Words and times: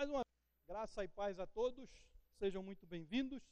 Mais 0.00 0.08
uma 0.08 0.24
graça 0.66 1.04
e 1.04 1.08
paz 1.08 1.38
a 1.38 1.46
todos, 1.46 1.86
sejam 2.38 2.62
muito 2.62 2.86
bem-vindos. 2.86 3.42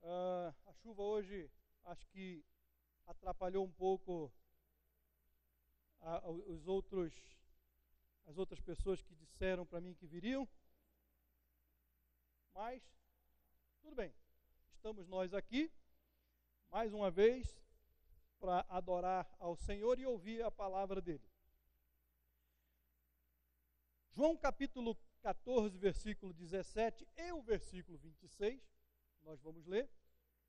Uh, 0.00 0.48
a 0.64 0.72
chuva 0.72 1.02
hoje 1.02 1.50
acho 1.84 2.06
que 2.06 2.42
atrapalhou 3.06 3.62
um 3.62 3.70
pouco 3.70 4.32
a, 6.00 6.16
a, 6.16 6.30
os 6.30 6.66
outros, 6.66 7.12
as 8.24 8.38
outras 8.38 8.60
pessoas 8.60 9.02
que 9.02 9.14
disseram 9.14 9.66
para 9.66 9.78
mim 9.78 9.94
que 9.94 10.06
viriam, 10.06 10.48
mas 12.54 12.82
tudo 13.82 13.94
bem, 13.94 14.14
estamos 14.72 15.06
nós 15.06 15.34
aqui 15.34 15.70
mais 16.70 16.94
uma 16.94 17.10
vez 17.10 17.62
para 18.40 18.64
adorar 18.70 19.30
ao 19.38 19.54
Senhor 19.54 19.98
e 19.98 20.06
ouvir 20.06 20.42
a 20.42 20.50
palavra 20.50 21.02
dele. 21.02 21.28
João 24.14 24.34
capítulo 24.34 24.96
14, 25.26 25.76
versículo 25.76 26.32
17 26.32 27.04
e 27.16 27.32
o 27.32 27.42
versículo 27.42 27.98
26, 27.98 28.62
nós 29.22 29.40
vamos 29.40 29.66
ler. 29.66 29.90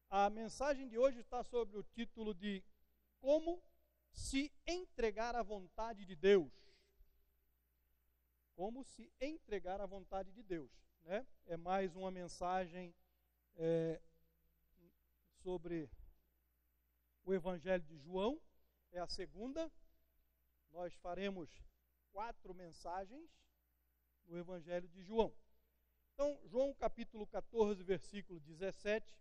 A 0.08 0.30
mensagem 0.30 0.88
de 0.88 1.00
hoje 1.00 1.20
está 1.20 1.44
sobre 1.44 1.80
o 1.80 1.84
título 1.84 2.32
de 2.32 2.64
Como 3.20 3.60
se 4.12 4.54
entregar 4.68 5.36
à 5.36 5.42
vontade 5.42 6.06
de 6.06 6.16
Deus. 6.16 6.54
Como 8.56 8.84
se 8.84 9.12
entregar 9.20 9.82
à 9.82 9.88
vontade 9.88 10.32
de 10.32 10.44
Deus. 10.44 10.70
Né? 11.02 11.26
É 11.48 11.58
mais 11.58 11.96
uma 11.96 12.12
mensagem 12.12 12.94
é, 13.56 14.00
sobre 15.42 15.90
o 17.24 17.34
Evangelho 17.34 17.84
de 17.84 17.98
João, 17.98 18.40
é 18.92 19.00
a 19.00 19.08
segunda. 19.08 19.72
Nós 20.70 20.94
faremos 20.94 21.50
quatro 22.12 22.54
mensagens 22.54 23.28
no 24.28 24.38
Evangelho 24.38 24.88
de 24.90 25.02
João. 25.02 25.34
Então, 26.14 26.40
João 26.46 26.74
capítulo 26.74 27.26
14, 27.28 27.84
versículo 27.84 28.40
17, 28.40 29.16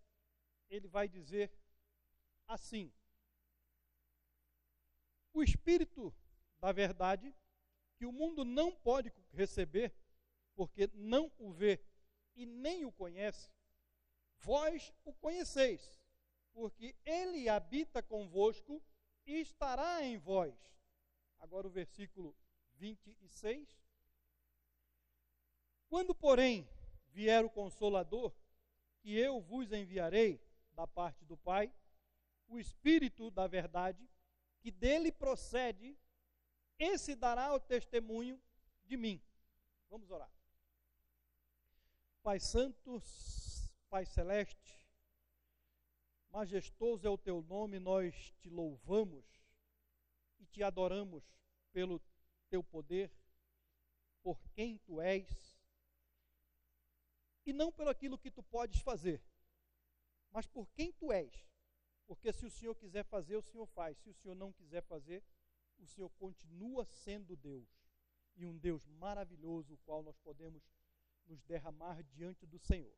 ele 0.68 0.88
vai 0.88 1.08
dizer 1.08 1.52
assim: 2.46 2.92
O 5.32 5.42
Espírito 5.42 6.14
da 6.58 6.72
Verdade, 6.72 7.34
que 7.96 8.06
o 8.06 8.12
mundo 8.12 8.44
não 8.44 8.74
pode 8.74 9.12
receber, 9.32 9.94
porque 10.54 10.88
não 10.94 11.30
o 11.38 11.52
vê 11.52 11.80
e 12.34 12.46
nem 12.46 12.84
o 12.84 12.92
conhece, 12.92 13.50
vós 14.38 14.92
o 15.04 15.12
conheceis, 15.12 16.00
porque 16.52 16.96
ele 17.04 17.48
habita 17.48 18.02
convosco 18.02 18.82
e 19.26 19.40
estará 19.40 20.02
em 20.02 20.16
vós. 20.16 20.54
Agora 21.38 21.66
o 21.66 21.70
versículo 21.70 22.34
26. 22.74 23.85
Quando, 25.88 26.14
porém, 26.14 26.68
vier 27.08 27.44
o 27.44 27.50
Consolador, 27.50 28.34
que 29.00 29.16
eu 29.16 29.40
vos 29.40 29.72
enviarei 29.72 30.40
da 30.72 30.86
parte 30.86 31.24
do 31.24 31.36
Pai, 31.36 31.72
o 32.48 32.58
Espírito 32.58 33.30
da 33.30 33.46
Verdade, 33.46 34.08
que 34.60 34.70
dele 34.70 35.12
procede, 35.12 35.96
esse 36.78 37.14
dará 37.14 37.54
o 37.54 37.60
testemunho 37.60 38.40
de 38.84 38.96
mim. 38.96 39.22
Vamos 39.88 40.10
orar. 40.10 40.30
Pai 42.22 42.40
Santo, 42.40 43.00
Pai 43.88 44.04
Celeste, 44.04 44.84
majestoso 46.30 47.06
é 47.06 47.10
o 47.10 47.16
teu 47.16 47.40
nome, 47.42 47.78
nós 47.78 48.34
te 48.40 48.50
louvamos 48.50 49.24
e 50.38 50.44
te 50.46 50.62
adoramos 50.62 51.24
pelo 51.72 52.02
teu 52.50 52.62
poder, 52.62 53.10
por 54.22 54.38
quem 54.50 54.78
tu 54.78 55.00
és 55.00 55.55
e 57.46 57.52
não 57.52 57.70
pelo 57.70 57.88
aquilo 57.88 58.18
que 58.18 58.30
tu 58.30 58.42
podes 58.42 58.80
fazer, 58.80 59.22
mas 60.30 60.46
por 60.46 60.68
quem 60.70 60.92
tu 60.92 61.12
és. 61.12 61.32
Porque 62.06 62.32
se 62.32 62.44
o 62.44 62.50
Senhor 62.50 62.74
quiser 62.74 63.04
fazer, 63.04 63.36
o 63.36 63.42
Senhor 63.42 63.66
faz. 63.66 63.96
Se 63.98 64.10
o 64.10 64.14
Senhor 64.14 64.34
não 64.34 64.52
quiser 64.52 64.82
fazer, 64.82 65.24
o 65.78 65.86
Senhor 65.86 66.10
continua 66.10 66.84
sendo 66.84 67.34
Deus. 67.36 67.68
E 68.36 68.44
um 68.44 68.56
Deus 68.56 68.86
maravilhoso, 68.86 69.74
o 69.74 69.78
qual 69.78 70.02
nós 70.02 70.16
podemos 70.18 70.62
nos 71.26 71.42
derramar 71.42 72.02
diante 72.02 72.46
do 72.46 72.58
Senhor. 72.58 72.96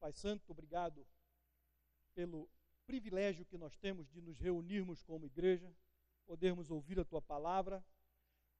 Pai 0.00 0.12
Santo, 0.12 0.50
obrigado 0.50 1.06
pelo 2.14 2.48
privilégio 2.86 3.44
que 3.44 3.58
nós 3.58 3.76
temos 3.76 4.08
de 4.08 4.20
nos 4.20 4.38
reunirmos 4.38 5.02
como 5.02 5.26
igreja, 5.26 5.72
podermos 6.24 6.70
ouvir 6.70 6.98
a 6.98 7.04
tua 7.04 7.20
palavra. 7.20 7.84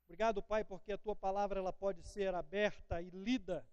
Obrigado, 0.05 0.43
Pai, 0.43 0.65
porque 0.65 0.93
a 0.93 0.99
tua 0.99 1.17
palavra 1.17 1.59
ela 1.59 1.73
pode 1.73 2.03
ser 2.03 2.35
aberta 2.35 3.01
e 3.03 3.11
lida 3.11 3.67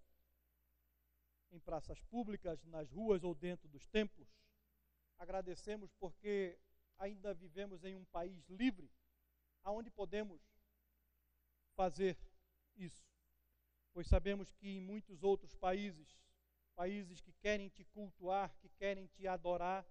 em 1.50 1.58
praças 1.58 2.00
públicas, 2.02 2.64
nas 2.64 2.90
ruas 2.90 3.22
ou 3.24 3.34
dentro 3.34 3.68
dos 3.68 3.86
templos. 3.86 4.28
Agradecemos 5.18 5.92
porque 5.94 6.58
ainda 6.98 7.34
vivemos 7.34 7.84
em 7.84 7.96
um 7.96 8.04
país 8.06 8.48
livre, 8.48 8.90
aonde 9.62 9.90
podemos 9.90 10.40
fazer 11.74 12.16
isso. 12.76 13.06
Pois 13.92 14.06
sabemos 14.06 14.52
que 14.52 14.68
em 14.68 14.80
muitos 14.80 15.22
outros 15.22 15.54
países, 15.54 16.18
países 16.74 17.20
que 17.20 17.32
querem 17.32 17.68
te 17.68 17.84
cultuar, 17.84 18.54
que 18.58 18.68
querem 18.70 19.06
te 19.06 19.26
adorar, 19.26 19.84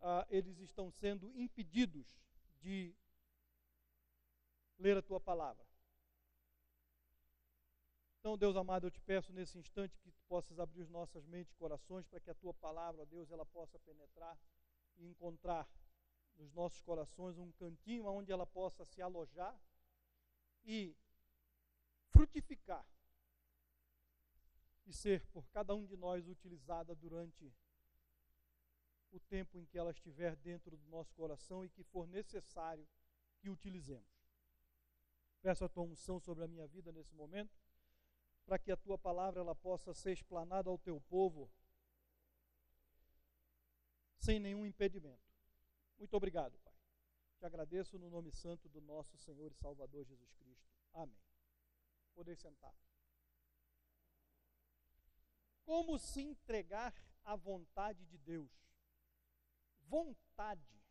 uh, 0.00 0.26
eles 0.28 0.58
estão 0.58 0.90
sendo 0.90 1.32
impedidos 1.36 2.18
de 2.60 2.94
ler 4.78 4.96
a 4.96 5.02
tua 5.02 5.20
palavra. 5.20 5.64
Então, 8.22 8.38
Deus 8.38 8.54
amado, 8.54 8.86
eu 8.86 8.90
te 8.92 9.00
peço 9.00 9.32
nesse 9.32 9.58
instante 9.58 9.98
que 9.98 10.12
tu 10.12 10.22
possas 10.28 10.56
abrir 10.60 10.82
as 10.82 10.88
nossas 10.88 11.26
mentes 11.26 11.52
e 11.52 11.56
corações 11.56 12.06
para 12.06 12.20
que 12.20 12.30
a 12.30 12.34
tua 12.36 12.54
palavra, 12.54 13.02
ó 13.02 13.04
Deus, 13.04 13.32
ela 13.32 13.44
possa 13.44 13.80
penetrar 13.80 14.38
e 14.96 15.04
encontrar 15.04 15.68
nos 16.36 16.52
nossos 16.52 16.80
corações 16.82 17.36
um 17.36 17.50
cantinho 17.50 18.06
onde 18.06 18.30
ela 18.30 18.46
possa 18.46 18.84
se 18.84 19.02
alojar 19.02 19.60
e 20.62 20.96
frutificar 22.10 22.86
e 24.86 24.92
ser 24.92 25.26
por 25.32 25.44
cada 25.48 25.74
um 25.74 25.84
de 25.84 25.96
nós 25.96 26.28
utilizada 26.28 26.94
durante 26.94 27.52
o 29.10 29.18
tempo 29.18 29.58
em 29.58 29.66
que 29.66 29.76
ela 29.76 29.90
estiver 29.90 30.36
dentro 30.36 30.76
do 30.76 30.86
nosso 30.86 31.12
coração 31.14 31.64
e 31.64 31.68
que 31.68 31.82
for 31.82 32.06
necessário 32.06 32.88
que 33.40 33.50
utilizemos. 33.50 34.06
Peço 35.40 35.64
a 35.64 35.68
tua 35.68 35.82
unção 35.82 36.20
sobre 36.20 36.44
a 36.44 36.48
minha 36.48 36.68
vida 36.68 36.92
nesse 36.92 37.12
momento 37.16 37.61
para 38.44 38.58
que 38.58 38.72
a 38.72 38.76
tua 38.76 38.98
palavra 38.98 39.40
ela 39.40 39.54
possa 39.54 39.94
ser 39.94 40.12
explanada 40.12 40.68
ao 40.68 40.78
teu 40.78 41.00
povo 41.02 41.50
sem 44.18 44.38
nenhum 44.38 44.64
impedimento. 44.64 45.32
Muito 45.98 46.16
obrigado, 46.16 46.58
Pai. 46.60 46.74
Te 47.38 47.46
agradeço 47.46 47.98
no 47.98 48.08
nome 48.08 48.30
santo 48.30 48.68
do 48.68 48.80
nosso 48.80 49.16
Senhor 49.16 49.50
e 49.50 49.54
Salvador 49.54 50.04
Jesus 50.04 50.32
Cristo. 50.34 50.70
Amém. 50.92 51.20
Poder 52.14 52.36
sentar. 52.36 52.74
Como 55.64 55.98
se 55.98 56.20
entregar 56.20 56.94
à 57.24 57.34
vontade 57.34 58.04
de 58.06 58.18
Deus? 58.18 58.50
Vontade. 59.88 60.82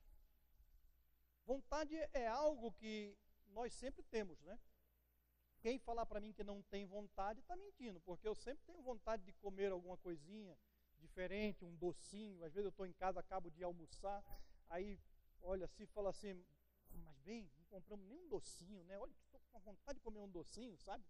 Vontade 1.46 1.96
é 2.14 2.28
algo 2.28 2.72
que 2.74 3.18
nós 3.48 3.74
sempre 3.74 4.04
temos, 4.04 4.42
né? 4.42 4.60
Quem 5.62 5.78
falar 5.78 6.06
para 6.06 6.20
mim 6.20 6.34
que 6.34 6.44
não 6.44 6.62
tem 6.64 6.86
vontade 6.86 7.40
está 7.40 7.56
mentindo, 7.56 8.00
porque 8.02 8.28
eu 8.28 8.34
sempre 8.34 8.64
tenho 8.66 8.82
vontade 8.82 9.24
de 9.24 9.32
comer 9.34 9.72
alguma 9.72 9.96
coisinha 9.98 10.58
diferente, 10.98 11.64
um 11.64 11.76
docinho. 11.76 12.44
Às 12.44 12.54
vezes 12.54 12.66
eu 12.66 12.70
estou 12.70 12.86
em 12.86 12.94
casa, 12.94 13.20
acabo 13.20 13.52
de 13.52 13.64
almoçar, 13.64 14.24
aí 14.70 15.00
olha 15.42 15.66
assim, 15.66 15.86
fala 15.86 16.10
assim, 16.10 16.44
mas 17.04 17.18
bem, 17.20 17.50
não 17.58 17.66
compramos 17.66 18.08
nem 18.08 18.18
um 18.18 18.28
docinho, 18.28 18.84
né? 18.86 18.98
Olha, 18.98 19.14
estou 19.26 19.40
com 19.52 19.60
vontade 19.60 20.00
de 20.00 20.04
comer 20.04 20.20
um 20.20 20.30
docinho, 20.30 20.78
sabe? 20.80 21.06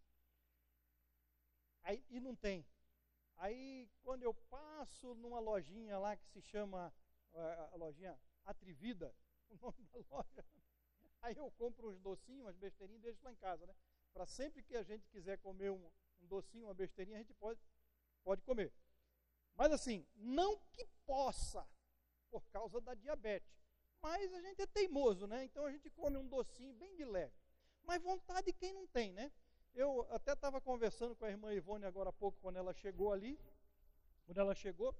Aí, 1.83 2.03
e 2.09 2.19
não 2.19 2.35
tem. 2.35 2.65
Aí, 3.37 3.89
quando 4.03 4.23
eu 4.23 4.33
passo 4.33 5.15
numa 5.15 5.39
lojinha 5.39 5.97
lá 5.97 6.15
que 6.15 6.27
se 6.27 6.41
chama, 6.41 6.93
eh, 7.33 7.69
a 7.73 7.75
lojinha 7.75 8.19
Atrevida, 8.45 9.13
o 9.49 9.55
nome 9.61 9.83
da 9.85 9.99
loja, 10.09 10.45
aí 11.21 11.35
eu 11.37 11.49
compro 11.51 11.89
uns 11.89 11.99
docinhos, 11.99 12.41
umas 12.41 12.55
besteirinhas 12.57 13.01
e 13.01 13.05
deixo 13.05 13.23
lá 13.23 13.31
em 13.31 13.35
casa, 13.35 13.65
né? 13.65 13.75
Para 14.13 14.25
sempre 14.25 14.63
que 14.63 14.75
a 14.75 14.83
gente 14.83 15.07
quiser 15.09 15.37
comer 15.39 15.71
um, 15.71 15.91
um 16.21 16.27
docinho, 16.27 16.65
uma 16.65 16.73
besteirinha, 16.73 17.17
a 17.17 17.21
gente 17.21 17.33
pode, 17.33 17.59
pode 18.23 18.41
comer. 18.43 18.71
Mas 19.55 19.71
assim, 19.71 20.05
não 20.15 20.57
que 20.73 20.85
possa, 21.05 21.67
por 22.29 22.43
causa 22.49 22.79
da 22.81 22.93
diabetes. 22.93 23.51
Mas 24.01 24.33
a 24.33 24.41
gente 24.41 24.61
é 24.61 24.67
teimoso, 24.67 25.27
né? 25.27 25.43
Então 25.43 25.65
a 25.65 25.71
gente 25.71 25.89
come 25.89 26.17
um 26.17 26.27
docinho 26.27 26.73
bem 26.73 26.95
de 26.95 27.05
leve. 27.05 27.33
Mas 27.83 28.01
vontade 28.01 28.51
quem 28.53 28.73
não 28.73 28.87
tem, 28.87 29.11
né? 29.11 29.31
Eu 29.73 30.07
até 30.11 30.33
estava 30.33 30.59
conversando 30.59 31.15
com 31.15 31.25
a 31.25 31.29
irmã 31.29 31.53
Ivone 31.53 31.85
agora 31.85 32.09
há 32.09 32.13
pouco, 32.13 32.39
quando 32.41 32.57
ela 32.57 32.73
chegou 32.73 33.13
ali, 33.13 33.39
quando 34.25 34.39
ela 34.39 34.53
chegou, 34.53 34.95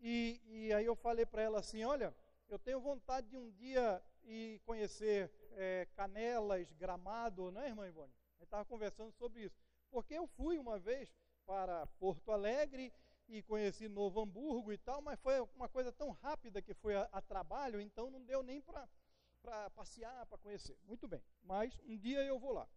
e, 0.00 0.40
e 0.46 0.72
aí 0.72 0.86
eu 0.86 0.96
falei 0.96 1.26
para 1.26 1.42
ela 1.42 1.60
assim, 1.60 1.84
olha, 1.84 2.14
eu 2.48 2.58
tenho 2.58 2.80
vontade 2.80 3.28
de 3.28 3.36
um 3.36 3.50
dia 3.50 4.02
ir 4.24 4.58
conhecer 4.60 5.30
é, 5.52 5.86
Canelas, 5.94 6.72
Gramado, 6.72 7.50
não 7.50 7.60
é, 7.60 7.68
irmã 7.68 7.86
Ivone? 7.86 8.12
Gente 8.40 8.46
estava 8.46 8.64
conversando 8.64 9.12
sobre 9.12 9.44
isso. 9.44 9.56
Porque 9.90 10.14
eu 10.14 10.26
fui 10.26 10.58
uma 10.58 10.78
vez 10.78 11.12
para 11.44 11.86
Porto 11.98 12.32
Alegre 12.32 12.92
e 13.28 13.42
conheci 13.42 13.88
Novo 13.88 14.20
Hamburgo 14.20 14.72
e 14.72 14.78
tal, 14.78 15.00
mas 15.00 15.20
foi 15.20 15.40
uma 15.54 15.68
coisa 15.68 15.92
tão 15.92 16.10
rápida 16.10 16.60
que 16.62 16.74
foi 16.74 16.96
a, 16.96 17.08
a 17.12 17.20
trabalho, 17.20 17.80
então 17.80 18.10
não 18.10 18.22
deu 18.24 18.42
nem 18.42 18.60
para 18.60 18.88
passear, 19.70 20.26
para 20.26 20.38
conhecer. 20.38 20.76
Muito 20.82 21.06
bem, 21.06 21.22
mas 21.42 21.78
um 21.84 21.96
dia 21.96 22.24
eu 22.24 22.38
vou 22.38 22.52
lá. 22.52 22.68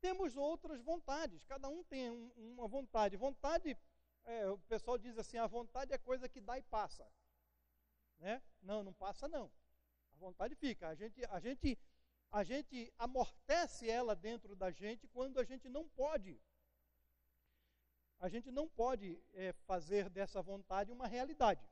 Temos 0.00 0.36
outras 0.36 0.80
vontades, 0.82 1.44
cada 1.44 1.68
um 1.68 1.82
tem 1.84 2.10
um, 2.10 2.30
uma 2.36 2.68
vontade. 2.68 3.16
Vontade, 3.16 3.76
é, 4.24 4.48
o 4.48 4.58
pessoal 4.58 4.98
diz 4.98 5.18
assim: 5.18 5.38
a 5.38 5.46
vontade 5.46 5.92
é 5.92 5.98
coisa 5.98 6.28
que 6.28 6.40
dá 6.40 6.58
e 6.58 6.62
passa. 6.62 7.06
Né? 8.18 8.42
Não, 8.62 8.82
não 8.82 8.92
passa 8.92 9.28
não. 9.28 9.50
A 10.14 10.18
vontade 10.18 10.54
fica. 10.54 10.88
A 10.88 10.94
gente, 10.94 11.24
a 11.26 11.40
gente, 11.40 11.78
a 12.30 12.42
gente 12.42 12.92
amortece 12.98 13.88
ela 13.88 14.14
dentro 14.14 14.56
da 14.56 14.70
gente 14.70 15.06
quando 15.08 15.38
a 15.38 15.44
gente 15.44 15.68
não 15.68 15.88
pode 15.88 16.40
a 18.24 18.28
gente 18.28 18.50
não 18.50 18.66
pode 18.66 19.22
é, 19.34 19.52
fazer 19.66 20.08
dessa 20.08 20.40
vontade 20.40 20.90
uma 20.90 21.06
realidade. 21.06 21.62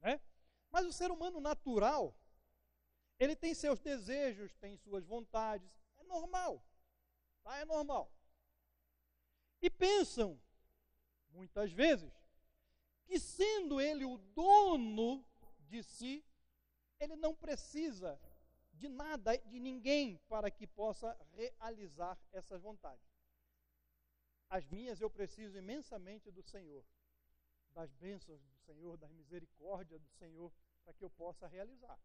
Né? 0.00 0.20
Mas 0.68 0.84
o 0.86 0.92
ser 0.92 1.10
humano 1.12 1.40
natural, 1.40 2.18
ele 3.16 3.36
tem 3.36 3.54
seus 3.54 3.78
desejos, 3.78 4.52
tem 4.56 4.76
suas 4.76 5.04
vontades, 5.04 5.72
é 5.96 6.02
normal. 6.02 6.66
Tá? 7.44 7.58
É 7.58 7.64
normal. 7.64 8.12
E 9.62 9.70
pensam, 9.70 10.40
muitas 11.30 11.70
vezes, 11.70 12.12
que 13.06 13.20
sendo 13.20 13.80
ele 13.80 14.04
o 14.04 14.18
dono 14.18 15.24
de 15.60 15.80
si, 15.82 16.24
ele 16.98 17.14
não 17.14 17.36
precisa 17.36 18.20
de 18.74 18.88
nada, 18.88 19.36
de 19.38 19.58
ninguém, 19.60 20.18
para 20.28 20.50
que 20.50 20.66
possa 20.66 21.16
realizar 21.32 22.18
essas 22.32 22.60
vontades. 22.60 23.04
As 24.48 24.64
minhas 24.66 25.00
eu 25.00 25.10
preciso 25.10 25.56
imensamente 25.58 26.30
do 26.30 26.42
Senhor, 26.42 26.84
das 27.70 27.92
bênçãos 27.92 28.40
do 28.42 28.56
Senhor, 28.58 28.96
das 28.96 29.10
misericórdias 29.10 30.00
do 30.00 30.10
Senhor, 30.10 30.52
para 30.84 30.92
que 30.92 31.04
eu 31.04 31.10
possa 31.10 31.46
realizar. 31.46 31.98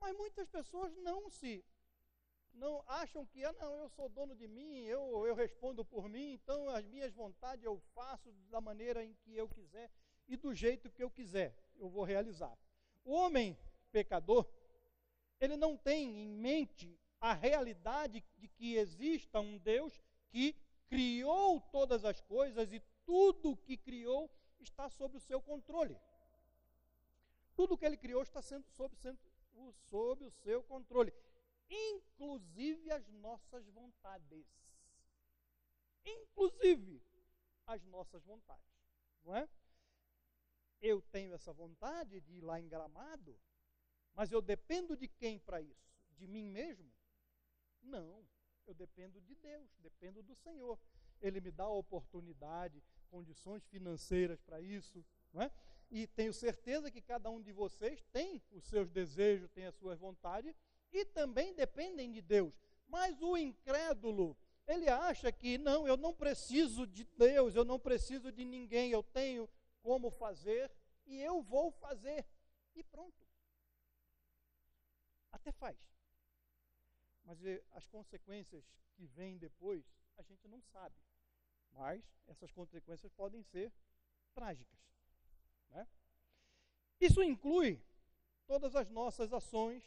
Mas 0.00 0.16
muitas 0.16 0.48
pessoas 0.48 0.94
não 0.96 1.28
se 1.28 1.64
não 2.54 2.82
acham 2.86 3.24
que 3.26 3.44
ah, 3.44 3.52
não, 3.52 3.78
eu 3.78 3.88
sou 3.90 4.08
dono 4.08 4.34
de 4.34 4.48
mim, 4.48 4.84
eu, 4.84 5.26
eu 5.26 5.34
respondo 5.34 5.84
por 5.84 6.08
mim, 6.08 6.32
então 6.32 6.68
as 6.68 6.84
minhas 6.84 7.12
vontades 7.12 7.64
eu 7.64 7.78
faço 7.94 8.32
da 8.50 8.60
maneira 8.60 9.04
em 9.04 9.14
que 9.14 9.36
eu 9.36 9.48
quiser 9.48 9.90
e 10.26 10.36
do 10.36 10.54
jeito 10.54 10.90
que 10.90 11.02
eu 11.02 11.10
quiser, 11.10 11.56
eu 11.76 11.88
vou 11.88 12.04
realizar. 12.04 12.56
O 13.04 13.12
homem 13.12 13.56
pecador, 13.90 14.46
ele 15.40 15.56
não 15.56 15.76
tem 15.76 16.22
em 16.22 16.28
mente 16.28 16.98
a 17.20 17.32
realidade 17.32 18.24
de 18.36 18.48
que 18.48 18.76
exista 18.76 19.40
um 19.40 19.58
Deus 19.58 20.00
que 20.30 20.54
criou 20.88 21.60
todas 21.60 22.04
as 22.04 22.20
coisas 22.20 22.72
e 22.72 22.80
tudo 23.04 23.56
que 23.56 23.76
criou 23.76 24.30
está 24.58 24.88
sob 24.88 25.16
o 25.16 25.20
seu 25.20 25.40
controle. 25.40 25.98
Tudo 27.54 27.76
que 27.76 27.84
ele 27.84 27.96
criou 27.96 28.22
está 28.22 28.40
sendo 28.40 28.66
sob, 28.68 28.96
sendo, 28.96 29.18
sob 29.88 30.24
o 30.24 30.30
seu 30.30 30.62
controle, 30.62 31.12
inclusive 31.68 32.90
as 32.90 33.08
nossas 33.08 33.66
vontades. 33.68 34.46
Inclusive 36.04 37.02
as 37.66 37.84
nossas 37.84 38.24
vontades, 38.24 38.64
não 39.24 39.36
é? 39.36 39.48
Eu 40.80 41.02
tenho 41.02 41.34
essa 41.34 41.52
vontade 41.52 42.20
de 42.20 42.34
ir 42.34 42.40
lá 42.40 42.58
em 42.60 42.68
Gramado, 42.68 43.38
mas 44.18 44.32
eu 44.32 44.42
dependo 44.42 44.96
de 44.96 45.06
quem 45.06 45.38
para 45.38 45.62
isso? 45.62 45.88
De 46.16 46.26
mim 46.26 46.50
mesmo? 46.50 46.92
Não 47.80 48.26
eu 48.68 48.74
dependo 48.74 49.20
de 49.22 49.34
Deus, 49.36 49.70
dependo 49.78 50.22
do 50.22 50.34
Senhor. 50.34 50.78
Ele 51.20 51.40
me 51.40 51.50
dá 51.50 51.64
a 51.64 51.70
oportunidade, 51.70 52.82
condições 53.08 53.64
financeiras 53.66 54.40
para 54.42 54.60
isso, 54.60 55.04
não 55.32 55.42
é? 55.42 55.50
E 55.90 56.06
tenho 56.06 56.34
certeza 56.34 56.90
que 56.90 57.00
cada 57.00 57.30
um 57.30 57.40
de 57.40 57.50
vocês 57.50 58.04
tem 58.12 58.42
os 58.52 58.64
seus 58.64 58.90
desejos, 58.90 59.50
tem 59.50 59.64
as 59.64 59.74
suas 59.76 59.98
vontades 59.98 60.54
e 60.92 61.04
também 61.04 61.54
dependem 61.54 62.12
de 62.12 62.20
Deus. 62.20 62.52
Mas 62.86 63.22
o 63.22 63.36
incrédulo, 63.36 64.36
ele 64.66 64.88
acha 64.88 65.32
que 65.32 65.56
não, 65.56 65.88
eu 65.88 65.96
não 65.96 66.12
preciso 66.12 66.86
de 66.86 67.04
Deus, 67.04 67.54
eu 67.54 67.64
não 67.64 67.78
preciso 67.78 68.30
de 68.30 68.44
ninguém, 68.44 68.90
eu 68.90 69.02
tenho 69.02 69.48
como 69.80 70.10
fazer 70.10 70.70
e 71.06 71.22
eu 71.22 71.40
vou 71.40 71.70
fazer. 71.70 72.26
E 72.74 72.82
pronto. 72.82 73.27
Até 75.32 75.52
faz. 75.52 75.78
Mas 77.24 77.44
eh, 77.44 77.62
as 77.72 77.86
consequências 77.86 78.64
que 78.94 79.06
vêm 79.06 79.38
depois, 79.38 79.84
a 80.16 80.22
gente 80.22 80.48
não 80.48 80.60
sabe. 80.62 80.96
Mas 81.72 82.02
essas 82.26 82.50
consequências 82.52 83.12
podem 83.12 83.42
ser 83.42 83.72
trágicas. 84.34 84.80
Né? 85.68 85.86
Isso 87.00 87.22
inclui 87.22 87.82
todas 88.46 88.74
as 88.74 88.88
nossas 88.88 89.32
ações, 89.32 89.84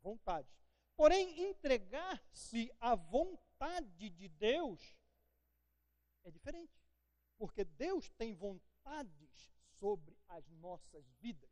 vontades. 0.00 0.54
Porém, 0.94 1.48
entregar-se 1.48 2.72
à 2.80 2.94
vontade 2.94 4.10
de 4.10 4.28
Deus 4.28 4.96
é 6.24 6.30
diferente. 6.30 6.72
Porque 7.38 7.64
Deus 7.64 8.10
tem 8.10 8.34
vontades 8.34 9.52
sobre 9.78 10.16
as 10.28 10.48
nossas 10.50 11.06
vidas. 11.20 11.50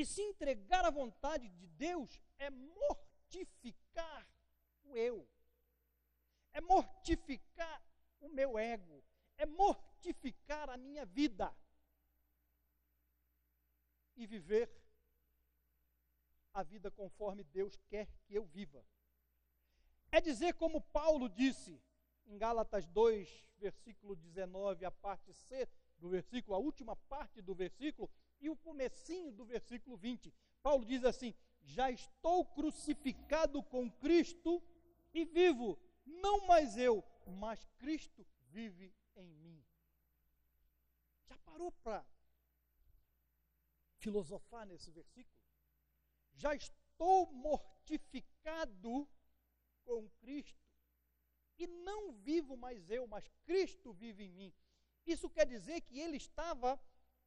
E 0.00 0.06
se 0.06 0.22
entregar 0.22 0.82
à 0.86 0.88
vontade 0.88 1.46
de 1.46 1.66
Deus 1.66 2.18
é 2.38 2.48
mortificar 2.48 4.26
o 4.84 4.96
eu, 4.96 5.28
é 6.54 6.60
mortificar 6.62 7.84
o 8.18 8.26
meu 8.30 8.58
ego, 8.58 9.04
é 9.36 9.44
mortificar 9.44 10.70
a 10.70 10.78
minha 10.78 11.04
vida. 11.04 11.54
E 14.16 14.26
viver 14.26 14.74
a 16.54 16.62
vida 16.62 16.90
conforme 16.90 17.44
Deus 17.44 17.76
quer 17.90 18.08
que 18.24 18.34
eu 18.34 18.46
viva. 18.46 18.82
É 20.10 20.18
dizer 20.18 20.54
como 20.54 20.80
Paulo 20.80 21.28
disse 21.28 21.78
em 22.24 22.38
Gálatas 22.38 22.86
2, 22.86 23.28
versículo 23.58 24.16
19, 24.16 24.82
a 24.86 24.90
parte 24.90 25.34
C 25.34 25.68
do 25.98 26.08
versículo, 26.08 26.56
a 26.56 26.58
última 26.58 26.96
parte 26.96 27.42
do 27.42 27.54
versículo 27.54 28.10
e 28.40 28.48
o 28.48 28.56
comecinho 28.56 29.32
do 29.32 29.44
versículo 29.44 29.96
20. 29.96 30.32
Paulo 30.62 30.84
diz 30.84 31.04
assim: 31.04 31.34
já 31.62 31.90
estou 31.90 32.44
crucificado 32.44 33.62
com 33.62 33.90
Cristo 33.90 34.62
e 35.12 35.24
vivo, 35.24 35.78
não 36.04 36.46
mais 36.46 36.76
eu, 36.76 37.04
mas 37.26 37.64
Cristo 37.78 38.26
vive 38.48 38.92
em 39.16 39.28
mim. 39.34 39.64
Já 41.24 41.38
parou 41.38 41.70
para 41.72 42.04
filosofar 43.98 44.66
nesse 44.66 44.90
versículo? 44.90 45.38
Já 46.32 46.54
estou 46.54 47.30
mortificado 47.32 49.08
com 49.84 50.08
Cristo 50.20 50.58
e 51.58 51.66
não 51.66 52.12
vivo 52.12 52.56
mais 52.56 52.90
eu, 52.90 53.06
mas 53.06 53.28
Cristo 53.44 53.92
vive 53.92 54.24
em 54.24 54.30
mim. 54.30 54.54
Isso 55.06 55.28
quer 55.28 55.46
dizer 55.46 55.82
que 55.82 55.98
ele 55.98 56.16
estava, 56.16 56.80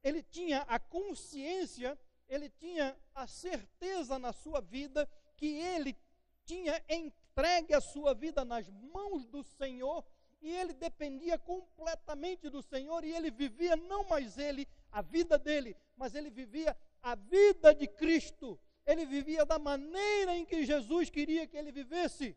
ele 0.04 0.22
tinha 0.22 0.60
a 0.62 0.78
consciência 0.78 1.98
ele 2.28 2.48
tinha 2.48 2.96
a 3.14 3.26
certeza 3.26 4.18
na 4.18 4.32
sua 4.32 4.60
vida 4.60 5.08
que 5.36 5.46
ele 5.46 5.96
tinha 6.44 6.82
entregue 6.88 7.74
a 7.74 7.80
sua 7.80 8.14
vida 8.14 8.44
nas 8.44 8.68
mãos 8.70 9.26
do 9.26 9.42
Senhor 9.42 10.04
e 10.40 10.50
ele 10.50 10.74
dependia 10.74 11.38
completamente 11.38 12.50
do 12.50 12.62
Senhor 12.62 13.02
e 13.04 13.12
ele 13.12 13.30
vivia 13.30 13.76
não 13.76 14.04
mais 14.04 14.36
ele, 14.36 14.68
a 14.90 15.00
vida 15.00 15.38
dele, 15.38 15.74
mas 15.96 16.14
ele 16.14 16.28
vivia 16.28 16.76
a 17.02 17.14
vida 17.14 17.74
de 17.74 17.86
Cristo. 17.86 18.60
Ele 18.84 19.06
vivia 19.06 19.46
da 19.46 19.58
maneira 19.58 20.36
em 20.36 20.44
que 20.44 20.66
Jesus 20.66 21.08
queria 21.08 21.46
que 21.46 21.56
ele 21.56 21.72
vivesse. 21.72 22.36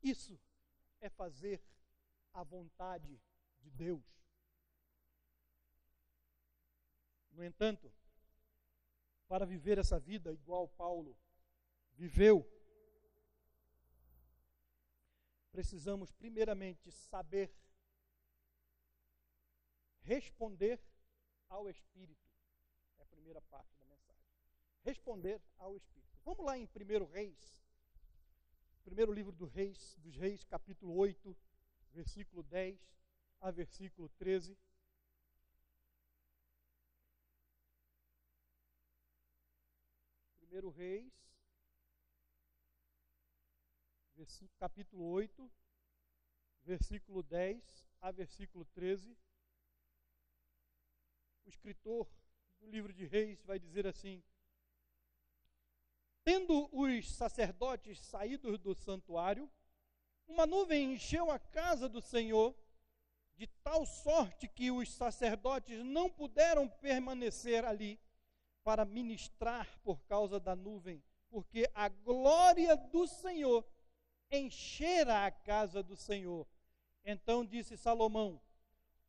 Isso 0.00 0.38
é 1.00 1.08
fazer 1.08 1.60
a 2.32 2.44
vontade 2.44 3.20
de 3.58 3.70
Deus. 3.70 4.04
No 7.36 7.44
entanto, 7.44 7.92
para 9.28 9.44
viver 9.44 9.76
essa 9.76 10.00
vida 10.00 10.32
igual 10.32 10.68
Paulo 10.68 11.14
viveu, 11.92 12.50
precisamos 15.52 16.10
primeiramente 16.12 16.90
saber 16.90 17.54
responder 20.00 20.80
ao 21.50 21.68
Espírito. 21.68 22.26
É 22.96 23.02
a 23.02 23.06
primeira 23.06 23.42
parte 23.42 23.76
da 23.76 23.84
mensagem. 23.84 24.24
Responder 24.82 25.42
ao 25.58 25.76
Espírito. 25.76 26.18
Vamos 26.24 26.42
lá 26.42 26.56
em 26.56 26.64
1 26.64 27.04
Reis, 27.04 27.62
primeiro 28.82 29.12
livro 29.12 29.32
do 29.32 29.44
Reis, 29.44 29.94
dos 29.98 30.16
Reis, 30.16 30.42
capítulo 30.42 30.96
8, 30.96 31.36
versículo 31.92 32.42
10 32.44 32.80
a 33.42 33.50
versículo 33.50 34.08
13. 34.16 34.56
Primeiro 40.56 40.74
Reis, 40.74 41.12
capítulo 44.58 45.04
8, 45.10 45.52
versículo 46.62 47.22
10 47.22 47.86
a 48.00 48.10
versículo 48.10 48.64
13, 48.64 49.14
o 51.44 51.48
escritor 51.50 52.08
do 52.58 52.70
livro 52.70 52.90
de 52.90 53.04
Reis 53.04 53.42
vai 53.42 53.58
dizer 53.58 53.86
assim: 53.86 54.24
Tendo 56.24 56.70
os 56.74 57.14
sacerdotes 57.14 58.00
saído 58.00 58.56
do 58.56 58.74
santuário, 58.74 59.52
uma 60.26 60.46
nuvem 60.46 60.94
encheu 60.94 61.30
a 61.30 61.38
casa 61.38 61.86
do 61.86 62.00
Senhor, 62.00 62.56
de 63.36 63.46
tal 63.62 63.84
sorte 63.84 64.48
que 64.48 64.70
os 64.70 64.90
sacerdotes 64.90 65.84
não 65.84 66.08
puderam 66.08 66.66
permanecer 66.66 67.62
ali 67.62 68.00
para 68.66 68.84
ministrar 68.84 69.78
por 69.84 70.02
causa 70.06 70.40
da 70.40 70.56
nuvem, 70.56 71.00
porque 71.30 71.70
a 71.72 71.88
glória 71.88 72.76
do 72.76 73.06
Senhor 73.06 73.64
enchera 74.28 75.24
a 75.24 75.30
casa 75.30 75.84
do 75.84 75.94
Senhor. 75.94 76.44
Então 77.04 77.44
disse 77.44 77.76
Salomão: 77.76 78.40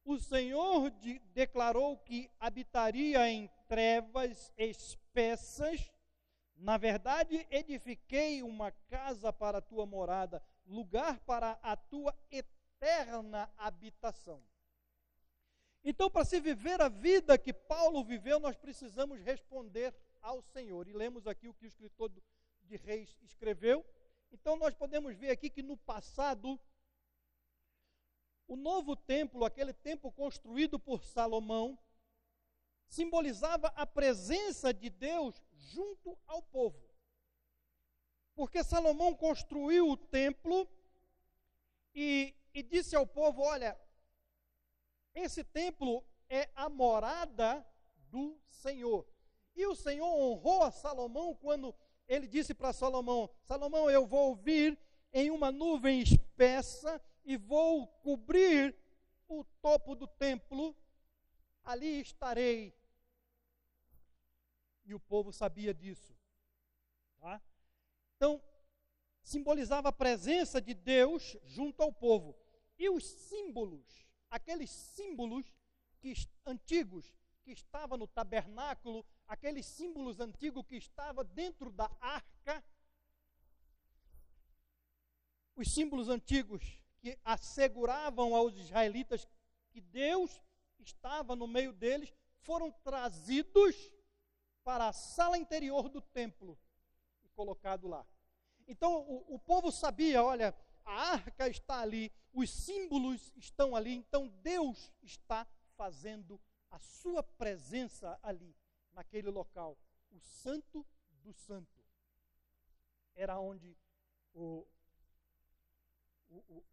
O 0.05 0.19
Senhor 0.19 0.91
de, 0.91 1.17
declarou 1.33 1.97
que 1.97 2.29
habitaria 2.39 3.27
em 3.31 3.49
trevas 3.67 4.53
espessas 4.55 5.91
na 6.59 6.75
verdade, 6.75 7.45
edifiquei 7.51 8.41
uma 8.41 8.71
casa 8.71 9.31
para 9.31 9.59
a 9.59 9.61
tua 9.61 9.85
morada, 9.85 10.41
lugar 10.65 11.19
para 11.19 11.59
a 11.61 11.75
tua 11.75 12.15
eterna 12.31 13.47
habitação. 13.55 14.41
Então, 15.83 16.09
para 16.09 16.25
se 16.25 16.39
viver 16.39 16.81
a 16.81 16.89
vida 16.89 17.37
que 17.37 17.53
Paulo 17.53 18.03
viveu, 18.03 18.39
nós 18.39 18.57
precisamos 18.57 19.19
responder 19.21 19.93
ao 20.21 20.41
Senhor. 20.41 20.87
E 20.87 20.93
lemos 20.93 21.27
aqui 21.27 21.47
o 21.47 21.53
que 21.53 21.65
o 21.65 21.67
escritor 21.67 22.11
de 22.63 22.75
Reis 22.77 23.15
escreveu. 23.21 23.85
Então, 24.31 24.57
nós 24.57 24.73
podemos 24.73 25.15
ver 25.15 25.29
aqui 25.29 25.49
que 25.49 25.63
no 25.63 25.77
passado, 25.77 26.59
o 28.47 28.55
novo 28.55 28.95
templo, 28.95 29.45
aquele 29.45 29.73
templo 29.73 30.11
construído 30.11 30.79
por 30.79 31.03
Salomão, 31.03 31.77
simbolizava 32.87 33.67
a 33.75 33.85
presença 33.85 34.73
de 34.73 34.89
Deus 34.89 35.41
junto 35.53 36.17
ao 36.25 36.41
povo. 36.41 36.87
Porque 38.35 38.63
Salomão 38.63 39.15
construiu 39.15 39.89
o 39.89 39.97
templo 39.97 40.69
e, 41.93 42.35
e 42.53 42.61
disse 42.61 42.95
ao 42.95 43.05
povo: 43.05 43.41
Olha, 43.41 43.77
esse 45.19 45.43
templo 45.43 46.03
é 46.29 46.49
a 46.55 46.69
morada 46.69 47.65
do 48.09 48.39
Senhor. 48.45 49.07
E 49.55 49.65
o 49.65 49.75
Senhor 49.75 50.07
honrou 50.07 50.63
a 50.63 50.71
Salomão 50.71 51.35
quando 51.35 51.73
ele 52.07 52.27
disse 52.27 52.53
para 52.53 52.73
Salomão: 52.73 53.29
Salomão, 53.43 53.89
eu 53.89 54.05
vou 54.05 54.35
vir 54.35 54.77
em 55.11 55.31
uma 55.31 55.51
nuvem 55.51 56.01
espessa 56.01 57.01
e 57.25 57.37
vou 57.37 57.87
cobrir 57.87 58.75
o 59.27 59.43
topo 59.61 59.95
do 59.95 60.07
templo, 60.07 60.75
ali 61.63 61.99
estarei 62.01 62.73
e 64.85 64.93
o 64.93 64.99
povo 64.99 65.33
sabia 65.33 65.73
disso. 65.73 66.15
Tá? 67.19 67.41
Então, 68.15 68.41
simbolizava 69.21 69.89
a 69.89 69.93
presença 69.93 70.61
de 70.61 70.73
Deus 70.73 71.35
junto 71.43 71.83
ao 71.83 71.91
povo. 71.91 72.35
E 72.79 72.89
os 72.89 73.03
símbolos, 73.03 74.06
aqueles 74.29 74.69
símbolos 74.69 75.45
que, 75.99 76.13
antigos 76.45 77.13
que 77.43 77.51
estavam 77.51 77.97
no 77.97 78.07
tabernáculo, 78.07 79.05
aqueles 79.27 79.65
símbolos 79.65 80.19
antigos 80.19 80.65
que 80.65 80.75
estavam 80.75 81.23
dentro 81.25 81.71
da 81.71 81.89
arca, 82.01 82.63
os 85.55 85.73
símbolos 85.73 86.09
antigos 86.09 86.63
que 86.99 87.17
asseguravam 87.23 88.35
aos 88.35 88.55
israelitas 88.55 89.27
que 89.69 89.81
Deus 89.81 90.41
estava 90.79 91.35
no 91.35 91.47
meio 91.47 91.73
deles, 91.73 92.13
foram 92.41 92.71
trazidos 92.83 93.75
para 94.63 94.89
a 94.89 94.93
sala 94.93 95.37
interior 95.37 95.89
do 95.89 96.01
templo 96.01 96.57
e 97.23 97.29
colocado 97.29 97.87
lá. 97.87 98.05
Então 98.67 99.01
o, 99.01 99.35
o 99.35 99.39
povo 99.39 99.71
sabia: 99.71 100.23
olha, 100.23 100.55
a 100.87 101.11
arca 101.11 101.49
está 101.49 101.81
ali, 101.81 102.09
os 102.33 102.49
símbolos 102.49 103.33
estão 103.35 103.75
ali, 103.75 103.93
então 103.93 104.29
Deus 104.41 104.89
está 105.03 105.45
fazendo 105.75 106.39
a 106.71 106.79
sua 106.79 107.21
presença 107.21 108.17
ali, 108.23 108.55
naquele 108.93 109.29
local. 109.29 109.77
O 110.09 110.19
Santo 110.19 110.87
do 111.09 111.33
Santo. 111.33 111.83
Era 113.13 113.37
onde 113.37 113.77
o, 114.33 114.65
o, 116.29 116.37
o, 116.47 116.65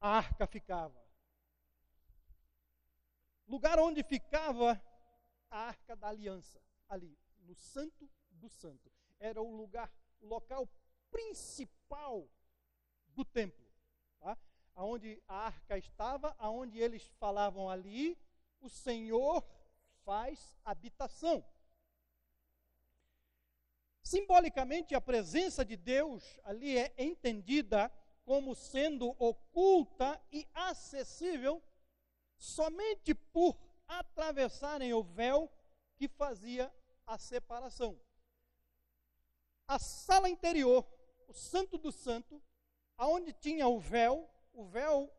a 0.00 0.16
arca 0.16 0.46
ficava. 0.46 1.04
Lugar 3.46 3.78
onde 3.78 4.02
ficava 4.02 4.82
a 5.50 5.58
arca 5.58 5.94
da 5.94 6.08
aliança, 6.08 6.62
ali, 6.88 7.18
no 7.40 7.54
Santo 7.54 8.08
do 8.30 8.48
Santo. 8.48 8.90
Era 9.18 9.42
o 9.42 9.54
lugar, 9.54 9.92
o 10.20 10.26
local 10.26 10.66
principal 11.10 11.81
do 13.08 13.24
templo. 13.24 13.64
Tá? 14.20 14.36
Onde 14.76 15.22
a 15.28 15.46
arca 15.46 15.76
estava, 15.76 16.34
aonde 16.38 16.78
eles 16.78 17.04
falavam 17.18 17.68
ali, 17.68 18.18
o 18.60 18.68
Senhor 18.68 19.44
faz 20.04 20.56
habitação. 20.64 21.44
Simbolicamente, 24.02 24.94
a 24.94 25.00
presença 25.00 25.64
de 25.64 25.76
Deus 25.76 26.40
ali 26.44 26.76
é 26.76 26.92
entendida 26.98 27.90
como 28.24 28.54
sendo 28.54 29.14
oculta 29.18 30.20
e 30.30 30.46
acessível 30.54 31.62
somente 32.36 33.14
por 33.14 33.56
atravessarem 33.86 34.92
o 34.92 35.02
véu 35.02 35.50
que 35.96 36.08
fazia 36.08 36.72
a 37.06 37.18
separação. 37.18 37.98
A 39.66 39.78
sala 39.78 40.28
interior, 40.28 40.86
o 41.28 41.34
Santo 41.34 41.78
do 41.78 41.92
Santo, 41.92 42.42
aonde 42.96 43.32
tinha 43.32 43.68
o 43.68 43.78
véu, 43.78 44.28
o 44.52 44.64
véu 44.64 45.12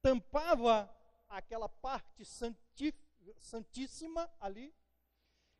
tampava 0.00 0.90
aquela 1.28 1.68
parte 1.68 2.24
santíssima 3.38 4.30
ali, 4.40 4.74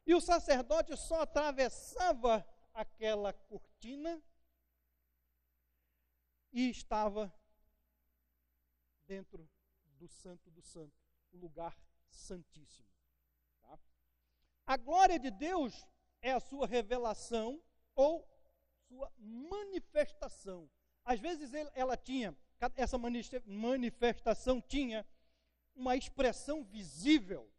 e 0.04 0.14
o 0.14 0.20
sacerdote 0.20 0.96
só 0.96 1.22
atravessava 1.22 2.46
aquela 2.74 3.32
cortina 3.32 4.22
e 6.52 6.68
estava 6.68 7.32
dentro 9.06 9.48
do 9.98 10.08
Santo 10.08 10.50
do 10.50 10.60
Santo, 10.60 10.94
o 11.32 11.36
lugar 11.36 11.78
Santíssimo. 12.10 12.88
Tá? 13.62 13.78
A 14.66 14.76
glória 14.76 15.18
de 15.18 15.30
Deus 15.30 15.86
é 16.20 16.32
a 16.32 16.40
sua 16.40 16.66
revelação 16.66 17.62
ou 17.94 18.28
sua 18.92 19.10
manifestação. 19.18 20.70
Às 21.04 21.18
vezes 21.18 21.52
ela 21.74 21.96
tinha, 21.96 22.36
essa 22.76 22.98
manifestação 23.46 24.60
tinha 24.60 25.06
uma 25.74 25.96
expressão 25.96 26.62
visível, 26.62 27.50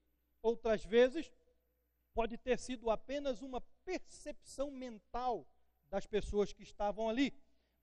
outras 0.42 0.86
vezes 0.86 1.32
pode 2.14 2.38
ter 2.38 2.60
sido 2.60 2.92
apenas 2.92 3.42
uma 3.42 3.60
percepção 3.84 4.70
mental 4.70 5.48
das 5.90 6.06
pessoas 6.06 6.54
que 6.54 6.62
estavam 6.62 7.10
ali. 7.10 7.34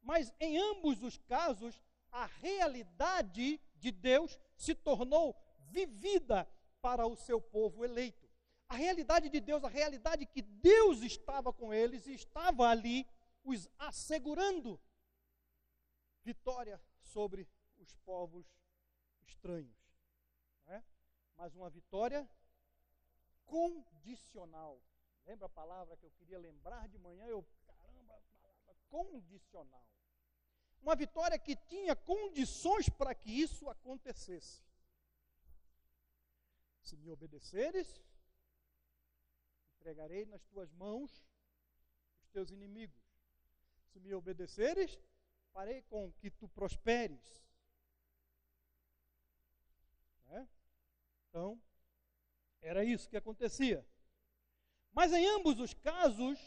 Mas 0.00 0.32
em 0.38 0.56
ambos 0.56 1.02
os 1.02 1.18
casos, 1.18 1.82
a 2.12 2.26
realidade 2.26 3.60
de 3.74 3.90
Deus 3.90 4.38
se 4.56 4.74
tornou 4.74 5.36
vivida 5.70 6.48
para 6.80 7.06
o 7.06 7.16
seu 7.16 7.40
povo 7.40 7.84
eleito. 7.84 8.30
A 8.68 8.76
realidade 8.76 9.28
de 9.28 9.40
Deus, 9.40 9.64
a 9.64 9.68
realidade 9.68 10.24
que 10.24 10.40
Deus 10.40 11.02
estava 11.02 11.52
com 11.52 11.74
eles 11.74 12.06
estava 12.06 12.68
ali, 12.68 13.04
os 13.42 13.68
assegurando 13.78 14.80
vitória 16.22 16.80
sobre 17.00 17.48
os 17.78 17.94
povos 17.96 18.46
estranhos. 19.22 19.78
É? 20.66 20.82
Mas 21.36 21.54
uma 21.54 21.70
vitória 21.70 22.28
condicional. 23.46 24.82
Lembra 25.26 25.46
a 25.46 25.50
palavra 25.50 25.96
que 25.96 26.04
eu 26.04 26.10
queria 26.12 26.38
lembrar 26.38 26.88
de 26.88 26.98
manhã? 26.98 27.26
Eu, 27.26 27.46
caramba, 27.66 28.20
palavra 28.40 28.74
condicional. 28.88 29.86
Uma 30.80 30.96
vitória 30.96 31.38
que 31.38 31.56
tinha 31.56 31.94
condições 31.94 32.88
para 32.88 33.14
que 33.14 33.30
isso 33.30 33.68
acontecesse. 33.68 34.62
Se 36.82 36.96
me 36.96 37.10
obedeceres, 37.10 38.02
entregarei 39.76 40.24
nas 40.24 40.42
tuas 40.44 40.70
mãos 40.72 41.24
os 42.22 42.28
teus 42.30 42.50
inimigos. 42.50 42.99
Se 43.92 44.00
me 44.00 44.14
obedeceres, 44.14 44.98
farei 45.52 45.82
com 45.82 46.12
que 46.12 46.30
tu 46.30 46.48
prosperes. 46.48 47.44
É? 50.28 50.46
Então, 51.28 51.60
era 52.60 52.84
isso 52.84 53.08
que 53.08 53.16
acontecia. 53.16 53.86
Mas 54.92 55.12
em 55.12 55.26
ambos 55.26 55.58
os 55.58 55.74
casos, 55.74 56.38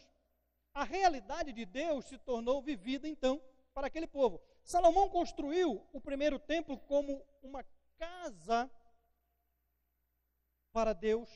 a 0.74 0.84
realidade 0.84 1.54
de 1.54 1.66
Deus 1.66 2.06
se 2.06 2.18
tornou 2.18 2.62
vivida 2.62 3.08
então 3.08 3.42
para 3.74 3.88
aquele 3.88 4.08
povo. 4.08 4.42
Salomão 4.64 5.10
construiu 5.10 5.88
o 5.92 6.00
primeiro 6.00 6.40
templo 6.40 6.78
como 6.80 7.26
uma 7.42 7.64
casa 7.98 8.70
para 10.72 10.94
Deus. 10.94 11.30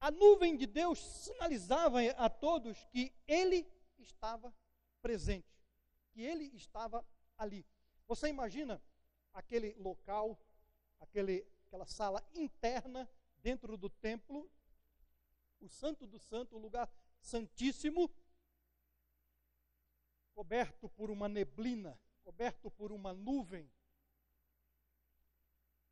A 0.00 0.10
nuvem 0.10 0.56
de 0.56 0.66
Deus 0.66 0.98
sinalizava 0.98 2.00
a 2.16 2.28
todos 2.28 2.84
que 2.86 3.14
ele 3.26 3.66
estava 4.02 4.54
presente, 5.00 5.48
que 6.10 6.20
ele 6.22 6.44
estava 6.56 7.06
ali. 7.36 7.66
Você 8.06 8.28
imagina 8.28 8.82
aquele 9.32 9.74
local, 9.74 10.38
aquele, 10.98 11.46
aquela 11.66 11.86
sala 11.86 12.26
interna 12.34 13.08
dentro 13.38 13.76
do 13.76 13.88
templo, 13.88 14.50
o 15.60 15.68
Santo 15.68 16.06
do 16.06 16.18
Santo, 16.18 16.56
o 16.56 16.58
lugar 16.58 16.90
santíssimo, 17.20 18.10
coberto 20.34 20.88
por 20.88 21.10
uma 21.10 21.28
neblina, 21.28 21.98
coberto 22.22 22.70
por 22.70 22.92
uma 22.92 23.12
nuvem. 23.12 23.70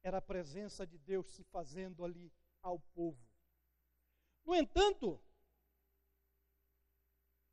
Era 0.02 0.18
a 0.18 0.22
presença 0.22 0.86
de 0.86 0.96
Deus 0.96 1.26
se 1.26 1.44
fazendo 1.44 2.04
ali 2.04 2.32
ao 2.62 2.78
povo. 2.78 3.28
No 4.44 4.54
entanto, 4.54 5.20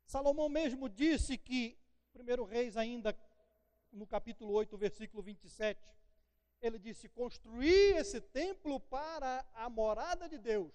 Salomão 0.06 0.48
mesmo 0.48 0.88
disse 0.88 1.36
que, 1.36 1.76
primeiro 2.12 2.44
Reis 2.44 2.76
ainda 2.76 3.16
no 3.90 4.06
capítulo 4.06 4.52
8, 4.52 4.76
versículo 4.78 5.22
27, 5.22 5.80
ele 6.60 6.78
disse: 6.78 7.08
Construir 7.08 7.96
esse 7.96 8.20
templo 8.20 8.78
para 8.78 9.44
a 9.52 9.68
morada 9.68 10.28
de 10.28 10.38
Deus. 10.38 10.72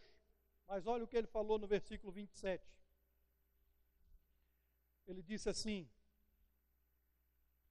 Mas 0.67 0.85
olha 0.85 1.03
o 1.03 1.07
que 1.07 1.17
ele 1.17 1.27
falou 1.27 1.57
no 1.57 1.65
versículo 1.65 2.11
27. 2.11 2.63
Ele 5.07 5.21
disse 5.21 5.49
assim: 5.49 5.89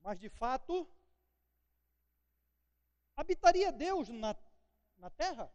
Mas 0.00 0.18
de 0.18 0.30
fato, 0.30 0.88
habitaria 3.14 3.70
Deus 3.70 4.08
na, 4.08 4.34
na 4.96 5.10
terra? 5.10 5.52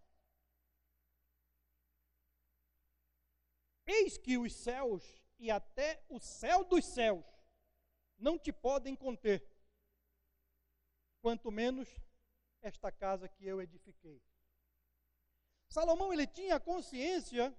Eis 3.87 4.17
que 4.17 4.37
os 4.37 4.53
céus 4.53 5.24
e 5.37 5.51
até 5.51 6.03
o 6.09 6.19
céu 6.19 6.63
dos 6.63 6.85
céus 6.85 7.23
não 8.17 8.37
te 8.37 8.51
podem 8.51 8.95
conter 8.95 9.45
quanto 11.21 11.51
menos 11.51 11.89
esta 12.61 12.91
casa 12.91 13.27
que 13.27 13.45
eu 13.45 13.61
edifiquei. 13.61 14.21
Salomão 15.67 16.13
ele 16.13 16.25
tinha 16.27 16.59
consciência 16.59 17.55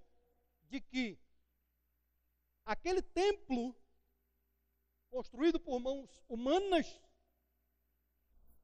de 0.65 0.81
que 0.81 1.19
aquele 2.65 3.03
templo 3.03 3.75
construído 5.11 5.61
por 5.61 5.79
mãos 5.79 6.23
humanas 6.29 7.01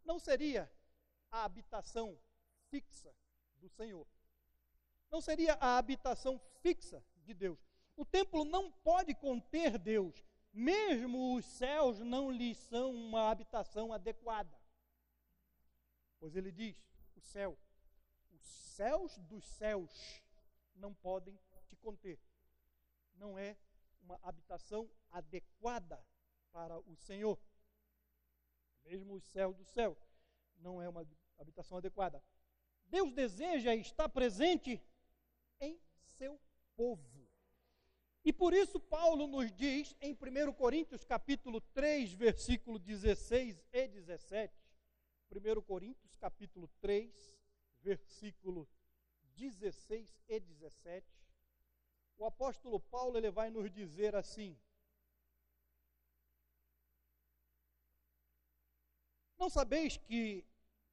não 0.05 0.19
seria 0.19 0.71
a 1.31 1.45
habitação 1.45 2.19
fixa 2.69 3.15
do 3.57 3.69
Senhor. 3.69 4.07
Não 5.11 5.21
seria 5.21 5.55
a 5.55 5.79
habitação 5.79 6.41
fixa 6.61 7.05
de 7.17 7.35
Deus. 7.35 7.59
O 7.97 8.05
templo 8.05 8.45
não 8.45 8.71
pode 8.71 9.15
conter 9.15 9.79
Deus, 9.79 10.25
mesmo 10.53 11.35
os 11.37 11.45
céus 11.45 12.01
não 12.01 12.31
lhe 12.31 12.55
são 12.55 12.95
uma 12.95 13.31
habitação 13.31 13.93
adequada. 13.93 14.59
Pois 16.19 16.37
ele 16.37 16.53
diz: 16.53 16.77
o 17.17 17.21
céu, 17.21 17.59
os 18.31 18.43
céus 18.43 19.19
dos 19.19 19.45
céus 19.45 20.23
não 20.75 20.95
podem 20.95 21.39
te 21.67 21.77
conter. 21.77 22.19
Não 23.15 23.39
é 23.39 23.57
uma 24.01 24.19
habitação 24.23 24.91
adequada 25.11 26.05
para 26.51 26.79
o 26.81 26.97
Senhor. 26.97 27.39
Mesmo 28.85 29.15
o 29.15 29.21
céu 29.21 29.53
do 29.53 29.65
céu 29.65 29.97
não 30.57 30.83
é 30.83 30.89
uma 30.89 31.07
habitação 31.39 31.79
adequada. 31.79 32.23
Deus 32.85 33.13
deseja 33.13 33.75
estar 33.75 34.09
presente 34.09 34.83
em 35.61 35.81
seu 36.03 36.41
povo. 36.77 37.22
E 38.25 38.33
por 38.33 38.55
isso 38.55 38.79
Paulo 38.79 39.27
nos 39.27 39.51
diz 39.53 39.97
em 40.01 40.13
1 40.13 40.53
Coríntios 40.53 41.05
capítulo 41.05 41.61
3, 41.75 42.13
versículo 42.13 42.79
16 42.79 43.61
e 43.73 43.89
17, 43.89 44.55
1 45.31 45.63
Coríntios, 45.63 46.15
capítulo 46.17 46.69
3, 46.81 47.13
versículo 47.81 48.69
16 49.35 50.23
e 50.29 50.39
17, 50.39 51.05
o 52.17 52.25
apóstolo 52.25 52.79
Paulo 52.79 53.17
ele 53.17 53.31
vai 53.31 53.51
nos 53.51 53.69
dizer 53.73 54.15
assim: 54.15 54.57
Não 59.37 59.51
sabeis 59.51 59.97
que 59.97 60.47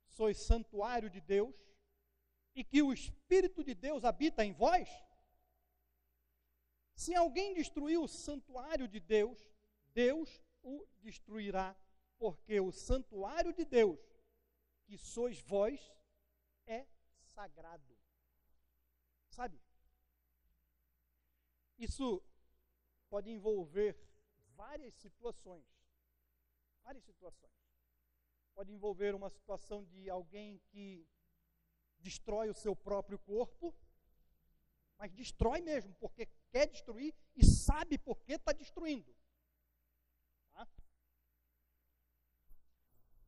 sois 0.08 0.38
santuário 0.38 1.12
de 1.12 1.22
Deus 1.22 1.54
e 2.56 2.64
que 2.64 2.82
o 2.82 2.92
Espírito 2.92 3.64
de 3.64 3.76
Deus 3.76 4.04
habita 4.04 4.44
em 4.44 4.52
vós? 4.52 4.90
Se 7.00 7.16
alguém 7.16 7.54
destruir 7.54 7.98
o 7.98 8.10
santuário 8.10 8.86
de 8.86 9.00
Deus, 9.00 9.40
Deus 9.94 10.44
o 10.62 10.86
destruirá, 10.98 11.74
porque 12.18 12.60
o 12.60 12.74
santuário 12.74 13.54
de 13.54 13.64
Deus 13.64 13.98
que 14.84 14.98
sois 14.98 15.40
vós 15.40 15.80
é 16.68 16.86
sagrado. 17.22 17.98
Sabe? 19.30 19.62
Isso 21.78 22.22
pode 23.10 23.30
envolver 23.32 23.98
várias 24.58 24.94
situações. 24.96 25.66
Várias 26.84 27.06
situações. 27.06 27.54
Pode 28.54 28.74
envolver 28.74 29.16
uma 29.16 29.30
situação 29.30 29.86
de 29.86 30.10
alguém 30.10 30.60
que 30.68 31.08
destrói 32.00 32.50
o 32.50 32.54
seu 32.54 32.76
próprio 32.76 33.18
corpo, 33.20 33.74
mas 34.98 35.14
destrói 35.14 35.62
mesmo, 35.62 35.96
porque 35.96 36.28
quer 36.52 36.68
destruir 36.68 37.14
e 37.36 37.46
sabe 37.46 37.98
por 37.98 38.22
que 38.22 38.34
está 38.34 38.52
destruindo. 38.52 39.16
Tá? 40.52 40.68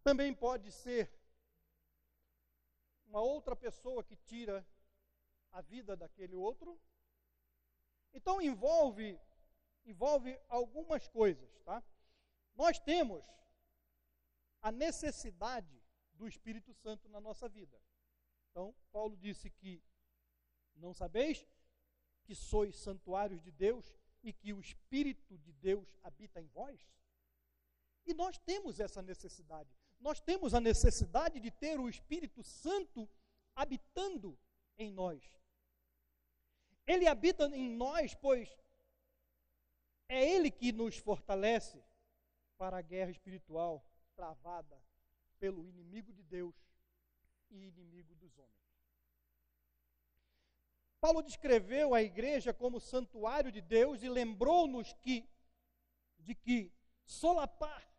Também 0.03 0.33
pode 0.33 0.71
ser 0.71 1.11
uma 3.05 3.21
outra 3.21 3.55
pessoa 3.55 4.03
que 4.03 4.15
tira 4.15 4.65
a 5.51 5.61
vida 5.61 5.95
daquele 5.95 6.35
outro. 6.35 6.79
Então 8.13 8.41
envolve 8.41 9.19
envolve 9.85 10.39
algumas 10.47 11.07
coisas, 11.07 11.49
tá? 11.63 11.83
Nós 12.53 12.79
temos 12.79 13.25
a 14.61 14.71
necessidade 14.71 15.81
do 16.13 16.27
Espírito 16.27 16.73
Santo 16.73 17.09
na 17.09 17.19
nossa 17.19 17.49
vida. 17.49 17.81
Então, 18.49 18.75
Paulo 18.91 19.17
disse 19.17 19.49
que 19.49 19.83
não 20.75 20.93
sabeis 20.93 21.47
que 22.31 22.35
sois 22.35 22.77
santuários 22.77 23.41
de 23.41 23.51
Deus 23.51 23.93
e 24.23 24.31
que 24.31 24.53
o 24.53 24.59
Espírito 24.61 25.37
de 25.37 25.51
Deus 25.51 25.97
habita 26.01 26.39
em 26.39 26.47
vós? 26.47 26.79
E 28.05 28.13
nós 28.13 28.37
temos 28.37 28.79
essa 28.79 29.01
necessidade 29.01 29.69
nós 30.01 30.19
temos 30.19 30.55
a 30.55 30.59
necessidade 30.59 31.39
de 31.39 31.51
ter 31.51 31.79
o 31.79 31.87
Espírito 31.87 32.43
Santo 32.43 33.07
habitando 33.55 34.37
em 34.77 34.91
nós. 34.91 35.21
Ele 36.87 37.07
habita 37.07 37.45
em 37.55 37.69
nós, 37.69 38.15
pois 38.15 38.49
é 40.09 40.27
Ele 40.27 40.49
que 40.49 40.71
nos 40.71 40.97
fortalece 40.97 41.83
para 42.57 42.79
a 42.79 42.81
guerra 42.81 43.11
espiritual 43.11 43.85
travada 44.15 44.81
pelo 45.39 45.67
inimigo 45.67 46.11
de 46.11 46.23
Deus 46.23 46.55
e 47.51 47.67
inimigo 47.67 48.15
dos 48.15 48.35
homens. 48.37 48.60
Paulo 51.01 51.23
descreveu 51.23 51.95
a 51.95 52.03
igreja 52.03 52.53
como 52.53 52.79
santuário 52.79 53.51
de 53.51 53.59
Deus 53.59 54.03
e 54.03 54.07
lembrou-nos 54.07 54.93
que 54.93 55.27
de 56.19 56.35
que 56.35 56.71
solapar 57.03 57.91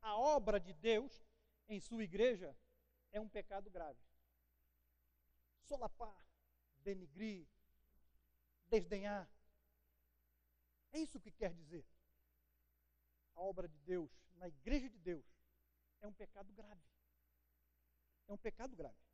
a 0.00 0.16
obra 0.18 0.58
de 0.58 0.72
Deus 0.72 1.24
em 1.68 1.78
sua 1.78 2.02
igreja 2.02 2.56
é 3.12 3.20
um 3.20 3.28
pecado 3.28 3.70
grave. 3.70 4.00
Solapar, 5.60 6.26
denigrir, 6.78 7.46
desdenhar. 8.66 9.30
É 10.92 10.98
isso 10.98 11.20
que 11.20 11.30
quer 11.30 11.54
dizer. 11.54 11.86
A 13.36 13.42
obra 13.42 13.68
de 13.68 13.78
Deus 13.78 14.10
na 14.34 14.48
igreja 14.48 14.88
de 14.88 14.98
Deus 14.98 15.24
é 16.00 16.06
um 16.08 16.12
pecado 16.12 16.52
grave. 16.52 16.82
É 18.26 18.32
um 18.32 18.38
pecado 18.38 18.74
grave. 18.74 19.09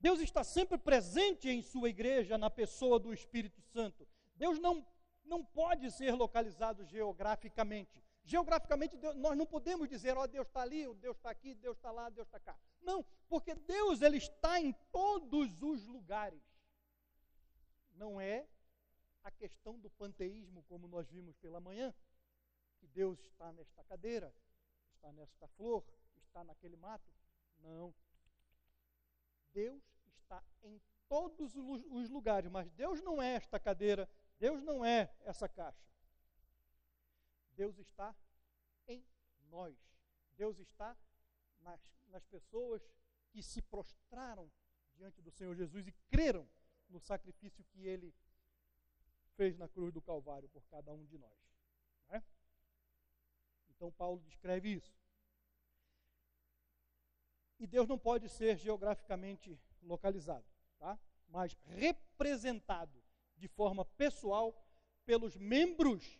Deus 0.00 0.18
está 0.20 0.42
sempre 0.42 0.78
presente 0.78 1.48
em 1.48 1.62
sua 1.62 1.90
igreja 1.90 2.38
na 2.38 2.48
pessoa 2.48 2.98
do 2.98 3.12
Espírito 3.12 3.60
Santo. 3.60 4.08
Deus 4.34 4.58
não, 4.58 4.86
não 5.24 5.44
pode 5.44 5.90
ser 5.90 6.14
localizado 6.14 6.84
geograficamente. 6.84 8.02
Geograficamente, 8.24 8.96
Deus, 8.96 9.14
nós 9.16 9.36
não 9.36 9.44
podemos 9.44 9.88
dizer, 9.88 10.16
ó, 10.16 10.22
oh, 10.22 10.26
Deus 10.26 10.46
está 10.46 10.62
ali, 10.62 10.92
Deus 10.94 11.16
está 11.16 11.30
aqui, 11.30 11.54
Deus 11.54 11.76
está 11.76 11.90
lá, 11.90 12.08
Deus 12.08 12.26
está 12.26 12.40
cá. 12.40 12.56
Não, 12.80 13.04
porque 13.28 13.54
Deus 13.54 14.00
ele 14.00 14.16
está 14.16 14.58
em 14.58 14.72
todos 14.90 15.62
os 15.62 15.86
lugares. 15.86 16.42
Não 17.92 18.18
é 18.18 18.46
a 19.22 19.30
questão 19.30 19.78
do 19.78 19.90
panteísmo, 19.90 20.62
como 20.62 20.88
nós 20.88 21.08
vimos 21.10 21.36
pela 21.36 21.60
manhã, 21.60 21.94
que 22.78 22.86
Deus 22.86 23.18
está 23.26 23.52
nesta 23.52 23.84
cadeira, 23.84 24.34
está 24.94 25.12
nesta 25.12 25.46
flor, 25.48 25.84
está 26.26 26.42
naquele 26.42 26.76
mato. 26.76 27.12
Não. 27.58 27.94
Deus 29.52 29.82
está 30.06 30.42
em 30.62 30.80
todos 31.08 31.56
os 31.56 32.08
lugares, 32.08 32.50
mas 32.50 32.70
Deus 32.70 33.02
não 33.02 33.20
é 33.20 33.34
esta 33.34 33.58
cadeira, 33.58 34.08
Deus 34.38 34.62
não 34.62 34.84
é 34.84 35.12
essa 35.20 35.48
caixa. 35.48 35.90
Deus 37.52 37.78
está 37.78 38.14
em 38.86 39.04
nós. 39.48 39.76
Deus 40.36 40.58
está 40.58 40.96
nas, 41.60 41.80
nas 42.08 42.24
pessoas 42.26 42.82
que 43.30 43.42
se 43.42 43.60
prostraram 43.60 44.50
diante 44.94 45.20
do 45.20 45.30
Senhor 45.30 45.54
Jesus 45.54 45.86
e 45.86 45.92
creram 46.08 46.48
no 46.88 47.00
sacrifício 47.00 47.64
que 47.64 47.86
ele 47.86 48.14
fez 49.36 49.56
na 49.56 49.68
cruz 49.68 49.92
do 49.92 50.02
Calvário 50.02 50.48
por 50.48 50.62
cada 50.66 50.92
um 50.92 51.04
de 51.04 51.18
nós. 51.18 51.38
Né? 52.08 52.22
Então, 53.70 53.90
Paulo 53.92 54.20
descreve 54.20 54.74
isso. 54.74 54.94
E 57.60 57.66
Deus 57.66 57.86
não 57.86 57.98
pode 57.98 58.28
ser 58.28 58.56
geograficamente 58.56 59.56
localizado, 59.82 60.44
tá? 60.78 60.98
mas 61.28 61.56
representado 61.66 63.00
de 63.36 63.46
forma 63.46 63.84
pessoal 63.84 64.66
pelos 65.04 65.36
membros 65.36 66.18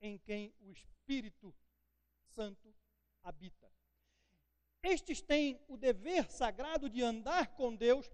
em 0.00 0.16
quem 0.18 0.54
o 0.60 0.70
Espírito 0.70 1.54
Santo 2.34 2.74
habita. 3.22 3.70
Estes 4.82 5.20
têm 5.20 5.60
o 5.68 5.76
dever 5.76 6.30
sagrado 6.30 6.88
de 6.88 7.02
andar 7.02 7.54
com 7.56 7.74
Deus, 7.74 8.10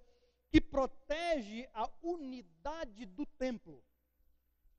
que 0.51 0.61
protege 0.61 1.69
a 1.73 1.91
unidade 2.03 3.07
do 3.07 3.25
templo. 3.25 3.83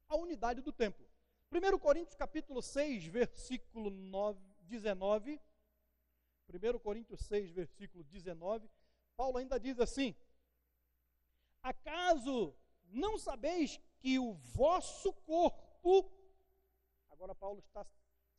A 0.08 0.16
unidade 0.16 0.62
do 0.62 0.72
templo. 0.72 1.08
1 1.52 1.80
Coríntios 1.80 2.16
capítulo 2.16 2.62
6, 2.62 3.06
versículo 3.06 3.90
9, 3.90 4.40
19. 4.62 5.42
1 6.50 6.80
Coríntios 6.80 7.22
6, 7.26 7.52
versículo 7.52 8.04
19. 8.04 8.70
Paulo 9.16 9.38
ainda 9.38 9.60
diz 9.60 9.80
assim: 9.80 10.16
Acaso 11.62 12.56
não 12.86 13.18
sabeis 13.18 13.80
que 14.00 14.18
o 14.18 14.34
vosso 14.34 15.14
corpo. 15.14 16.12
Agora, 17.10 17.36
Paulo 17.36 17.60
está 17.60 17.86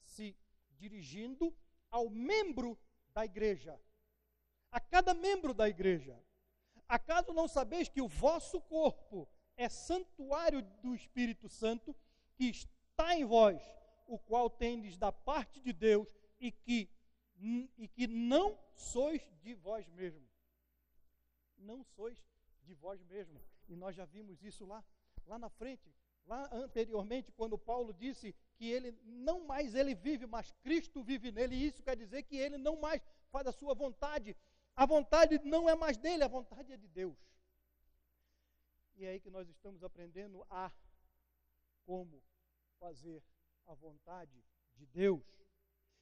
se 0.03 0.37
dirigindo 0.79 1.55
ao 1.90 2.09
membro 2.09 2.79
da 3.12 3.25
igreja, 3.25 3.79
a 4.70 4.81
cada 4.81 5.14
membro 5.14 5.53
da 5.53 5.68
igreja. 5.68 6.18
Acaso 6.88 7.33
não 7.33 7.46
sabeis 7.46 7.88
que 7.88 8.01
o 8.01 8.09
vosso 8.09 8.61
corpo 8.62 9.29
é 9.57 9.68
santuário 9.68 10.62
do 10.83 10.94
Espírito 10.94 11.49
Santo 11.49 11.94
que 12.35 12.46
está 12.46 13.14
em 13.14 13.25
vós, 13.25 13.62
o 14.07 14.18
qual 14.18 14.49
tendes 14.49 14.96
da 14.96 15.12
parte 15.12 15.61
de 15.61 15.73
Deus 15.73 16.09
e 16.40 16.51
que, 16.51 16.88
e 17.40 17.88
que 17.88 18.07
não 18.07 18.59
sois 18.74 19.22
de 19.42 19.55
vós 19.55 19.88
mesmos? 19.88 20.31
Não 21.57 21.83
sois 21.83 22.22
de 22.62 22.74
vós 22.74 23.03
mesmos. 23.05 23.42
E 23.68 23.74
nós 23.74 23.96
já 23.96 24.05
vimos 24.05 24.42
isso 24.42 24.66
lá, 24.66 24.85
lá 25.26 25.38
na 25.38 25.48
frente, 25.48 25.94
lá 26.26 26.48
anteriormente, 26.53 27.33
quando 27.33 27.57
Paulo 27.57 27.92
disse 27.92 28.35
que 28.57 28.66
ele 28.66 28.92
não 29.05 29.46
mais 29.46 29.74
ele 29.74 29.94
vive, 29.94 30.26
mas 30.26 30.50
Cristo 30.62 31.03
vive 31.03 31.33
nele. 31.33 31.57
E 31.57 31.66
isso 31.66 31.83
quer 31.83 31.96
dizer 31.96 32.24
que 32.24 32.37
ele 32.37 32.59
não 32.59 32.76
mais 32.76 33.00
faz 33.31 33.46
a 33.46 33.53
sua 33.53 33.74
vontade. 33.74 34.37
A 34.76 34.85
vontade 34.87 35.38
não 35.44 35.68
é 35.68 35.74
mais 35.74 35.96
dele, 35.96 36.24
a 36.24 36.29
vontade 36.29 36.72
é 36.72 36.76
de 36.76 36.88
Deus. 36.88 37.16
E 38.96 39.05
é 39.05 39.11
aí 39.11 39.20
que 39.20 39.31
nós 39.31 39.48
estamos 39.48 39.83
aprendendo 39.83 40.46
a 40.50 40.70
como 41.87 42.22
fazer 42.79 43.22
a 43.66 43.74
vontade 43.74 44.44
de 44.76 44.87
Deus. 44.87 45.24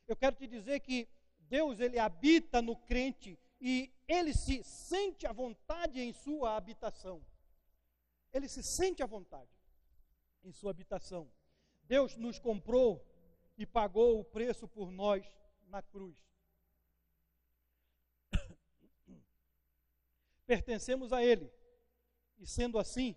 Eu 0.07 0.17
quero 0.17 0.35
te 0.37 0.47
dizer 0.47 0.81
que 0.81 1.09
Deus 1.49 1.81
ele 1.81 1.99
habita 1.99 2.61
no 2.61 2.77
crente 2.77 3.39
e 3.61 3.93
ele 4.07 4.33
se 4.33 4.63
sente 4.63 5.27
à 5.27 5.33
vontade 5.33 6.01
em 6.01 6.13
sua 6.13 6.57
habitação. 6.57 7.25
Ele 8.33 8.49
se 8.49 8.63
sente 8.63 9.03
à 9.03 9.07
vontade 9.07 9.51
em 10.45 10.53
sua 10.53 10.71
habitação. 10.71 11.31
Deus 11.85 12.17
nos 12.17 12.39
comprou 12.39 13.05
e 13.57 13.67
pagou 13.67 14.21
o 14.21 14.25
preço 14.25 14.69
por 14.69 14.91
nós 14.91 15.27
na 15.67 15.83
cruz. 15.83 16.17
Pertencemos 20.47 21.13
a 21.13 21.25
Ele. 21.25 21.51
E 22.39 22.47
sendo 22.47 22.79
assim, 22.79 23.17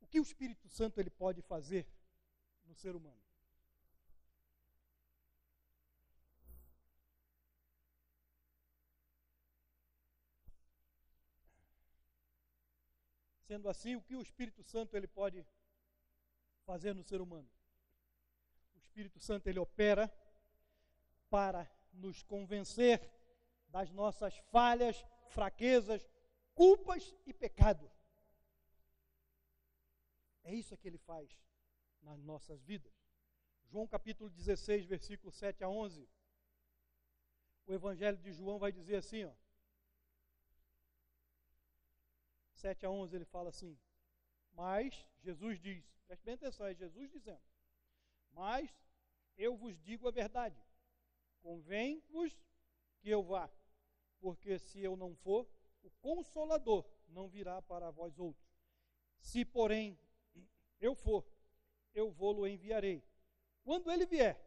o 0.00 0.06
que 0.06 0.20
o 0.20 0.22
Espírito 0.22 0.68
Santo 0.68 0.98
ele 0.98 1.10
pode 1.10 1.42
fazer 1.42 1.86
no 2.64 2.74
ser 2.74 2.96
humano? 2.96 3.20
Sendo 13.50 13.68
assim, 13.68 13.96
o 13.96 14.00
que 14.00 14.14
o 14.14 14.22
Espírito 14.22 14.62
Santo 14.62 14.96
ele 14.96 15.08
pode 15.08 15.44
fazer 16.64 16.94
no 16.94 17.02
ser 17.02 17.20
humano? 17.20 17.50
O 18.76 18.78
Espírito 18.78 19.18
Santo 19.18 19.48
ele 19.48 19.58
opera 19.58 20.08
para 21.28 21.68
nos 21.92 22.22
convencer 22.22 23.10
das 23.66 23.90
nossas 23.90 24.36
falhas, 24.52 25.04
fraquezas, 25.30 26.08
culpas 26.54 27.12
e 27.26 27.34
pecados. 27.34 27.90
É 30.44 30.54
isso 30.54 30.76
que 30.76 30.86
ele 30.86 30.98
faz 30.98 31.36
nas 32.02 32.22
nossas 32.22 32.62
vidas. 32.62 32.94
João 33.64 33.84
capítulo 33.84 34.30
16, 34.30 34.86
versículo 34.86 35.32
7 35.32 35.64
a 35.64 35.68
11. 35.68 36.08
O 37.66 37.72
evangelho 37.72 38.18
de 38.18 38.32
João 38.32 38.60
vai 38.60 38.70
dizer 38.70 38.94
assim, 38.94 39.24
ó. 39.24 39.32
7 42.60 42.86
a 42.86 42.90
11 42.90 43.16
ele 43.16 43.24
fala 43.24 43.48
assim: 43.48 43.78
Mas 44.52 45.06
Jesus 45.20 45.58
diz, 45.58 45.84
preste 46.06 46.22
bem 46.24 46.34
atenção, 46.34 46.66
é 46.66 46.74
Jesus 46.74 47.10
dizendo: 47.10 47.42
Mas 48.32 48.70
eu 49.36 49.56
vos 49.56 49.78
digo 49.80 50.06
a 50.06 50.10
verdade, 50.10 50.62
convém-vos 51.40 52.32
que 52.98 53.08
eu 53.08 53.22
vá, 53.22 53.50
porque 54.20 54.58
se 54.58 54.80
eu 54.80 54.96
não 54.96 55.14
for, 55.16 55.48
o 55.82 55.90
consolador 56.02 56.84
não 57.08 57.28
virá 57.28 57.60
para 57.62 57.90
vós 57.90 58.18
outros. 58.18 58.46
Se, 59.18 59.44
porém, 59.44 59.98
eu 60.78 60.94
for, 60.94 61.26
eu 61.94 62.10
vou-lo 62.10 62.46
enviarei. 62.46 63.02
Quando 63.62 63.90
ele 63.90 64.06
vier, 64.06 64.38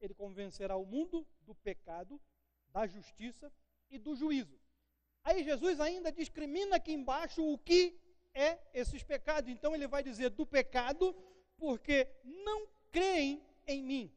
ele 0.00 0.14
convencerá 0.14 0.76
o 0.76 0.84
mundo 0.84 1.26
do 1.42 1.54
pecado, 1.54 2.20
da 2.68 2.86
justiça 2.86 3.52
e 3.88 3.98
do 3.98 4.14
juízo. 4.14 4.59
Aí 5.22 5.44
Jesus 5.44 5.80
ainda 5.80 6.10
discrimina 6.10 6.76
aqui 6.76 6.92
embaixo 6.92 7.44
o 7.44 7.58
que 7.58 7.98
é 8.34 8.58
esses 8.72 9.02
pecados. 9.02 9.50
Então 9.50 9.74
ele 9.74 9.86
vai 9.86 10.02
dizer 10.02 10.30
do 10.30 10.46
pecado, 10.46 11.14
porque 11.56 12.08
não 12.24 12.66
creem 12.90 13.44
em 13.66 13.82
mim. 13.82 14.14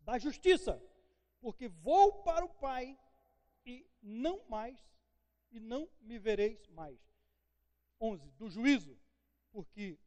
Da 0.00 0.18
justiça, 0.18 0.82
porque 1.40 1.68
vou 1.68 2.22
para 2.22 2.44
o 2.44 2.48
Pai 2.48 2.98
e 3.64 3.86
não 4.02 4.42
mais, 4.48 4.78
e 5.50 5.60
não 5.60 5.88
me 6.00 6.18
vereis 6.18 6.66
mais. 6.68 6.98
11. 8.00 8.30
Do 8.32 8.48
juízo, 8.48 8.98
porque 9.52 9.98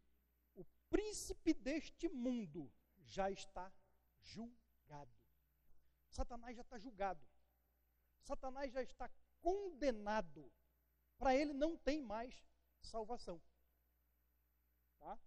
o 0.56 0.66
príncipe 0.90 1.54
deste 1.54 2.10
mundo 2.10 2.72
já 3.04 3.30
está 3.30 3.72
julgado. 4.22 5.14
Satanás 6.10 6.56
já 6.56 6.64
está 6.64 6.80
julgado. 6.80 7.26
Satanás 8.24 8.72
já 8.72 8.82
está 8.82 9.10
condenado. 9.44 10.52
Para 11.18 11.36
ele 11.36 11.54
não 11.54 11.78
tem 11.78 12.02
mais 12.02 12.34
salvação. 12.82 13.40
Tá? 14.98 15.20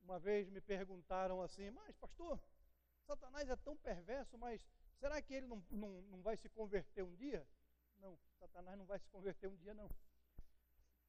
Uma 0.00 0.18
vez 0.18 0.48
me 0.48 0.60
perguntaram 0.60 1.40
assim, 1.42 1.70
mas 1.70 1.94
pastor, 1.96 2.42
Satanás 3.02 3.48
é 3.48 3.56
tão 3.56 3.76
perverso, 3.76 4.36
mas 4.38 4.60
será 4.98 5.20
que 5.22 5.34
ele 5.34 5.46
não, 5.46 5.62
não, 5.70 6.02
não 6.02 6.22
vai 6.22 6.36
se 6.36 6.48
converter 6.48 7.04
um 7.04 7.14
dia? 7.14 7.46
Não, 7.98 8.18
Satanás 8.38 8.76
não 8.78 8.86
vai 8.86 8.98
se 8.98 9.08
converter 9.10 9.48
um 9.48 9.56
dia, 9.56 9.74
não. 9.74 9.88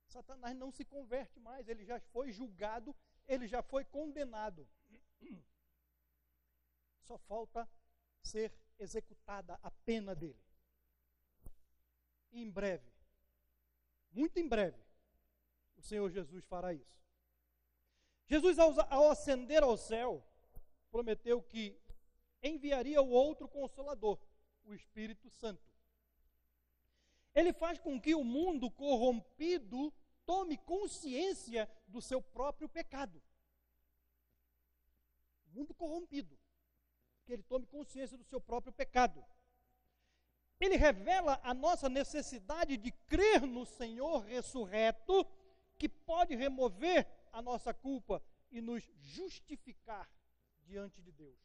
Satanás 0.08 0.56
não 0.58 0.72
se 0.72 0.84
converte 0.84 1.40
mais, 1.40 1.70
ele 1.70 1.86
já 1.86 2.00
foi 2.12 2.34
julgado, 2.34 2.94
ele 3.26 3.48
já 3.48 3.64
foi 3.64 3.86
condenado. 3.86 4.68
Só 7.00 7.18
falta 7.18 7.68
ser 8.22 8.54
executada 8.78 9.58
a 9.64 9.72
pena 9.72 10.14
dele 10.14 10.51
em 12.32 12.50
breve, 12.50 12.92
muito 14.12 14.38
em 14.40 14.48
breve, 14.48 14.82
o 15.78 15.82
Senhor 15.82 16.10
Jesus 16.10 16.44
fará 16.46 16.74
isso. 16.74 17.02
Jesus, 18.28 18.58
ao, 18.60 19.10
ascender 19.10 19.64
ao 19.64 19.78
céu, 19.78 20.24
prometeu 20.90 21.42
que 21.42 21.78
enviaria 22.42 23.02
o 23.02 23.10
outro 23.10 23.48
consolador, 23.48 24.18
o 24.64 24.74
Espírito 24.74 25.30
Santo. 25.30 25.70
Ele 27.34 27.52
faz 27.52 27.80
com 27.80 28.00
que 28.00 28.14
o 28.14 28.24
mundo 28.24 28.70
corrompido 28.70 29.94
tome 30.26 30.58
consciência 30.58 31.70
do 31.88 32.02
seu 32.02 32.22
próprio 32.22 32.70
pecado. 32.70 33.22
O 35.48 35.50
mundo 35.58 35.74
corrompido. 35.74 36.38
que 37.26 37.34
ele 37.34 37.44
tome 37.44 37.66
consciência 37.66 38.18
do 38.18 38.24
seu 38.24 38.42
próprio 38.42 38.74
pecado. 38.74 39.24
Ele 40.62 40.76
revela 40.76 41.40
a 41.44 41.56
nossa 41.56 41.90
necessidade 41.90 42.78
de 42.78 42.92
crer 42.92 43.42
no 43.42 43.66
Senhor 43.66 44.20
ressurreto, 44.20 45.26
que 45.76 45.90
pode 45.90 46.36
remover 46.36 47.08
a 47.34 47.42
nossa 47.42 47.74
culpa 47.74 48.24
e 48.52 48.62
nos 48.62 48.88
justificar 49.00 50.08
diante 50.68 51.02
de 51.02 51.12
Deus. 51.12 51.40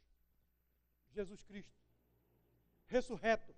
Jesus 1.13 1.43
Cristo, 1.43 1.81
ressurreto, 2.85 3.57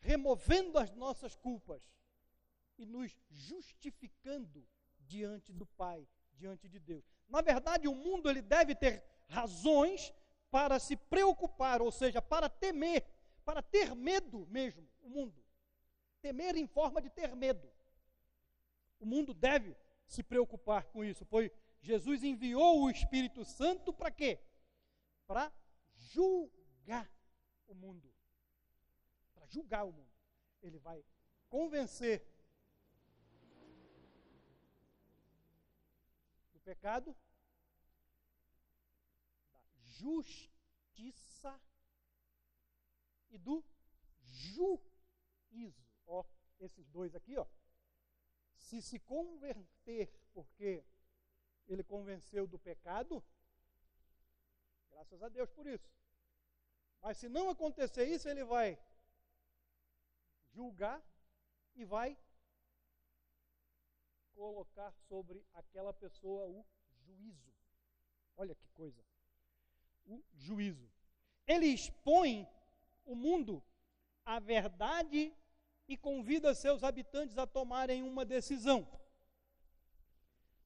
removendo 0.00 0.76
as 0.76 0.90
nossas 0.90 1.36
culpas 1.36 1.80
e 2.76 2.84
nos 2.84 3.16
justificando 3.30 4.66
diante 4.98 5.52
do 5.52 5.64
Pai, 5.64 6.04
diante 6.32 6.68
de 6.68 6.80
Deus. 6.80 7.04
Na 7.28 7.40
verdade, 7.40 7.86
o 7.86 7.94
mundo 7.94 8.28
ele 8.28 8.42
deve 8.42 8.74
ter 8.74 9.04
razões 9.28 10.12
para 10.50 10.80
se 10.80 10.96
preocupar, 10.96 11.80
ou 11.80 11.92
seja, 11.92 12.20
para 12.20 12.48
temer 12.48 13.06
para 13.48 13.62
ter 13.62 13.94
medo 13.94 14.46
mesmo, 14.48 14.86
o 15.00 15.08
mundo. 15.08 15.42
Temer 16.20 16.54
em 16.54 16.66
forma 16.66 17.00
de 17.00 17.08
ter 17.08 17.34
medo. 17.34 17.66
O 19.00 19.06
mundo 19.06 19.32
deve 19.32 19.74
se 20.06 20.22
preocupar 20.22 20.84
com 20.88 21.02
isso, 21.02 21.24
pois 21.24 21.50
Jesus 21.80 22.22
enviou 22.22 22.82
o 22.82 22.90
Espírito 22.90 23.46
Santo 23.46 23.90
para 23.90 24.10
quê? 24.10 24.38
Para 25.26 25.50
julgar 25.94 27.10
o 27.66 27.74
mundo. 27.74 28.14
Para 29.34 29.46
julgar 29.46 29.84
o 29.84 29.92
mundo. 29.92 30.12
Ele 30.60 30.78
vai 30.78 31.02
convencer 31.48 32.22
do 36.52 36.60
pecado, 36.60 37.16
da 39.50 39.64
justiça 39.84 41.58
e 43.30 43.38
do 43.38 43.64
juízo. 44.20 45.86
Ó, 46.06 46.24
esses 46.60 46.86
dois 46.88 47.14
aqui, 47.14 47.36
ó. 47.36 47.46
Se 48.54 48.82
se 48.82 48.98
converter 48.98 50.12
porque 50.32 50.84
ele 51.66 51.84
convenceu 51.84 52.46
do 52.46 52.58
pecado, 52.58 53.22
graças 54.90 55.22
a 55.22 55.28
Deus 55.28 55.50
por 55.50 55.66
isso. 55.66 55.90
Mas 57.00 57.16
se 57.18 57.28
não 57.28 57.48
acontecer 57.48 58.04
isso, 58.06 58.28
ele 58.28 58.44
vai 58.44 58.78
julgar 60.50 61.02
e 61.74 61.84
vai 61.84 62.18
colocar 64.34 64.92
sobre 65.08 65.44
aquela 65.52 65.92
pessoa 65.92 66.46
o 66.46 66.64
juízo. 67.04 67.52
Olha 68.36 68.54
que 68.54 68.68
coisa. 68.68 69.04
O 70.06 70.22
juízo. 70.34 70.90
Ele 71.46 71.66
expõe 71.66 72.48
o 73.08 73.14
mundo 73.16 73.64
a 74.24 74.38
verdade 74.38 75.34
e 75.88 75.96
convida 75.96 76.54
seus 76.54 76.84
habitantes 76.84 77.38
a 77.38 77.46
tomarem 77.46 78.02
uma 78.02 78.24
decisão. 78.24 78.86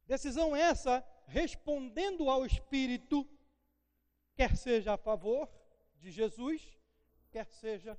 Decisão 0.05 0.55
essa 0.55 1.07
respondendo 1.29 2.29
ao 2.29 2.45
Espírito, 2.45 3.27
quer 4.35 4.57
seja 4.57 4.95
a 4.95 4.99
favor 4.99 5.49
de 5.95 6.11
Jesus, 6.11 6.61
quer 7.31 7.47
seja 7.47 7.99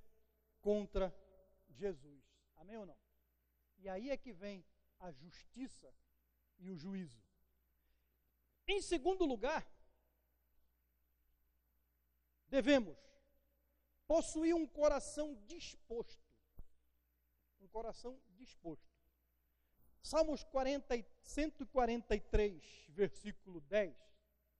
contra 0.62 1.16
Jesus. 1.70 2.22
Amém 2.58 2.78
ou 2.78 2.86
não? 2.86 2.98
E 3.80 3.88
aí 3.88 4.10
é 4.10 4.18
que 4.18 4.34
vem 4.34 4.66
a 5.00 5.12
justiça 5.12 5.94
e 6.60 6.70
o 6.70 6.76
juízo. 6.76 7.24
Em 8.68 8.82
segundo 8.82 9.26
lugar, 9.26 9.66
devemos 12.50 12.98
possuir 14.08 14.56
um 14.56 14.66
coração 14.66 15.36
disposto. 15.46 16.26
Um 17.62 17.68
coração 17.68 18.20
disposto. 18.30 18.92
Salmos 20.02 20.44
40, 20.44 21.06
143, 21.22 22.88
versículo 22.90 23.62
10. 23.62 23.96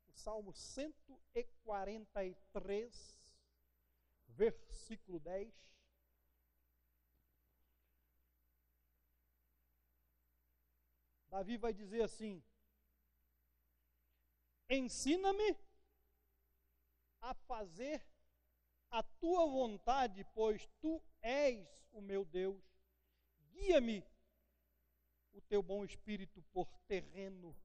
O 0.08 0.14
Salmo 0.14 0.54
143, 0.54 3.18
versículo 4.30 5.20
10. 5.20 5.52
Davi 11.30 11.58
vai 11.58 11.74
dizer 11.74 12.04
assim: 12.04 12.42
Ensina-me 14.70 15.58
a 17.20 17.34
fazer 17.34 18.13
a 18.94 19.02
tua 19.02 19.48
vontade, 19.48 20.24
pois 20.36 20.68
tu 20.80 21.04
és 21.20 21.68
o 21.92 22.00
meu 22.00 22.24
Deus. 22.24 22.64
Guia-me 23.52 24.06
o 25.32 25.42
teu 25.42 25.64
bom 25.64 25.84
espírito 25.84 26.44
por 26.54 26.68
terreno 26.88 27.58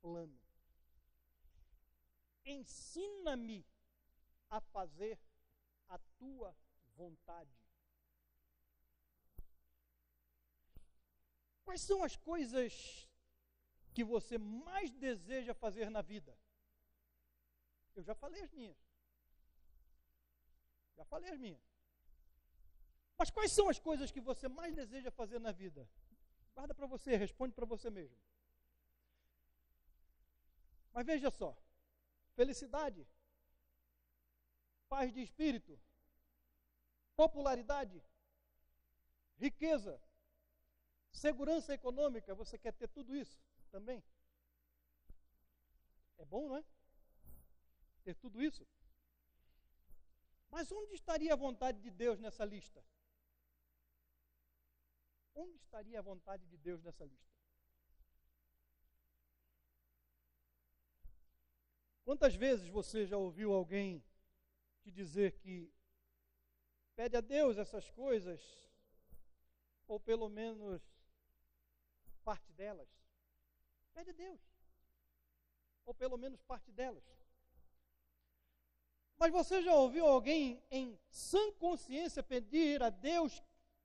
plano. 0.00 0.40
Ensina-me 2.46 3.62
a 4.48 4.58
fazer 4.58 5.20
a 5.86 5.98
tua 6.18 6.56
vontade. 6.96 7.60
Quais 11.62 11.82
são 11.82 12.02
as 12.02 12.16
coisas 12.16 13.06
que 13.92 14.02
você 14.02 14.38
mais 14.38 14.90
deseja 14.92 15.52
fazer 15.52 15.90
na 15.90 16.00
vida? 16.00 16.34
Eu 17.94 18.02
já 18.02 18.14
falei 18.14 18.40
as 18.40 18.50
minhas. 18.50 18.89
Já 21.00 21.04
falei 21.06 21.30
as 21.30 21.38
minhas. 21.38 21.62
Mas 23.18 23.30
quais 23.30 23.52
são 23.52 23.70
as 23.70 23.78
coisas 23.78 24.10
que 24.10 24.20
você 24.20 24.46
mais 24.48 24.74
deseja 24.74 25.10
fazer 25.10 25.38
na 25.40 25.50
vida? 25.50 25.88
Guarda 26.54 26.74
para 26.74 26.86
você, 26.86 27.16
responde 27.16 27.54
para 27.54 27.64
você 27.64 27.88
mesmo. 27.88 28.18
Mas 30.92 31.06
veja 31.06 31.30
só: 31.30 31.56
felicidade, 32.34 33.08
paz 34.90 35.10
de 35.10 35.22
espírito, 35.22 35.80
popularidade, 37.16 38.04
riqueza, 39.38 39.98
segurança 41.10 41.72
econômica. 41.72 42.34
Você 42.34 42.58
quer 42.58 42.74
ter 42.74 42.88
tudo 42.88 43.16
isso 43.16 43.40
também? 43.70 44.04
É 46.18 46.26
bom, 46.26 46.46
não 46.50 46.58
é? 46.58 46.64
Ter 48.04 48.14
tudo 48.16 48.42
isso? 48.42 48.66
Mas 50.50 50.70
onde 50.72 50.94
estaria 50.94 51.32
a 51.32 51.36
vontade 51.36 51.80
de 51.80 51.90
Deus 51.90 52.18
nessa 52.18 52.44
lista? 52.44 52.84
Onde 55.34 55.56
estaria 55.56 55.98
a 55.98 56.02
vontade 56.02 56.44
de 56.46 56.56
Deus 56.56 56.82
nessa 56.82 57.04
lista? 57.04 57.30
Quantas 62.04 62.34
vezes 62.34 62.68
você 62.68 63.06
já 63.06 63.16
ouviu 63.16 63.52
alguém 63.52 64.04
te 64.80 64.90
dizer 64.90 65.38
que 65.38 65.72
pede 66.96 67.16
a 67.16 67.20
Deus 67.20 67.56
essas 67.56 67.88
coisas, 67.90 68.40
ou 69.86 70.00
pelo 70.00 70.28
menos 70.28 70.82
parte 72.24 72.52
delas? 72.52 72.88
Pede 73.94 74.10
a 74.10 74.14
Deus, 74.14 74.40
ou 75.84 75.94
pelo 75.94 76.18
menos 76.18 76.42
parte 76.42 76.72
delas. 76.72 77.19
Mas 79.20 79.30
você 79.32 79.60
já 79.60 79.74
ouviu 79.74 80.06
alguém 80.06 80.64
em 80.70 80.98
sã 81.10 81.52
consciência 81.52 82.22
pedir 82.22 82.82
a 82.82 82.88
Deus 82.88 83.42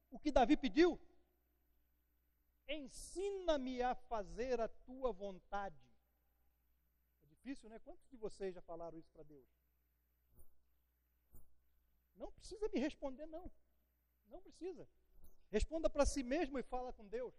o 0.09 0.17
que 0.17 0.31
Davi 0.31 0.55
pediu? 0.55 0.97
Ensina-me 2.69 3.81
a 3.81 3.93
fazer 3.93 4.61
a 4.61 4.69
tua 4.69 5.11
vontade. 5.11 5.75
É 7.21 7.27
difícil, 7.27 7.69
né? 7.69 7.79
Quantos 7.79 8.07
de 8.09 8.15
vocês 8.15 8.55
já 8.55 8.61
falaram 8.61 8.97
isso 8.97 9.11
para 9.11 9.23
Deus? 9.23 9.45
Não 12.15 12.31
precisa 12.31 12.69
me 12.69 12.79
responder, 12.79 13.25
não. 13.25 13.51
Não 14.27 14.41
precisa. 14.41 14.87
Responda 15.51 15.89
para 15.89 16.05
si 16.05 16.23
mesmo 16.23 16.57
e 16.57 16.63
fala 16.63 16.93
com 16.93 17.05
Deus. 17.09 17.35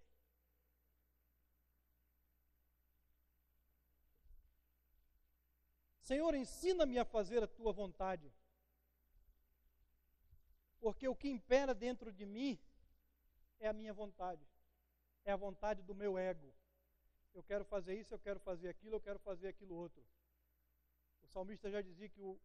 Senhor, 6.07 6.37
ensina-me 6.37 7.01
a 7.01 7.05
fazer 7.05 7.43
a 7.43 7.49
tua 7.49 7.73
vontade. 7.73 8.33
Porque 10.79 11.09
o 11.09 11.17
que 11.17 11.29
impera 11.29 11.75
dentro 11.75 12.13
de 12.13 12.25
mim 12.25 12.57
é 13.59 13.67
a 13.67 13.73
minha 13.73 13.93
vontade, 13.93 14.47
é 15.25 15.33
a 15.33 15.37
vontade 15.37 15.83
do 15.83 15.97
meu 15.97 16.17
ego. 16.17 16.55
Eu 17.35 17.43
quero 17.43 17.65
fazer 17.65 17.99
isso, 17.99 18.15
eu 18.15 18.21
quero 18.21 18.39
fazer 18.39 18.69
aquilo, 18.69 18.95
eu 18.95 19.01
quero 19.01 19.19
fazer 19.19 19.49
aquilo 19.49 19.75
outro. 19.75 20.01
O 21.23 21.27
salmista 21.27 21.69
já 21.69 21.83
dizia 21.83 22.09
que 22.09 22.21
os 22.21 22.39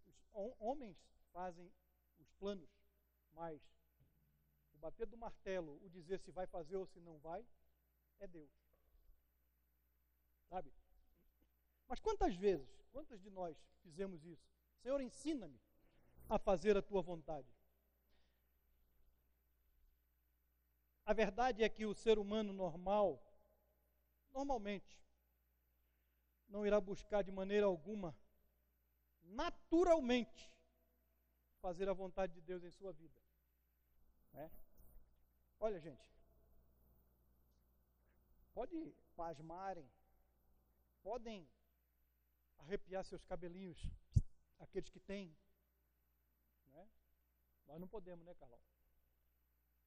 homens 0.60 0.98
fazem 1.32 1.72
os 2.18 2.32
planos, 2.40 2.68
mas 3.32 3.62
o 4.74 4.78
bater 4.80 5.06
do 5.06 5.18
martelo, 5.18 5.80
o 5.86 5.90
dizer 5.92 6.20
se 6.20 6.32
vai 6.32 6.48
fazer 6.48 6.78
ou 6.78 6.88
se 6.88 7.00
não 7.00 7.20
vai, 7.20 7.46
é 8.20 8.26
Deus. 8.26 8.50
Sabe? 10.50 10.81
Mas 11.92 12.00
quantas 12.00 12.34
vezes, 12.34 12.86
quantas 12.90 13.20
de 13.20 13.30
nós 13.30 13.62
fizemos 13.82 14.24
isso? 14.24 14.50
Senhor, 14.82 15.02
ensina-me 15.02 15.60
a 16.30 16.40
fazer 16.40 16.78
a 16.78 16.82
tua 16.82 17.02
vontade. 17.02 17.54
A 21.06 21.12
verdade 21.12 21.66
é 21.66 21.68
que 21.68 21.86
o 21.86 21.94
ser 21.94 22.18
humano 22.18 22.54
normal, 22.54 23.22
normalmente, 24.32 25.04
não 26.48 26.66
irá 26.66 26.80
buscar 26.80 27.24
de 27.24 27.32
maneira 27.34 27.66
alguma, 27.66 28.18
naturalmente, 29.24 30.50
fazer 31.60 31.90
a 31.90 31.94
vontade 31.94 32.32
de 32.32 32.40
Deus 32.40 32.64
em 32.64 32.72
sua 32.72 32.94
vida. 32.94 33.22
Né? 34.32 34.50
Olha, 35.60 35.78
gente, 35.78 36.10
pode 38.54 38.96
pasmarem, 39.14 39.92
podem 41.04 41.46
arrepiar 42.62 43.04
seus 43.04 43.24
cabelinhos, 43.24 43.80
aqueles 44.60 44.90
que 44.90 45.00
têm. 45.00 45.36
Né? 46.68 46.90
Nós 47.66 47.80
não 47.80 47.88
podemos, 47.88 48.26
né, 48.26 48.34
Carlão? 48.36 48.62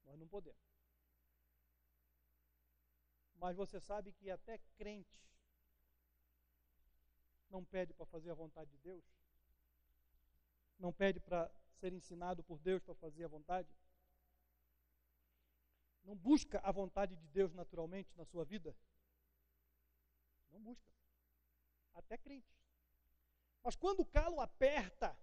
Nós 0.04 0.18
não 0.18 0.28
podemos. 0.28 0.60
Mas 3.36 3.56
você 3.56 3.80
sabe 3.80 4.12
que 4.12 4.30
até 4.30 4.58
crente 4.76 5.22
não 7.50 7.64
pede 7.64 7.92
para 7.92 8.06
fazer 8.06 8.30
a 8.30 8.34
vontade 8.34 8.70
de 8.70 8.78
Deus? 8.78 9.04
Não 10.78 10.92
pede 10.92 11.20
para 11.20 11.50
ser 11.78 11.92
ensinado 11.92 12.42
por 12.42 12.58
Deus 12.58 12.82
para 12.82 12.94
fazer 12.94 13.24
a 13.24 13.28
vontade? 13.28 13.68
Não 16.04 16.16
busca 16.16 16.60
a 16.60 16.70
vontade 16.70 17.16
de 17.16 17.26
Deus 17.28 17.52
naturalmente 17.52 18.14
na 18.16 18.24
sua 18.24 18.44
vida? 18.44 18.76
Não 20.50 20.60
busca. 20.60 20.92
Até 21.94 22.18
crente. 22.18 22.63
Mas 23.64 23.74
quando 23.74 24.00
o 24.00 24.04
calo 24.04 24.40
aperta, 24.42 25.18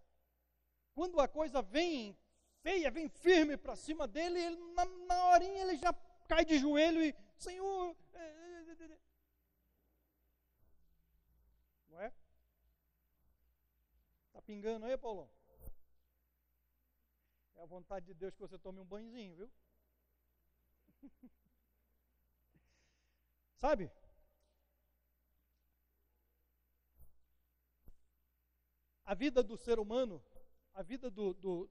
quando 0.96 1.20
a 1.20 1.28
coisa 1.28 1.62
vem 1.62 2.18
feia, 2.64 2.90
vem 2.90 3.08
firme 3.08 3.56
para 3.56 3.76
cima 3.76 4.08
dele, 4.08 4.40
ele, 4.40 4.74
na, 4.74 4.84
na 4.86 5.30
horinha 5.30 5.62
ele 5.62 5.78
já 5.78 5.94
cai 6.28 6.44
de 6.44 6.58
joelho 6.58 7.04
e, 7.04 7.16
Senhor. 7.38 7.96
É, 8.14 8.20
é, 8.20 8.72
é, 8.72 9.00
Não 11.88 12.02
é? 12.02 12.12
Está 14.28 14.42
pingando 14.42 14.88
aí, 14.88 14.98
Paulão? 14.98 15.30
É 17.56 17.62
a 17.62 17.66
vontade 17.68 18.08
de 18.08 18.16
Deus 18.16 18.34
que 18.34 18.40
você 18.40 18.58
tome 18.58 18.80
um 18.80 18.86
banhozinho, 18.86 19.36
viu? 19.36 19.52
Sabe? 23.58 23.92
A 29.06 29.14
vida 29.14 29.44
do 29.44 29.58
ser 29.58 29.80
humano, 29.80 30.24
a 30.74 30.82
vida 30.82 31.10
do, 31.10 31.34
do, 31.34 31.70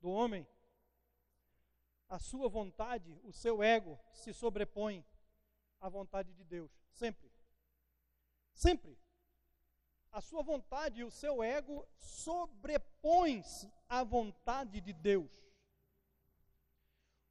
do 0.00 0.10
homem, 0.10 0.46
a 2.08 2.18
sua 2.18 2.48
vontade, 2.48 3.18
o 3.24 3.32
seu 3.32 3.62
ego 3.62 3.98
se 4.12 4.32
sobrepõe 4.32 5.04
à 5.80 5.88
vontade 5.88 6.32
de 6.32 6.44
Deus. 6.44 6.70
Sempre. 6.92 7.30
Sempre. 8.52 8.98
A 10.12 10.20
sua 10.20 10.42
vontade 10.42 11.00
e 11.00 11.04
o 11.04 11.10
seu 11.10 11.42
ego 11.42 11.86
sobrepõem-se 11.98 13.70
à 13.88 14.02
vontade 14.02 14.80
de 14.80 14.92
Deus. 14.92 15.30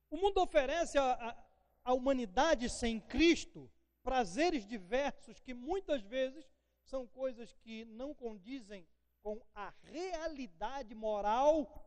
O 0.10 0.17
mundo 0.17 0.41
oferece 0.41 0.97
à 0.97 1.93
humanidade 1.93 2.69
sem 2.69 2.99
Cristo 2.99 3.71
prazeres 4.03 4.67
diversos 4.67 5.39
que 5.39 5.53
muitas 5.53 6.03
vezes 6.03 6.45
são 6.84 7.08
coisas 7.08 7.53
que 7.55 7.86
não 7.86 8.13
condizem 8.13 8.88
com 9.25 9.41
a 9.55 9.73
realidade 9.85 10.93
moral 10.93 11.83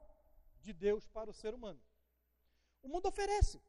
de 0.60 0.72
Deus 0.72 1.06
para 1.06 1.30
o 1.30 1.32
ser 1.32 1.54
humano. 1.54 1.80
O 2.82 2.88
mundo 2.88 3.06
oferece. 3.06 3.62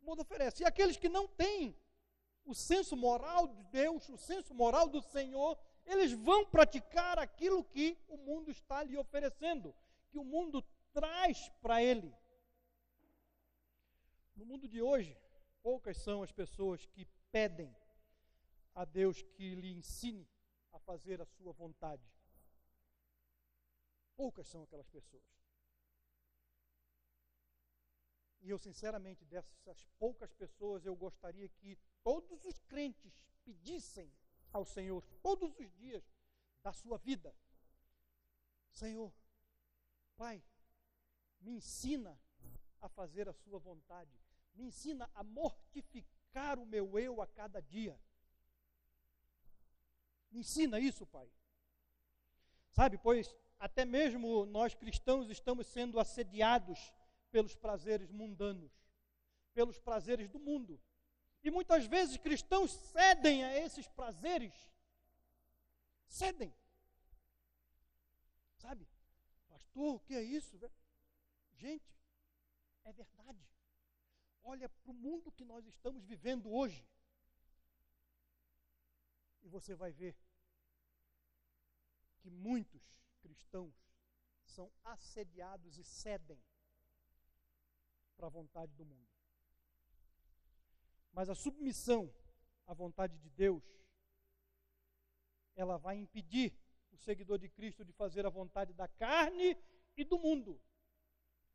O 0.00 0.06
mundo 0.06 0.22
oferece. 0.22 0.62
E 0.62 0.66
aqueles 0.66 0.96
que 0.96 1.10
não 1.10 1.28
têm 1.28 1.76
o 2.46 2.54
senso 2.54 2.96
moral 2.96 3.48
de 3.48 3.62
Deus, 3.64 4.08
o 4.08 4.16
senso 4.16 4.54
moral 4.54 4.88
do 4.88 5.02
Senhor, 5.02 5.58
eles 5.84 6.12
vão 6.12 6.46
praticar 6.46 7.18
aquilo 7.18 7.62
que 7.62 7.98
o 8.08 8.16
mundo 8.16 8.50
está 8.50 8.82
lhe 8.82 8.96
oferecendo, 8.96 9.74
que 10.08 10.18
o 10.18 10.24
mundo 10.24 10.64
traz 10.94 11.50
para 11.60 11.82
ele. 11.82 12.16
No 14.34 14.46
mundo 14.46 14.66
de 14.66 14.80
hoje, 14.80 15.14
poucas 15.62 15.98
são 15.98 16.22
as 16.22 16.32
pessoas 16.32 16.86
que 16.86 17.06
pedem 17.30 17.76
a 18.74 18.86
Deus 18.86 19.20
que 19.20 19.54
lhe 19.54 19.70
ensine 19.70 20.26
a 20.72 20.78
fazer 20.78 21.20
a 21.20 21.26
sua 21.26 21.52
vontade. 21.52 22.02
Poucas 24.18 24.46
são 24.48 24.62
aquelas 24.62 24.88
pessoas. 24.88 25.24
E 28.40 28.50
eu, 28.50 28.58
sinceramente, 28.58 29.24
dessas 29.24 29.86
poucas 29.98 30.30
pessoas, 30.34 30.84
eu 30.84 30.94
gostaria 30.94 31.48
que 31.48 31.78
todos 32.02 32.44
os 32.44 32.60
crentes 32.72 33.14
pedissem 33.44 34.12
ao 34.52 34.64
Senhor, 34.64 35.02
todos 35.22 35.58
os 35.58 35.70
dias 35.76 36.04
da 36.62 36.72
sua 36.72 36.98
vida: 36.98 37.34
Senhor, 38.72 39.10
Pai, 40.16 40.44
me 41.40 41.52
ensina 41.52 42.20
a 42.80 42.88
fazer 42.88 43.28
a 43.28 43.32
Sua 43.32 43.58
vontade 43.58 44.18
me 44.58 44.64
ensina 44.66 45.08
a 45.14 45.22
mortificar 45.22 46.58
o 46.58 46.66
meu 46.66 46.98
eu 46.98 47.22
a 47.22 47.26
cada 47.28 47.62
dia. 47.62 47.98
Me 50.30 50.40
ensina 50.40 50.80
isso, 50.80 51.06
Pai. 51.06 51.30
Sabe, 52.72 52.98
pois 52.98 53.34
até 53.58 53.84
mesmo 53.84 54.46
nós 54.46 54.74
cristãos 54.74 55.30
estamos 55.30 55.66
sendo 55.66 55.98
assediados 55.98 56.92
pelos 57.30 57.54
prazeres 57.54 58.10
mundanos, 58.10 58.72
pelos 59.52 59.78
prazeres 59.78 60.28
do 60.28 60.38
mundo. 60.38 60.80
E 61.42 61.50
muitas 61.50 61.86
vezes 61.86 62.16
cristãos 62.16 62.72
cedem 62.72 63.44
a 63.44 63.58
esses 63.58 63.86
prazeres. 63.88 64.54
Cedem. 66.06 66.54
Sabe? 68.56 68.88
Pastor, 69.48 69.96
o 69.96 70.00
que 70.00 70.14
é 70.14 70.22
isso? 70.22 70.58
Gente, 71.54 71.94
é 72.84 72.92
verdade 72.92 73.18
olha 74.48 74.68
para 74.68 74.90
o 74.90 74.94
mundo 74.94 75.30
que 75.30 75.44
nós 75.44 75.66
estamos 75.66 76.02
vivendo 76.04 76.50
hoje. 76.50 76.82
E 79.42 79.48
você 79.48 79.74
vai 79.74 79.92
ver 79.92 80.16
que 82.20 82.30
muitos 82.30 82.82
cristãos 83.28 83.74
são 84.44 84.72
assediados 84.82 85.76
e 85.78 85.84
cedem 85.84 86.40
para 88.16 88.26
a 88.26 88.30
vontade 88.30 88.72
do 88.72 88.84
mundo. 88.84 89.08
Mas 91.12 91.28
a 91.28 91.34
submissão 91.34 92.12
à 92.66 92.72
vontade 92.72 93.18
de 93.18 93.28
Deus, 93.30 93.62
ela 95.54 95.76
vai 95.76 95.96
impedir 95.96 96.58
o 96.90 96.96
seguidor 96.96 97.38
de 97.38 97.48
Cristo 97.48 97.84
de 97.84 97.92
fazer 97.92 98.24
a 98.24 98.30
vontade 98.30 98.72
da 98.72 98.88
carne 98.88 99.56
e 99.96 100.04
do 100.04 100.18
mundo. 100.18 100.60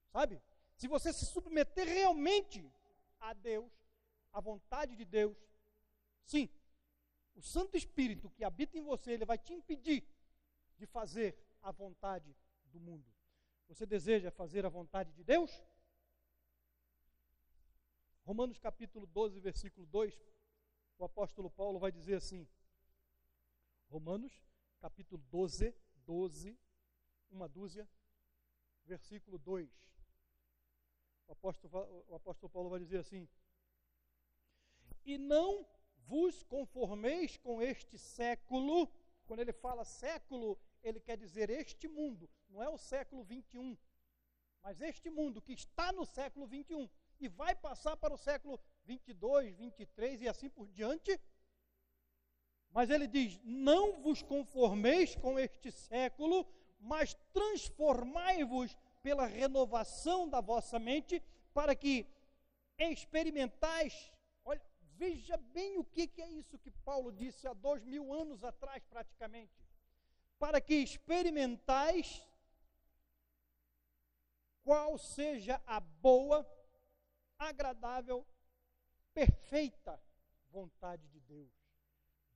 Sabe? 0.09 0.41
Se 0.75 0.87
você 0.87 1.11
se 1.11 1.25
submeter 1.25 1.87
realmente 1.87 2.71
a 3.19 3.33
Deus, 3.33 3.71
a 4.31 4.39
vontade 4.39 4.95
de 4.95 5.05
Deus, 5.05 5.37
sim, 6.25 6.49
o 7.35 7.41
Santo 7.41 7.75
Espírito 7.75 8.29
que 8.29 8.43
habita 8.43 8.77
em 8.77 8.81
você, 8.81 9.11
ele 9.11 9.25
vai 9.25 9.37
te 9.37 9.53
impedir 9.53 10.07
de 10.77 10.85
fazer 10.85 11.37
a 11.63 11.71
vontade 11.71 12.35
do 12.65 12.79
mundo. 12.79 13.11
Você 13.67 13.85
deseja 13.85 14.29
fazer 14.29 14.65
a 14.65 14.69
vontade 14.69 15.11
de 15.13 15.23
Deus? 15.23 15.51
Romanos 18.23 18.59
capítulo 18.59 19.07
12, 19.07 19.39
versículo 19.39 19.87
2, 19.87 20.13
o 20.99 21.03
apóstolo 21.03 21.49
Paulo 21.49 21.79
vai 21.79 21.91
dizer 21.91 22.15
assim: 22.15 22.47
Romanos 23.89 24.31
capítulo 24.79 25.21
12, 25.31 25.75
12, 26.05 26.55
uma 27.31 27.49
dúzia, 27.49 27.89
versículo 28.85 29.39
2 29.39 29.93
o 31.27 31.31
apóstolo, 31.31 32.05
o 32.09 32.15
apóstolo 32.15 32.49
Paulo 32.49 32.69
vai 32.69 32.79
dizer 32.79 32.99
assim: 32.99 33.27
E 35.05 35.17
não 35.17 35.65
vos 35.97 36.43
conformeis 36.43 37.37
com 37.37 37.61
este 37.61 37.97
século. 37.97 38.89
Quando 39.25 39.39
ele 39.39 39.53
fala 39.53 39.85
século, 39.85 40.59
ele 40.83 40.99
quer 40.99 41.17
dizer 41.17 41.49
este 41.49 41.87
mundo, 41.87 42.29
não 42.49 42.61
é 42.61 42.69
o 42.69 42.77
século 42.77 43.23
21, 43.23 43.77
mas 44.61 44.81
este 44.81 45.09
mundo 45.09 45.41
que 45.41 45.53
está 45.53 45.91
no 45.91 46.05
século 46.05 46.45
21 46.45 46.89
e 47.19 47.27
vai 47.27 47.55
passar 47.55 47.95
para 47.97 48.13
o 48.13 48.17
século 48.17 48.59
22, 48.85 49.55
23 49.55 50.21
e 50.21 50.27
assim 50.29 50.49
por 50.49 50.67
diante. 50.69 51.19
Mas 52.69 52.89
ele 52.89 53.07
diz: 53.07 53.39
Não 53.43 54.01
vos 54.01 54.21
conformeis 54.21 55.15
com 55.15 55.37
este 55.37 55.71
século, 55.71 56.47
mas 56.79 57.13
transformai-vos 57.31 58.75
pela 59.01 59.25
renovação 59.25 60.27
da 60.27 60.41
vossa 60.41 60.79
mente, 60.79 61.21
para 61.53 61.75
que 61.75 62.07
experimentais. 62.77 64.11
Olha, 64.43 64.61
veja 64.97 65.37
bem 65.37 65.77
o 65.77 65.83
que, 65.83 66.07
que 66.07 66.21
é 66.21 66.29
isso 66.29 66.57
que 66.57 66.71
Paulo 66.71 67.11
disse 67.11 67.47
há 67.47 67.53
dois 67.53 67.83
mil 67.83 68.13
anos 68.13 68.43
atrás, 68.43 68.83
praticamente. 68.85 69.62
Para 70.43 70.59
que 70.59 70.75
experimentais 70.75 72.21
qual 74.61 74.97
seja 74.97 75.61
a 75.65 75.79
boa, 75.79 76.45
agradável, 77.39 78.27
perfeita 79.13 79.97
vontade 80.49 81.07
de 81.07 81.21
Deus. 81.21 81.49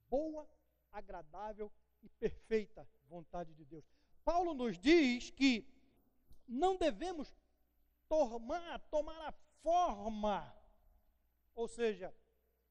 Boa, 0.08 0.48
agradável 0.90 1.70
e 2.02 2.08
perfeita 2.08 2.88
vontade 3.10 3.52
de 3.52 3.66
Deus. 3.66 3.84
Paulo 4.24 4.54
nos 4.54 4.78
diz 4.78 5.28
que 5.28 5.70
não 6.48 6.78
devemos 6.78 7.36
tomar, 8.08 8.78
tomar 8.88 9.20
a 9.28 9.32
forma, 9.62 10.56
ou 11.54 11.68
seja, 11.68 12.16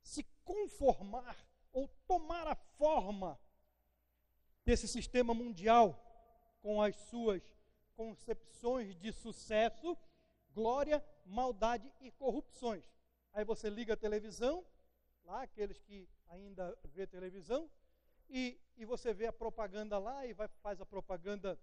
se 0.02 0.24
conformar 0.44 1.38
ou 1.72 1.88
tomar 2.08 2.48
a 2.48 2.56
forma 2.56 3.40
desse 4.68 4.86
sistema 4.86 5.34
mundial 5.34 5.98
com 6.60 6.82
as 6.82 6.94
suas 6.94 7.42
concepções 7.96 8.98
de 8.98 9.14
sucesso, 9.14 9.98
glória, 10.54 11.02
maldade 11.26 11.90
e 12.02 12.12
corrupções. 12.12 12.84
Aí 13.32 13.46
você 13.46 13.70
liga 13.70 13.94
a 13.94 14.04
televisão, 14.06 14.66
lá 15.24 15.44
aqueles 15.44 15.80
que 15.80 16.06
ainda 16.28 16.78
vê 16.84 17.08
televisão, 17.08 17.72
e, 18.30 18.60
e 18.76 18.84
você 18.84 19.14
vê 19.14 19.28
a 19.28 19.32
propaganda 19.32 19.98
lá 19.98 20.26
e 20.26 20.34
vai, 20.34 20.50
faz 20.62 20.82
a 20.82 20.86
propaganda 20.86 21.58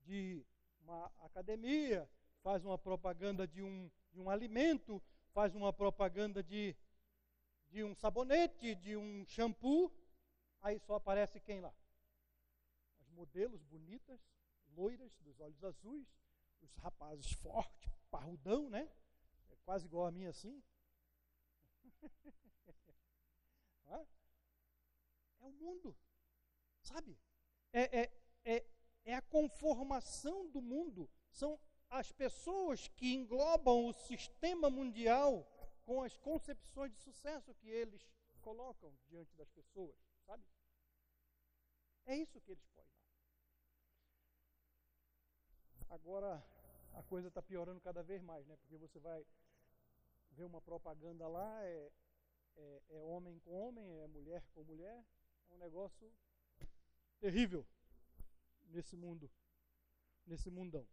de 0.00 0.44
uma 0.80 1.06
academia, 1.20 2.10
faz 2.42 2.64
uma 2.64 2.78
propaganda 2.78 3.46
de 3.46 3.62
um, 3.62 3.88
de 4.10 4.18
um 4.18 4.28
alimento, 4.28 5.00
faz 5.32 5.54
uma 5.54 5.72
propaganda 5.72 6.42
de, 6.42 6.74
de 7.68 7.84
um 7.84 7.94
sabonete, 7.94 8.74
de 8.74 8.96
um 8.96 9.24
shampoo, 9.24 9.99
aí 10.60 10.78
só 10.78 10.96
aparece 10.96 11.40
quem 11.40 11.60
lá? 11.60 11.74
As 13.00 13.08
modelos 13.10 13.62
bonitas, 13.62 14.20
loiras, 14.68 15.12
dos 15.20 15.40
olhos 15.40 15.62
azuis, 15.64 16.08
os 16.60 16.74
rapazes 16.76 17.32
fortes, 17.32 17.92
parrudão, 18.10 18.68
né? 18.68 18.90
É 19.50 19.56
quase 19.64 19.86
igual 19.86 20.06
a 20.06 20.10
mim 20.10 20.26
assim. 20.26 20.62
é 25.40 25.46
o 25.46 25.50
mundo, 25.52 25.96
sabe? 26.82 27.18
É, 27.72 28.00
é, 28.00 28.12
é, 28.44 28.66
é 29.04 29.14
a 29.14 29.22
conformação 29.22 30.48
do 30.50 30.60
mundo. 30.60 31.10
São 31.30 31.58
as 31.88 32.12
pessoas 32.12 32.88
que 32.88 33.14
englobam 33.14 33.86
o 33.86 33.92
sistema 33.92 34.70
mundial 34.70 35.44
com 35.84 36.02
as 36.02 36.16
concepções 36.16 36.92
de 36.92 36.98
sucesso 37.00 37.54
que 37.54 37.68
eles 37.68 38.08
colocam 38.40 38.96
diante 39.08 39.34
das 39.36 39.50
pessoas, 39.50 39.96
sabe? 40.30 40.44
É 42.06 42.16
isso 42.16 42.40
que 42.40 42.52
eles 42.52 42.64
põem 42.68 42.86
lá. 42.86 43.00
Agora 45.88 46.44
a 46.92 47.02
coisa 47.02 47.28
está 47.28 47.42
piorando 47.42 47.80
cada 47.80 48.02
vez 48.02 48.22
mais, 48.22 48.46
né? 48.46 48.56
Porque 48.58 48.76
você 48.76 48.98
vai 49.00 49.26
ver 50.30 50.44
uma 50.44 50.60
propaganda 50.60 51.26
lá, 51.26 51.64
é, 51.64 51.92
é, 52.56 52.82
é 52.90 53.02
homem 53.02 53.40
com 53.40 53.50
homem, 53.50 53.98
é 53.98 54.06
mulher 54.06 54.44
com 54.54 54.62
mulher, 54.62 55.04
é 55.48 55.52
um 55.54 55.58
negócio 55.58 56.12
terrível 57.18 57.66
nesse 58.68 58.96
mundo, 58.96 59.28
nesse 60.26 60.48
mundão. 60.48 60.86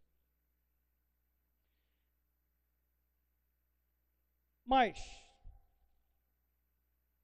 Mas 4.64 5.27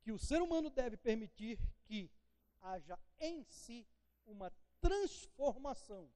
que 0.04 0.12
o 0.12 0.18
ser 0.18 0.42
humano 0.42 0.68
deve 0.68 0.98
permitir 0.98 1.58
que 1.86 2.12
haja 2.60 2.98
em 3.18 3.42
si 3.42 3.88
uma 4.26 4.52
transformação. 4.78 6.12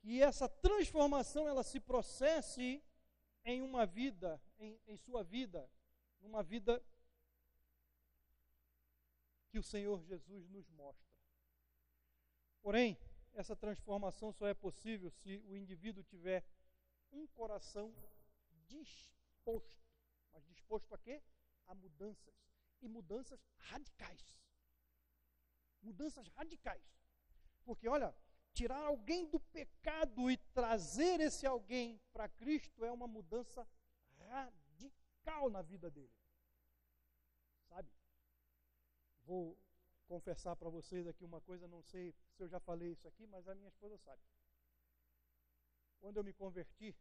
Que 0.00 0.20
essa 0.20 0.48
transformação 0.48 1.48
ela 1.48 1.62
se 1.62 1.78
processe 1.78 2.82
em 3.44 3.62
uma 3.62 3.86
vida, 3.86 4.42
em, 4.58 4.80
em 4.88 4.96
sua 4.96 5.22
vida, 5.22 5.70
numa 6.20 6.42
vida 6.42 6.84
que 9.48 9.58
o 9.58 9.62
Senhor 9.62 10.02
Jesus 10.02 10.48
nos 10.48 10.68
mostra. 10.70 11.14
Porém, 12.60 12.98
essa 13.34 13.54
transformação 13.54 14.32
só 14.32 14.48
é 14.48 14.54
possível 14.54 15.08
se 15.08 15.38
o 15.46 15.56
indivíduo 15.56 16.02
tiver 16.02 16.44
um 17.12 17.28
coração 17.28 17.94
disposto. 18.66 19.78
Mas 20.32 20.44
disposto 20.46 20.92
a 20.92 20.98
quê? 20.98 21.22
A 21.66 21.74
mudanças. 21.74 22.34
E 22.80 22.88
mudanças 22.88 23.40
radicais. 23.56 24.40
Mudanças 25.82 26.28
radicais. 26.28 26.82
Porque, 27.64 27.88
olha, 27.88 28.14
tirar 28.52 28.82
alguém 28.84 29.26
do 29.26 29.40
pecado 29.40 30.30
e 30.30 30.36
trazer 30.36 31.20
esse 31.20 31.46
alguém 31.46 32.00
para 32.12 32.28
Cristo 32.28 32.84
é 32.84 32.92
uma 32.92 33.06
mudança 33.06 33.66
radical 34.18 35.50
na 35.50 35.62
vida 35.62 35.90
dele. 35.90 36.12
Sabe? 37.68 37.90
Vou 39.24 39.58
confessar 40.06 40.54
para 40.56 40.68
vocês 40.68 41.06
aqui 41.06 41.24
uma 41.24 41.40
coisa, 41.40 41.66
não 41.66 41.82
sei 41.82 42.12
se 42.12 42.42
eu 42.42 42.48
já 42.48 42.60
falei 42.60 42.92
isso 42.92 43.08
aqui, 43.08 43.26
mas 43.26 43.48
a 43.48 43.54
minha 43.54 43.68
esposa 43.68 43.98
sabe. 43.98 44.22
Quando 45.98 46.18
eu 46.18 46.24
me 46.24 46.32
converti, 46.32 46.94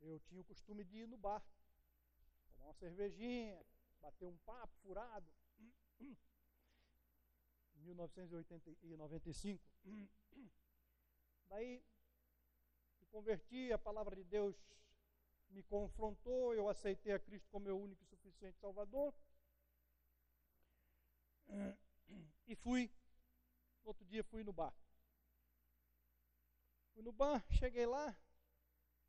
eu 0.00 0.18
tinha 0.20 0.40
o 0.40 0.44
costume 0.44 0.84
de 0.84 0.98
ir 0.98 1.06
no 1.06 1.16
bar, 1.16 1.44
tomar 2.64 2.70
uma 2.70 2.72
cervejinha, 2.74 3.62
bater 4.00 4.26
um 4.26 4.36
papo 4.38 4.74
furado. 4.82 5.30
Em 6.00 6.16
1995. 7.82 9.62
Daí 11.48 11.84
me 13.00 13.06
converti, 13.06 13.70
a 13.72 13.78
palavra 13.78 14.16
de 14.16 14.24
Deus 14.24 14.56
me 15.50 15.62
confrontou, 15.62 16.54
eu 16.54 16.68
aceitei 16.68 17.12
a 17.12 17.18
Cristo 17.18 17.48
como 17.50 17.66
meu 17.66 17.78
único 17.78 18.02
e 18.02 18.06
suficiente 18.06 18.58
Salvador. 18.58 19.14
E 22.46 22.56
fui, 22.56 22.90
outro 23.84 24.04
dia 24.06 24.24
fui 24.24 24.42
no 24.42 24.52
bar. 24.52 24.74
Fui 26.92 27.02
no 27.02 27.12
bar, 27.12 27.44
cheguei 27.50 27.86
lá, 27.86 28.16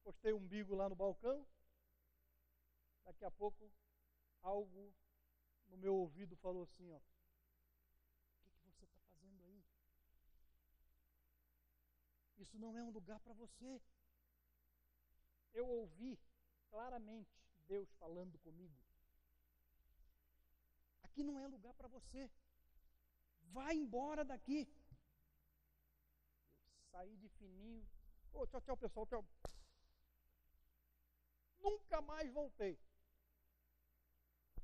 postei 0.04 0.34
um 0.34 0.38
umbigo 0.38 0.76
lá 0.76 0.90
no 0.90 0.96
balcão. 0.96 1.48
Daqui 3.06 3.24
a 3.24 3.30
pouco, 3.30 3.72
algo 4.42 4.92
no 5.68 5.78
meu 5.78 5.96
ouvido 5.96 6.36
falou 6.38 6.64
assim: 6.64 6.92
ó, 6.92 6.98
o 6.98 7.02
que, 8.42 8.50
que 8.50 8.72
você 8.72 8.84
está 8.86 9.00
fazendo 9.08 9.44
aí? 9.44 9.64
Isso 12.38 12.58
não 12.58 12.76
é 12.76 12.84
um 12.84 12.90
lugar 12.90 13.20
para 13.20 13.34
você. 13.34 13.82
Eu 15.54 15.68
ouvi 15.68 16.20
claramente 16.70 17.30
Deus 17.68 17.90
falando 17.94 18.40
comigo. 18.40 18.76
Aqui 21.04 21.24
não 21.24 21.40
é 21.40 21.48
lugar 21.48 21.74
para 21.76 21.88
você. 21.88 22.30
Vai 23.54 23.76
embora 23.76 24.26
daqui. 24.26 24.68
Eu 26.68 26.84
saí 26.92 27.16
de 27.18 27.30
fininho. 27.30 27.88
Oh, 28.34 28.46
tchau, 28.48 28.62
tchau, 28.62 28.76
pessoal. 28.76 29.06
Tchau 29.06 29.26
nunca 31.66 32.02
mais 32.02 32.32
voltei 32.32 32.78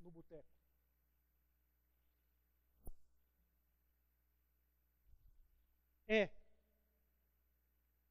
no 0.01 0.11
boteco. 0.11 0.49
É 6.07 6.29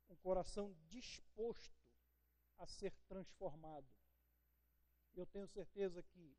um 0.08 0.16
coração 0.16 0.74
disposto 0.88 1.78
a 2.58 2.66
ser 2.66 2.92
transformado. 3.06 3.88
Eu 5.14 5.26
tenho 5.26 5.46
certeza 5.48 6.02
que 6.02 6.36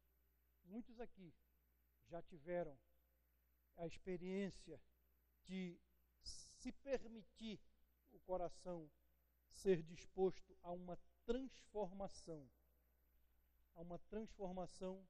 muitos 0.64 1.00
aqui 1.00 1.34
já 2.08 2.22
tiveram 2.22 2.78
a 3.78 3.86
experiência 3.86 4.82
de 5.44 5.80
se 6.24 6.72
permitir 6.72 7.60
o 8.12 8.20
coração 8.22 8.90
ser 9.48 9.82
disposto 9.84 10.58
a 10.64 10.72
uma 10.72 10.98
transformação. 11.26 12.50
Há 13.76 13.82
uma 13.82 14.00
transformação 14.00 15.08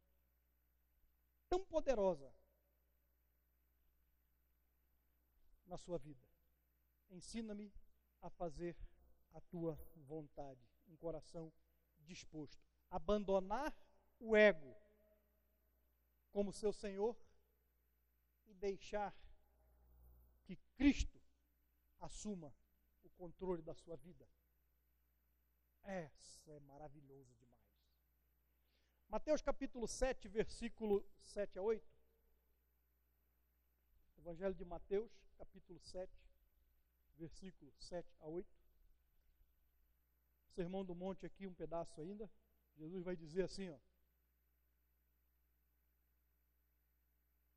tão 1.52 1.60
poderosa 1.66 2.34
na 5.66 5.78
sua 5.78 5.98
vida. 5.98 6.26
Ensina-me 7.10 7.74
a 8.22 8.30
fazer 8.30 8.74
a 9.34 9.42
tua 9.42 9.78
vontade, 9.98 10.66
um 10.88 10.96
coração 10.96 11.52
disposto. 12.00 12.58
Abandonar 12.90 13.76
o 14.18 14.34
ego 14.34 14.74
como 16.32 16.54
seu 16.54 16.72
Senhor 16.72 17.18
e 18.46 18.54
deixar 18.54 19.14
que 20.46 20.56
Cristo 20.78 21.22
assuma 22.00 22.56
o 23.04 23.10
controle 23.10 23.62
da 23.62 23.74
sua 23.74 23.98
vida. 23.98 24.26
Essa 25.84 26.50
é 26.54 26.60
maravilhoso. 26.62 27.41
Mateus 29.12 29.42
capítulo 29.42 29.90
7, 29.90 30.30
versículo 30.30 31.06
7 31.20 31.60
a 31.60 31.62
8. 31.62 31.86
Evangelho 34.20 34.54
de 34.56 34.64
Mateus, 34.64 35.12
capítulo 35.38 35.78
7, 35.82 36.10
versículo 37.18 37.74
7 37.78 38.10
a 38.22 38.28
8. 38.28 38.50
Sermão 40.56 40.86
do 40.86 40.96
Monte 40.96 41.26
aqui, 41.26 41.46
um 41.46 41.54
pedaço 41.54 42.00
ainda. 42.00 42.32
Jesus 42.78 43.04
vai 43.04 43.18
dizer 43.18 43.44
assim, 43.44 43.70
ó. 43.70 43.78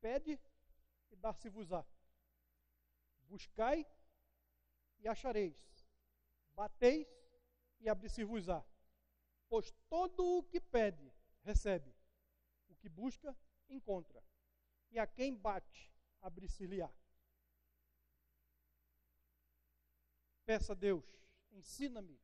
Pede 0.01 0.37
e 1.09 1.15
dar-se-vos-á. 1.15 1.85
Buscai 3.29 3.87
e 4.99 5.07
achareis. 5.07 5.55
Bateis 6.51 7.07
e 7.79 7.87
abrir-se-vos-á. 7.87 8.61
Pois 9.47 9.71
todo 9.87 10.39
o 10.39 10.43
que 10.43 10.59
pede, 10.59 11.04
recebe. 11.45 11.95
O 12.67 12.75
que 12.75 12.89
busca, 12.89 13.37
encontra. 13.69 14.21
E 14.91 14.99
a 14.99 15.07
quem 15.07 15.33
bate, 15.33 15.93
abrir-se-lhe-á. 16.21 16.91
Peça 20.45 20.73
a 20.73 20.75
Deus, 20.75 21.05
ensina-me 21.51 22.19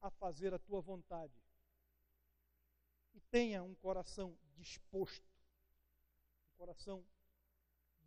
a 0.00 0.10
fazer 0.10 0.52
a 0.54 0.58
tua 0.58 0.80
vontade. 0.80 1.38
E 3.12 3.20
tenha 3.20 3.62
um 3.62 3.74
coração 3.74 4.36
disposto, 4.54 5.30
um 6.52 6.56
coração 6.56 7.06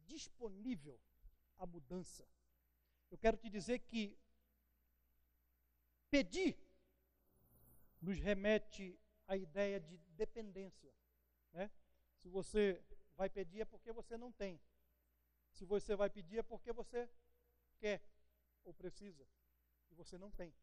disponível 0.06 1.00
à 1.58 1.66
mudança. 1.66 2.28
Eu 3.12 3.18
quero 3.18 3.38
te 3.38 3.50
dizer 3.50 3.80
que 3.80 4.18
pedir 6.10 6.58
nos 8.02 8.20
remete 8.20 9.00
à 9.28 9.36
ideia 9.38 9.80
de 9.80 9.98
dependência. 10.16 10.94
Né? 11.52 11.72
Se 12.16 12.30
você 12.30 12.84
vai 13.16 13.30
pedir 13.30 13.62
é 13.62 13.66
porque 13.66 13.92
você 13.92 14.18
não 14.18 14.32
tem. 14.32 14.60
Se 15.52 15.66
você 15.66 15.96
vai 15.96 16.10
pedir 16.10 16.40
é 16.40 16.44
porque 16.44 16.72
você 16.72 17.10
quer 17.78 18.02
ou 18.64 18.74
precisa 18.74 19.28
e 19.90 19.96
você 19.96 20.18
não 20.18 20.32
tem. 20.32 20.54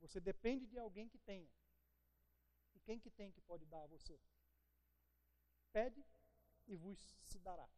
Você 0.00 0.20
depende 0.20 0.66
de 0.66 0.78
alguém 0.78 1.08
que 1.08 1.18
tenha. 1.18 1.48
E 2.74 2.80
quem 2.80 2.98
que 2.98 3.10
tem 3.10 3.30
que 3.30 3.40
pode 3.40 3.64
dar 3.66 3.82
a 3.82 3.86
você? 3.86 4.18
Pede 5.72 6.04
e 6.66 6.76
vos 6.76 6.98
se 7.22 7.38
dará. 7.38 7.68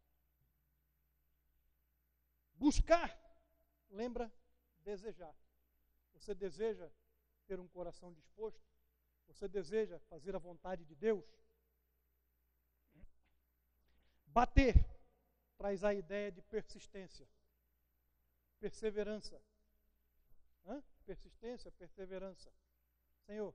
Buscar, 2.54 3.10
lembra 3.90 4.32
desejar. 4.80 5.34
Você 6.14 6.34
deseja 6.34 6.90
ter 7.46 7.60
um 7.60 7.68
coração 7.68 8.12
disposto? 8.12 8.73
Você 9.26 9.48
deseja 9.48 9.98
fazer 10.00 10.34
a 10.34 10.38
vontade 10.38 10.84
de 10.84 10.94
Deus? 10.94 11.24
Bater 14.26 14.74
traz 15.56 15.84
a 15.84 15.94
ideia 15.94 16.30
de 16.32 16.42
persistência, 16.42 17.28
perseverança. 18.58 19.40
Hã? 20.66 20.82
Persistência, 21.04 21.70
perseverança. 21.72 22.52
Senhor, 23.26 23.54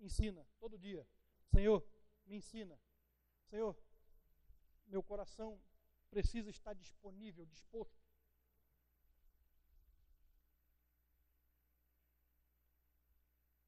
ensina 0.00 0.46
todo 0.58 0.78
dia. 0.78 1.06
Senhor, 1.52 1.84
me 2.24 2.36
ensina. 2.36 2.78
Senhor, 3.50 3.76
meu 4.86 5.02
coração 5.02 5.60
precisa 6.10 6.50
estar 6.50 6.74
disponível, 6.74 7.44
disposto. 7.46 8.02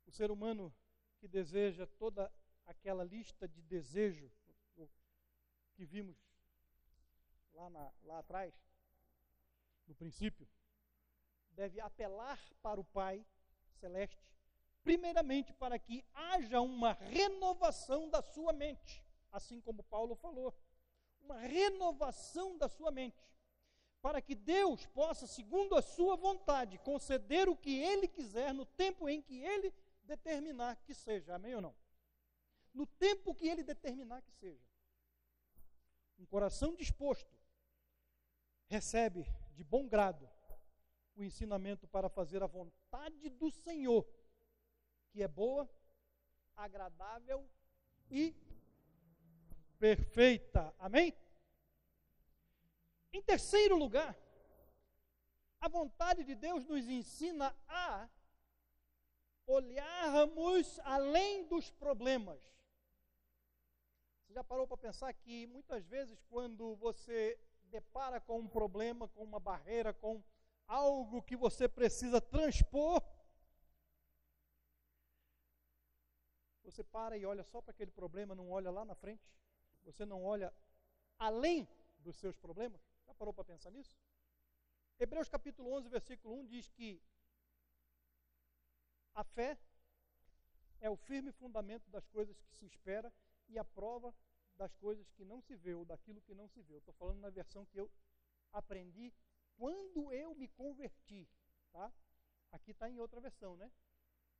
O 0.07 0.11
ser 0.11 0.31
humano 0.31 0.75
que 1.21 1.29
deseja 1.29 1.87
toda 1.87 2.33
aquela 2.67 3.05
lista 3.05 3.47
de 3.47 3.61
desejo 3.63 4.31
que 5.75 5.85
vimos 5.85 6.17
lá, 7.55 7.71
na, 7.71 7.93
lá 8.03 8.19
atrás, 8.19 8.55
no 9.87 9.95
princípio, 9.95 10.47
deve 11.53 11.81
apelar 11.81 12.39
para 12.63 12.81
o 12.81 12.85
Pai 12.85 13.25
Celeste, 13.79 14.35
primeiramente 14.83 15.53
para 15.55 15.79
que 15.79 16.05
haja 16.13 16.61
uma 16.61 16.93
renovação 16.93 18.09
da 18.09 18.23
sua 18.23 18.53
mente, 18.53 19.03
assim 19.33 19.61
como 19.61 19.83
Paulo 19.85 20.15
falou, 20.17 20.55
uma 21.21 21.39
renovação 21.39 22.59
da 22.59 22.69
sua 22.69 22.91
mente, 22.91 23.27
para 24.03 24.21
que 24.21 24.35
Deus 24.35 24.87
possa, 24.87 25.27
segundo 25.27 25.75
a 25.77 25.83
sua 25.83 26.17
vontade, 26.17 26.79
conceder 26.79 27.49
o 27.49 27.57
que 27.57 27.79
Ele 27.79 28.09
quiser 28.09 28.53
no 28.53 28.65
tempo 28.65 29.09
em 29.09 29.21
que 29.21 29.39
Ele 29.43 29.73
determinar 30.11 30.77
que 30.85 30.93
seja, 30.93 31.37
amém 31.37 31.55
ou 31.55 31.61
não? 31.61 31.75
No 32.75 32.85
tempo 32.87 33.35
que 33.35 33.49
Ele 33.49 33.63
determinar 33.63 34.21
que 34.23 34.33
seja. 34.33 34.69
Um 36.19 36.27
coração 36.27 36.75
disposto 36.75 37.39
recebe 38.67 39.25
de 39.55 39.65
bom 39.65 39.89
grado 39.89 40.29
o 41.17 41.23
ensinamento 41.23 41.87
para 41.87 42.09
fazer 42.09 42.43
a 42.43 42.47
vontade 42.47 43.29
do 43.31 43.51
Senhor, 43.51 44.07
que 45.11 45.23
é 45.23 45.29
boa, 45.29 45.69
agradável 46.57 47.49
e 48.11 48.35
perfeita. 49.79 50.75
Amém? 50.79 51.17
Em 53.13 53.23
terceiro 53.23 53.77
lugar, 53.77 54.17
a 55.61 55.69
vontade 55.69 56.25
de 56.25 56.35
Deus 56.35 56.65
nos 56.67 56.89
ensina 56.89 57.57
a 57.67 58.09
olharmos 59.51 60.79
além 60.81 61.47
dos 61.47 61.71
problemas. 61.71 62.41
Você 64.23 64.35
já 64.35 64.45
parou 64.45 64.67
para 64.67 64.77
pensar 64.77 65.13
que 65.13 65.47
muitas 65.47 65.85
vezes, 65.87 66.23
quando 66.31 66.77
você 66.77 67.39
depara 67.65 68.21
com 68.21 68.39
um 68.39 68.49
problema, 68.49 69.09
com 69.09 69.25
uma 69.25 69.41
barreira, 69.41 69.93
com 69.93 70.23
algo 70.67 71.23
que 71.23 71.37
você 71.37 71.69
precisa 71.69 72.21
transpor, 72.21 73.03
você 76.63 76.85
para 76.85 77.17
e 77.19 77.27
olha 77.27 77.43
só 77.43 77.61
para 77.61 77.73
aquele 77.73 77.91
problema, 77.91 78.35
não 78.35 78.51
olha 78.51 78.71
lá 78.71 78.85
na 78.85 78.95
frente, 78.95 79.29
você 79.83 80.05
não 80.05 80.23
olha 80.23 80.55
além 81.19 81.69
dos 81.99 82.17
seus 82.17 82.37
problemas. 82.37 82.81
Já 83.07 83.15
parou 83.15 83.35
para 83.35 83.45
pensar 83.45 83.71
nisso? 83.71 83.99
Hebreus 84.99 85.29
capítulo 85.29 85.73
11, 85.73 85.89
versículo 85.89 86.35
1 86.41 86.47
diz 86.47 86.69
que 86.69 87.03
a 89.15 89.25
fé 89.25 89.59
é 90.81 90.89
o 90.89 90.97
firme 90.97 91.33
fundamento 91.33 91.89
das 91.91 92.07
coisas 92.07 92.39
que 92.41 92.55
se 92.57 92.67
espera 92.67 93.13
e 93.49 93.59
a 93.59 93.65
prova 93.65 94.15
das 94.57 94.75
coisas 94.75 95.11
que 95.11 95.25
não 95.25 95.41
se 95.41 95.55
vê 95.57 95.75
ou 95.75 95.85
daquilo 95.85 96.21
que 96.23 96.35
não 96.35 96.49
se 96.49 96.61
vê. 96.63 96.77
Estou 96.77 96.95
falando 96.95 97.21
na 97.21 97.31
versão 97.31 97.65
que 97.67 97.79
eu 97.79 97.91
aprendi 98.53 99.13
quando 99.57 100.13
eu 100.13 100.35
me 100.35 100.49
converti, 100.49 101.29
tá? 101.73 101.93
Aqui 102.53 102.71
está 102.73 102.89
em 102.89 102.99
outra 102.99 103.21
versão, 103.21 103.57
né? 103.57 103.71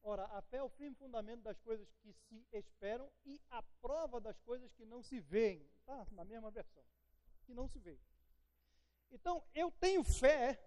Ora, 0.03 0.25
a 0.27 0.41
fé 0.43 0.59
é 0.59 0.63
o 0.63 0.69
firme 0.69 0.97
fundamento 0.97 1.43
das 1.43 1.59
coisas 1.61 1.91
que 2.01 2.13
se 2.13 2.47
esperam 2.53 3.11
e 3.25 3.41
a 3.51 3.63
prova 3.83 4.21
das 4.21 4.39
coisas 4.41 4.73
que 4.73 4.85
não 4.85 5.03
se 5.03 5.21
veem. 5.21 5.71
Tá? 5.85 6.07
Na 6.13 6.25
mesma 6.25 6.51
versão. 6.51 6.83
Que 7.45 7.53
não 7.53 7.69
se 7.69 7.79
vê. 7.79 7.99
Então, 9.11 9.45
eu 9.55 9.71
tenho 9.73 10.03
fé. 10.03 10.59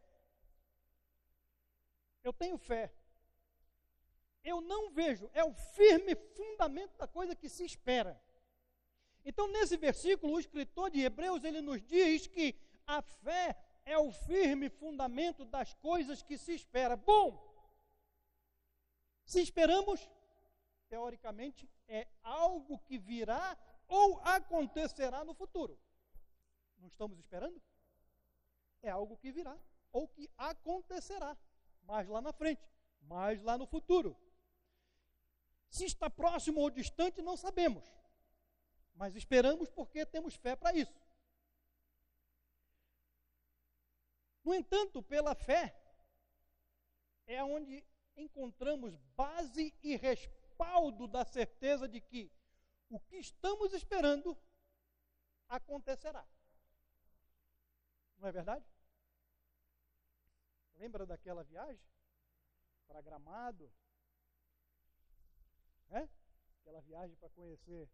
Eu 2.24 2.32
tenho 2.32 2.58
fé. 2.58 2.93
Eu 4.44 4.62
não 4.62 4.89
vejo. 4.91 5.30
É 5.34 5.44
o 5.44 5.54
firme 5.54 6.16
fundamento 6.16 6.98
da 6.98 7.08
coisa 7.08 7.36
que 7.36 7.50
se 7.50 7.64
espera. 7.64 8.22
Então, 9.26 9.48
nesse 9.48 9.78
versículo, 9.78 10.34
o 10.34 10.39
escritor 10.39 10.89
de 10.89 11.02
Hebreus, 11.02 11.44
ele 11.44 11.62
nos 11.62 11.82
diz 11.82 12.28
que 12.28 12.56
a 12.86 13.02
fé 13.02 13.56
é 13.86 13.98
o 13.98 14.12
firme 14.12 14.70
fundamento 14.70 15.46
das 15.46 15.74
coisas 15.76 16.22
que 16.22 16.38
se 16.38 16.54
espera. 16.54 16.96
Bom, 16.96 17.41
se 19.26 19.41
esperamos, 19.41 20.10
teoricamente, 20.89 21.70
é 21.88 22.08
algo 22.22 22.80
que 22.80 22.98
virá 22.98 23.58
ou 23.88 24.20
acontecerá 24.22 25.24
no 25.24 25.34
futuro. 25.34 25.80
Não 26.78 26.88
estamos 26.88 27.18
esperando? 27.18 27.62
É 28.82 28.89
algo 28.89 29.16
que 29.18 29.32
virá 29.32 29.58
ou 29.91 30.08
que 30.08 30.30
acontecerá 30.38 31.38
mais 31.84 32.08
lá 32.08 32.22
na 32.22 32.34
frente, 32.34 32.62
mais 33.02 33.41
lá 33.41 33.58
no 33.58 33.66
futuro. 33.66 34.18
Se 35.76 35.86
está 35.86 36.08
próximo 36.10 36.60
ou 36.62 36.70
distante, 36.70 37.22
não 37.22 37.36
sabemos 37.36 37.84
mas 38.96 39.16
esperamos 39.16 39.70
porque 39.70 40.06
temos 40.06 40.36
fé 40.36 40.56
para 40.56 40.76
isso. 40.76 41.02
No 44.44 44.54
entanto, 44.54 45.02
pela 45.02 45.34
fé, 45.34 45.76
é 47.26 47.44
onde 47.44 47.86
encontramos 48.16 48.96
base 49.16 49.74
e 49.82 49.96
respaldo 49.96 51.08
da 51.08 51.26
certeza 51.26 51.88
de 51.88 52.02
que 52.02 52.32
o 52.90 53.00
que 53.00 53.18
estamos 53.18 53.74
esperando 53.74 54.38
acontecerá. 55.48 56.28
Não 58.18 58.28
é 58.28 58.32
verdade? 58.32 58.66
Lembra 60.76 61.06
daquela 61.06 61.44
viagem 61.44 61.82
para 62.86 63.02
Gramado? 63.02 63.72
É? 65.90 66.08
Aquela 66.62 66.82
viagem 66.82 67.16
para 67.18 67.30
conhecer 67.30 67.90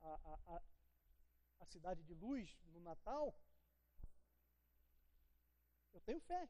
a, 0.00 0.14
a, 0.54 0.62
a 1.60 1.66
cidade 1.66 2.02
de 2.02 2.14
luz 2.14 2.56
no 2.72 2.80
Natal, 2.80 3.34
Eu 5.96 6.00
tenho 6.02 6.20
fé 6.20 6.46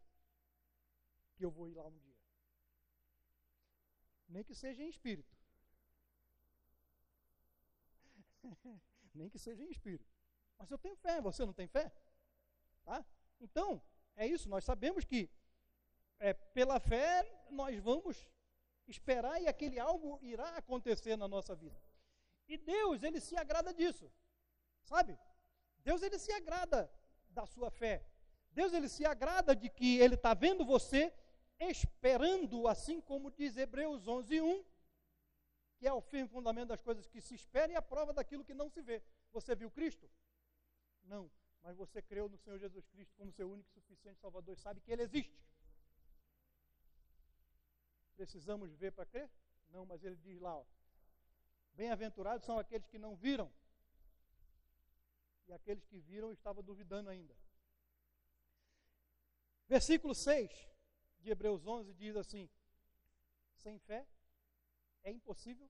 que 1.36 1.44
eu 1.44 1.50
vou 1.52 1.68
ir 1.68 1.74
lá 1.74 1.86
um 1.86 1.96
dia. 1.96 2.16
Nem 4.28 4.42
que 4.42 4.56
seja 4.56 4.82
em 4.82 4.88
espírito. 4.88 5.36
Nem 9.14 9.30
que 9.30 9.38
seja 9.38 9.62
em 9.62 9.70
espírito. 9.70 10.10
Mas 10.58 10.68
eu 10.68 10.78
tenho 10.78 10.96
fé, 10.96 11.20
você 11.20 11.46
não 11.46 11.52
tem 11.52 11.68
fé? 11.68 11.92
Tá? 12.82 13.06
Então, 13.40 13.80
é 14.16 14.26
isso, 14.26 14.48
nós 14.48 14.64
sabemos 14.64 15.04
que 15.04 15.30
é, 16.18 16.34
pela 16.34 16.80
fé 16.80 17.22
nós 17.50 17.78
vamos 17.78 18.28
esperar 18.86 19.40
e 19.40 19.48
aquele 19.48 19.78
algo 19.78 20.18
irá 20.22 20.48
acontecer 20.56 21.16
na 21.16 21.28
nossa 21.28 21.54
vida. 21.54 21.80
E 22.48 22.56
Deus, 22.56 23.02
ele 23.02 23.20
se 23.20 23.36
agrada 23.36 23.72
disso. 23.74 24.10
Sabe? 24.82 25.18
Deus, 25.78 26.02
ele 26.02 26.18
se 26.18 26.32
agrada 26.32 26.90
da 27.28 27.46
sua 27.46 27.70
fé. 27.70 28.06
Deus, 28.52 28.72
ele 28.72 28.88
se 28.88 29.04
agrada 29.04 29.54
de 29.54 29.68
que 29.68 29.98
ele 29.98 30.14
está 30.14 30.32
vendo 30.34 30.64
você 30.64 31.12
esperando, 31.58 32.68
assim 32.68 33.00
como 33.00 33.30
diz 33.30 33.56
Hebreus 33.56 34.06
11, 34.06 34.40
1, 34.40 34.64
que 35.78 35.86
é 35.86 35.92
o 35.92 36.00
firme 36.00 36.28
fundamento 36.28 36.68
das 36.68 36.82
coisas 36.82 37.06
que 37.06 37.20
se 37.20 37.34
esperam 37.34 37.74
e 37.74 37.76
a 37.76 37.82
prova 37.82 38.12
daquilo 38.12 38.44
que 38.44 38.54
não 38.54 38.68
se 38.68 38.80
vê. 38.80 39.02
Você 39.32 39.54
viu 39.54 39.70
Cristo? 39.70 40.08
Não, 41.02 41.30
mas 41.62 41.76
você 41.76 42.00
creu 42.00 42.28
no 42.28 42.38
Senhor 42.38 42.58
Jesus 42.58 42.86
Cristo 42.86 43.14
como 43.16 43.32
seu 43.32 43.50
único 43.50 43.68
e 43.70 43.72
suficiente 43.72 44.20
Salvador 44.20 44.54
e 44.54 44.60
sabe 44.60 44.80
que 44.80 44.90
Ele 44.90 45.02
existe. 45.02 45.38
Precisamos 48.16 48.72
ver 48.74 48.92
para 48.92 49.06
crer? 49.06 49.30
Não, 49.68 49.84
mas 49.84 50.02
ele 50.02 50.16
diz 50.16 50.40
lá, 50.40 50.64
bem-aventurados 51.74 52.44
são 52.44 52.58
aqueles 52.58 52.86
que 52.86 52.98
não 52.98 53.14
viram 53.14 53.52
e 55.46 55.52
aqueles 55.52 55.84
que 55.84 55.98
viram 56.00 56.32
estavam 56.32 56.62
duvidando 56.62 57.08
ainda. 57.10 57.36
Versículo 59.68 60.14
6 60.14 60.50
de 61.20 61.30
Hebreus 61.30 61.66
11 61.66 61.92
diz 61.94 62.16
assim: 62.16 62.48
sem 63.56 63.78
fé 63.80 64.06
é 65.02 65.10
impossível 65.10 65.68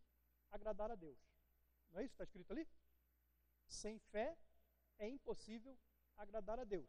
agradar 0.50 0.90
a 0.90 0.94
Deus. 0.94 1.18
Não 1.90 2.00
é 2.00 2.04
isso 2.04 2.14
que 2.14 2.22
está 2.22 2.24
escrito 2.24 2.52
ali? 2.52 2.68
Sem 3.66 3.98
fé 3.98 4.36
é 4.98 5.08
impossível 5.08 5.76
agradar 6.16 6.58
a 6.58 6.64
Deus. 6.64 6.88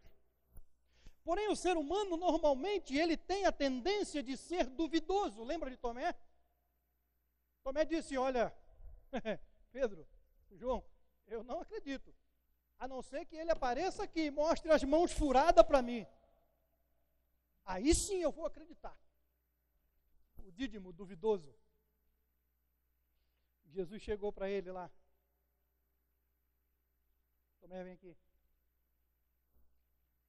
Porém, 1.27 1.49
o 1.49 1.57
ser 1.57 1.75
humano 1.75 2.15
normalmente 2.15 2.95
ele 2.95 3.17
tem 3.17 3.45
a 3.45 3.51
tendência 3.51 4.23
de 4.23 4.37
ser 4.37 4.65
duvidoso. 4.65 5.43
Lembra 5.43 5.69
de 5.69 5.75
Tomé? 5.75 6.15
Tomé 7.61 7.83
disse: 7.83 8.17
Olha, 8.17 8.55
Pedro, 9.69 10.07
João, 10.53 10.81
eu 11.27 11.43
não 11.43 11.59
acredito. 11.59 12.15
A 12.79 12.87
não 12.87 13.01
ser 13.01 13.25
que 13.25 13.35
ele 13.35 13.51
apareça 13.51 14.03
aqui 14.03 14.27
e 14.27 14.31
mostre 14.31 14.71
as 14.71 14.85
mãos 14.85 15.11
furadas 15.11 15.65
para 15.65 15.81
mim. 15.81 16.07
Aí 17.65 17.93
sim 17.93 18.21
eu 18.21 18.31
vou 18.31 18.45
acreditar. 18.45 18.97
O 20.37 20.49
dídimo 20.49 20.93
duvidoso. 20.93 21.53
Jesus 23.65 24.01
chegou 24.01 24.31
para 24.31 24.49
ele 24.49 24.71
lá. 24.71 24.89
Tomé, 27.59 27.83
vem 27.83 27.95
aqui. 27.95 28.15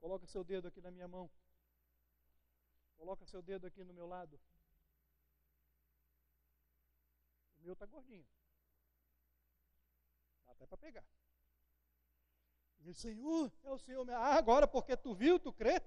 Coloca 0.01 0.27
seu 0.27 0.45
dedo 0.45 0.69
aqui 0.69 0.81
na 0.81 0.91
minha 0.91 1.09
mão. 1.09 1.31
Coloca 2.97 3.25
seu 3.27 3.43
dedo 3.43 3.67
aqui 3.67 3.83
no 3.85 3.93
meu 3.93 4.07
lado. 4.07 4.41
O 7.59 7.65
meu 7.65 7.73
está 7.73 7.87
gordinho. 7.87 8.27
Dá 10.45 10.53
até 10.53 10.67
para 10.67 10.79
pegar. 10.79 11.05
E 12.79 12.83
ele, 12.85 12.95
Senhor, 12.95 13.53
é 13.63 13.71
o 13.71 13.79
Senhor. 13.79 14.09
Ah, 14.11 14.35
agora 14.35 14.67
porque 14.67 14.97
tu 14.97 15.15
viu, 15.15 15.39
tu 15.39 15.53
crê? 15.53 15.83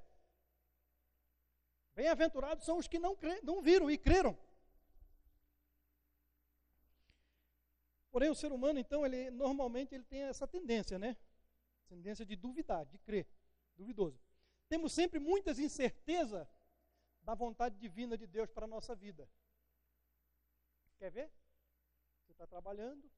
Bem-aventurados 1.94 2.66
são 2.66 2.78
os 2.78 2.88
que 2.88 3.00
não, 3.00 3.16
crê, 3.16 3.42
não 3.42 3.62
viram 3.62 3.90
e 3.90 3.98
creram. 3.98 4.38
Porém, 8.10 8.30
o 8.30 8.36
ser 8.36 8.52
humano, 8.52 8.78
então, 8.78 9.06
ele 9.06 9.32
normalmente 9.32 9.96
ele 9.96 10.04
tem 10.04 10.24
essa 10.24 10.46
tendência, 10.46 11.00
né? 11.00 11.16
Tendência 11.88 12.26
de 12.26 12.36
duvidar, 12.36 12.86
de 12.86 12.98
crer 12.98 13.26
duvidoso. 13.82 14.20
Temos 14.70 14.94
sempre 14.94 15.20
muitas 15.20 15.60
incertezas 15.60 16.48
da 17.24 17.34
vontade 17.34 17.76
divina 17.78 18.18
de 18.18 18.28
Deus 18.28 18.50
para 18.50 18.66
a 18.66 18.74
nossa 18.76 18.96
vida. 18.96 19.28
Quer 20.98 21.12
ver? 21.12 21.32
Você 22.22 22.32
está 22.32 22.46
trabalhando, 22.48 23.12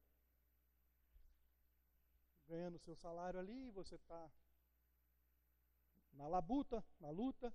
ganhando 2.48 2.78
seu 2.78 2.96
salário 2.96 3.38
ali, 3.38 3.70
você 3.70 3.94
está 3.96 4.30
na 6.12 6.26
labuta, 6.26 6.84
na 6.98 7.10
luta, 7.10 7.54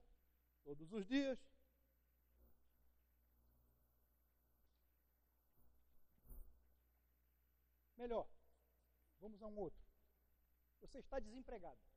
todos 0.64 0.93
os 0.93 1.05
dias. 1.05 1.39
Melhor, 7.97 8.30
vamos 9.20 9.41
a 9.41 9.47
um 9.47 9.57
outro. 9.57 9.84
Você 10.80 10.99
está 10.99 11.20
desempregado 11.20 11.89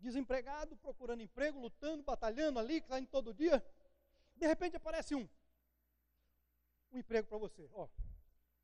desempregado, 0.00 0.76
procurando 0.76 1.22
emprego, 1.22 1.60
lutando, 1.60 2.02
batalhando 2.02 2.58
ali, 2.58 2.82
saindo 2.82 3.08
todo 3.08 3.34
dia. 3.34 3.64
De 4.36 4.46
repente 4.46 4.76
aparece 4.76 5.14
um. 5.14 5.28
Um 6.90 6.98
emprego 6.98 7.28
para 7.28 7.38
você. 7.38 7.68
Ó, 7.72 7.88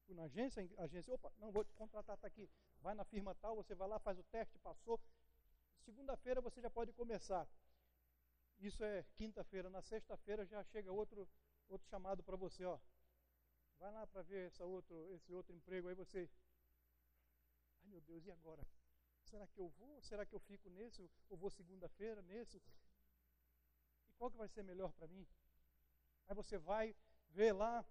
fui 0.04 0.14
na 0.14 0.24
agência, 0.24 0.68
agência, 0.78 1.14
opa, 1.14 1.32
não 1.38 1.52
vou 1.52 1.64
te 1.64 1.72
contratar, 1.74 2.16
está 2.16 2.26
aqui. 2.26 2.48
Vai 2.80 2.94
na 2.94 3.04
firma 3.04 3.34
tal, 3.36 3.56
você 3.56 3.74
vai 3.74 3.88
lá, 3.88 3.98
faz 3.98 4.18
o 4.18 4.24
teste, 4.24 4.58
passou. 4.58 5.00
Segunda-feira 5.84 6.40
você 6.40 6.60
já 6.60 6.70
pode 6.70 6.92
começar. 6.92 7.46
Isso 8.58 8.82
é 8.82 9.04
quinta-feira. 9.16 9.68
Na 9.68 9.82
sexta-feira 9.82 10.44
já 10.46 10.64
chega 10.64 10.90
outro, 10.90 11.28
outro 11.68 11.86
chamado 11.88 12.22
para 12.22 12.36
você, 12.36 12.64
ó. 12.64 12.78
Vai 13.78 13.92
lá 13.92 14.06
para 14.06 14.22
ver 14.22 14.46
essa 14.46 14.64
outro, 14.64 14.96
esse 15.14 15.32
outro 15.32 15.54
emprego 15.54 15.88
aí, 15.88 15.94
você. 15.94 16.28
Ai 17.82 17.88
meu 17.88 18.00
Deus, 18.00 18.24
e 18.24 18.30
agora? 18.30 18.66
Será 19.26 19.46
que 19.46 19.58
eu 19.58 19.68
vou? 19.68 20.00
Será 20.00 20.24
que 20.24 20.34
eu 20.34 20.40
fico 20.40 20.68
nesse? 20.70 21.10
Ou 21.28 21.36
vou 21.36 21.50
segunda-feira 21.50 22.22
nesse? 22.22 22.62
E 24.08 24.12
qual 24.14 24.30
que 24.30 24.36
vai 24.36 24.48
ser 24.48 24.62
melhor 24.62 24.92
para 24.92 25.08
mim? 25.08 25.26
Aí 26.28 26.34
você 26.34 26.58
vai 26.58 26.94
ver 27.30 27.52
lá 27.52 27.84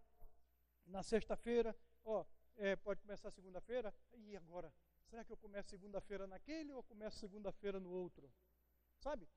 na 0.86 1.04
sexta-feira, 1.04 1.76
ó, 2.04 2.26
é, 2.58 2.76
pode 2.76 3.02
começar 3.02 3.32
segunda-feira, 3.32 3.94
e 4.14 4.36
agora? 4.36 4.74
Será 5.08 5.24
que 5.24 5.32
eu 5.32 5.38
começo 5.38 5.70
segunda-feira 5.70 6.26
naquele 6.26 6.74
ou 6.74 6.84
começo 6.84 7.18
segunda-feira 7.18 7.80
no 7.80 7.92
outro? 7.92 8.32
Sabe? 9.00 9.28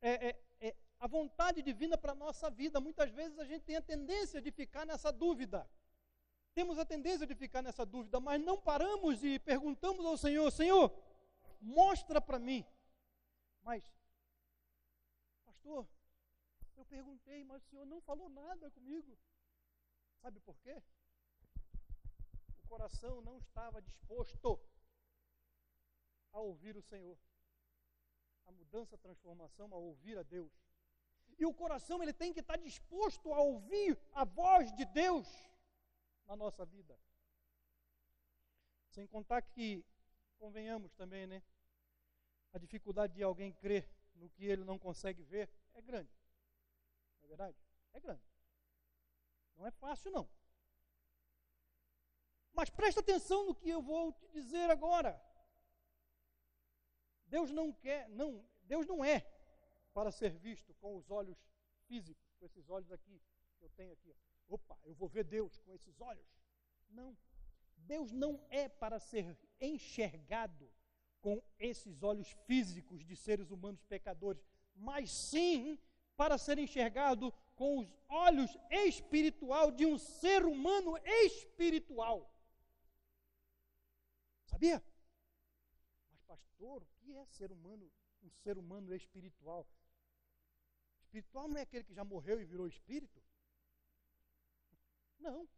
É, 0.00 0.28
é, 0.28 0.42
é 0.60 0.76
a 0.98 1.06
vontade 1.06 1.62
divina 1.62 1.98
para 1.98 2.12
a 2.12 2.14
nossa 2.14 2.50
vida. 2.50 2.80
Muitas 2.80 3.10
vezes 3.10 3.38
a 3.38 3.44
gente 3.44 3.62
tem 3.64 3.76
a 3.76 3.82
tendência 3.82 4.40
de 4.40 4.50
ficar 4.50 4.86
nessa 4.86 5.12
dúvida. 5.12 5.68
Temos 6.54 6.78
a 6.78 6.84
tendência 6.84 7.26
de 7.26 7.34
ficar 7.34 7.62
nessa 7.62 7.84
dúvida, 7.84 8.20
mas 8.20 8.40
não 8.40 8.60
paramos 8.60 9.22
e 9.24 9.38
perguntamos 9.38 10.04
ao 10.04 10.16
Senhor: 10.16 10.50
Senhor, 10.50 10.90
mostra 11.62 12.20
para 12.20 12.38
mim. 12.38 12.66
Mas, 13.62 13.82
pastor, 15.44 15.88
eu 16.76 16.84
perguntei, 16.84 17.44
mas 17.44 17.62
o 17.62 17.66
senhor 17.68 17.86
não 17.86 18.00
falou 18.00 18.28
nada 18.28 18.70
comigo. 18.70 19.16
Sabe 20.20 20.40
por 20.40 20.58
quê? 20.60 20.82
O 22.64 22.68
coração 22.68 23.20
não 23.20 23.38
estava 23.38 23.80
disposto 23.80 24.58
a 26.32 26.40
ouvir 26.40 26.76
o 26.76 26.82
Senhor. 26.82 27.18
A 28.46 28.52
mudança, 28.52 28.94
a 28.94 28.98
transformação, 28.98 29.72
a 29.72 29.76
ouvir 29.76 30.18
a 30.18 30.22
Deus. 30.22 30.52
E 31.38 31.46
o 31.46 31.54
coração 31.54 32.02
ele 32.02 32.12
tem 32.12 32.32
que 32.32 32.40
estar 32.40 32.56
disposto 32.56 33.32
a 33.32 33.40
ouvir 33.40 33.98
a 34.12 34.24
voz 34.24 34.72
de 34.74 34.84
Deus 34.84 35.28
na 36.26 36.36
nossa 36.36 36.64
vida. 36.64 36.98
Sem 38.90 39.06
contar 39.06 39.42
que 39.42 39.84
convenhamos 40.38 40.92
também, 40.94 41.26
né? 41.26 41.42
A 42.52 42.58
dificuldade 42.58 43.14
de 43.14 43.22
alguém 43.22 43.52
crer 43.52 43.88
no 44.14 44.28
que 44.28 44.44
ele 44.44 44.64
não 44.64 44.78
consegue 44.78 45.22
ver 45.22 45.50
é 45.74 45.80
grande. 45.80 46.10
Não 47.18 47.24
é 47.24 47.28
verdade? 47.28 47.56
É 47.92 48.00
grande. 48.00 48.22
Não 49.56 49.66
é 49.66 49.70
fácil, 49.70 50.10
não. 50.10 50.28
Mas 52.52 52.68
presta 52.68 53.00
atenção 53.00 53.46
no 53.46 53.54
que 53.54 53.70
eu 53.70 53.80
vou 53.80 54.12
te 54.12 54.28
dizer 54.28 54.70
agora. 54.70 55.20
Deus 57.26 57.50
não 57.50 57.72
quer, 57.72 58.08
não, 58.10 58.46
Deus 58.64 58.86
não 58.86 59.02
é 59.02 59.20
para 59.94 60.10
ser 60.10 60.36
visto 60.36 60.74
com 60.74 60.96
os 60.96 61.10
olhos 61.10 61.38
físicos, 61.86 62.30
com 62.38 62.44
esses 62.44 62.68
olhos 62.68 62.92
aqui 62.92 63.22
que 63.58 63.64
eu 63.64 63.70
tenho 63.70 63.92
aqui. 63.92 64.14
Opa, 64.48 64.78
eu 64.84 64.94
vou 64.94 65.08
ver 65.08 65.24
Deus 65.24 65.58
com 65.60 65.72
esses 65.72 65.98
olhos. 66.00 66.26
Não. 66.90 67.16
Deus 67.76 68.12
não 68.12 68.44
é 68.50 68.68
para 68.68 69.00
ser 69.00 69.38
enxergado 69.60 70.70
com 71.22 71.42
esses 71.58 72.02
olhos 72.02 72.28
físicos 72.46 73.04
de 73.04 73.16
seres 73.16 73.50
humanos 73.50 73.82
pecadores, 73.84 74.44
mas 74.74 75.10
sim 75.10 75.78
para 76.16 76.36
ser 76.36 76.58
enxergado 76.58 77.32
com 77.54 77.78
os 77.78 77.94
olhos 78.08 78.50
espiritual 78.70 79.70
de 79.70 79.86
um 79.86 79.96
ser 79.96 80.44
humano 80.44 80.98
espiritual. 81.24 82.28
Sabia? 84.44 84.84
Mas 86.10 86.20
pastor, 86.24 86.82
o 86.82 86.86
que 87.00 87.14
é 87.14 87.24
ser 87.26 87.50
humano, 87.52 87.90
um 88.22 88.30
ser 88.30 88.58
humano 88.58 88.92
espiritual? 88.94 89.66
espiritual 91.12 91.46
não 91.46 91.58
é 91.58 91.62
aquele 91.62 91.84
que 91.84 91.94
já 91.94 92.04
morreu 92.04 92.40
e 92.40 92.44
virou 92.44 92.66
espírito? 92.66 93.22
Não, 95.18 95.48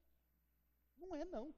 não 0.96 1.14
é 1.14 1.24
não. 1.24 1.54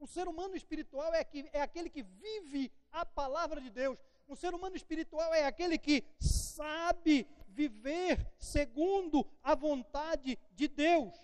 Um 0.00 0.06
ser 0.06 0.26
humano 0.26 0.56
espiritual 0.56 1.14
é, 1.14 1.22
que, 1.22 1.48
é 1.52 1.60
aquele 1.60 1.90
que 1.90 2.02
vive 2.02 2.72
a 2.90 3.04
palavra 3.04 3.60
de 3.60 3.68
Deus. 3.68 3.98
Um 4.26 4.34
ser 4.34 4.54
humano 4.54 4.74
espiritual 4.74 5.34
é 5.34 5.44
aquele 5.44 5.76
que 5.76 6.04
sabe 6.18 7.26
viver 7.48 8.32
segundo 8.38 9.26
a 9.42 9.54
vontade 9.54 10.38
de 10.52 10.68
Deus. 10.68 11.14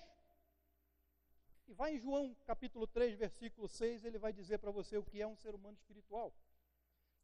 E 1.67 1.73
vai 1.73 1.95
em 1.95 1.99
João 1.99 2.37
capítulo 2.45 2.87
3, 2.87 3.17
versículo 3.17 3.67
6, 3.67 4.05
ele 4.05 4.19
vai 4.19 4.33
dizer 4.33 4.59
para 4.59 4.71
você 4.71 4.99
o 4.99 5.05
que 5.05 5.23
é 5.23 5.27
um 5.27 5.37
ser 5.37 5.55
humano 5.55 5.77
espiritual. 5.77 6.33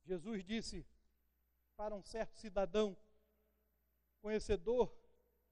Jesus 0.05 0.43
disse 0.45 0.87
para 1.77 1.95
um 1.95 2.03
certo 2.03 2.37
cidadão, 2.39 2.97
conhecedor 4.21 4.93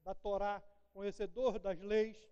da 0.03 0.14
Torá, 0.14 0.62
conhecedor 0.92 1.59
das 1.59 1.78
leis, 1.80 2.29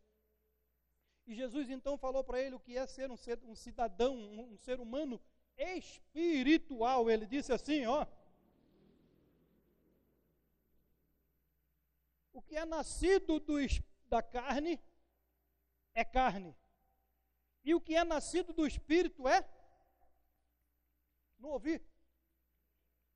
e 1.28 1.34
Jesus 1.34 1.68
então 1.68 1.98
falou 1.98 2.24
para 2.24 2.40
ele 2.40 2.54
o 2.54 2.60
que 2.60 2.74
é 2.74 2.86
ser 2.86 3.10
um, 3.10 3.16
ser, 3.16 3.38
um 3.44 3.54
cidadão, 3.54 4.16
um, 4.16 4.54
um 4.54 4.56
ser 4.56 4.80
humano 4.80 5.20
espiritual. 5.58 7.10
Ele 7.10 7.26
disse 7.26 7.52
assim: 7.52 7.84
ó. 7.84 8.06
O 12.32 12.40
que 12.40 12.56
é 12.56 12.64
nascido 12.64 13.38
do, 13.38 13.56
da 14.08 14.22
carne 14.22 14.80
é 15.92 16.02
carne. 16.02 16.56
E 17.62 17.74
o 17.74 17.80
que 17.80 17.94
é 17.94 18.04
nascido 18.04 18.54
do 18.54 18.66
espírito 18.66 19.28
é? 19.28 19.46
Não 21.38 21.50
ouvi? 21.50 21.84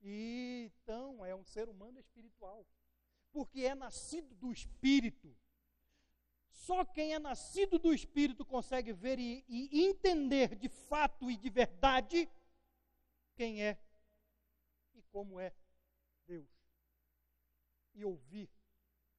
Então 0.03 1.25
é 1.25 1.33
um 1.33 1.43
ser 1.45 1.67
humano 1.67 1.99
espiritual. 1.99 2.63
Porque 3.31 3.61
é 3.61 3.73
nascido 3.73 4.35
do 4.35 4.51
espírito. 4.51 5.35
Só 6.53 6.85
quem 6.85 7.13
é 7.13 7.19
nascido 7.19 7.79
do 7.79 7.93
Espírito 7.93 8.45
consegue 8.45 8.93
ver 8.93 9.19
e, 9.19 9.43
e, 9.49 9.83
entender 9.83 10.55
de 10.55 10.69
fato 10.69 11.29
e 11.29 11.35
de 11.35 11.49
verdade 11.49 12.29
quem 13.35 13.63
é 13.63 13.77
e 14.93 15.01
como 15.11 15.39
é 15.39 15.51
Deus. 16.25 16.47
E 17.95 18.05
ouvir 18.05 18.49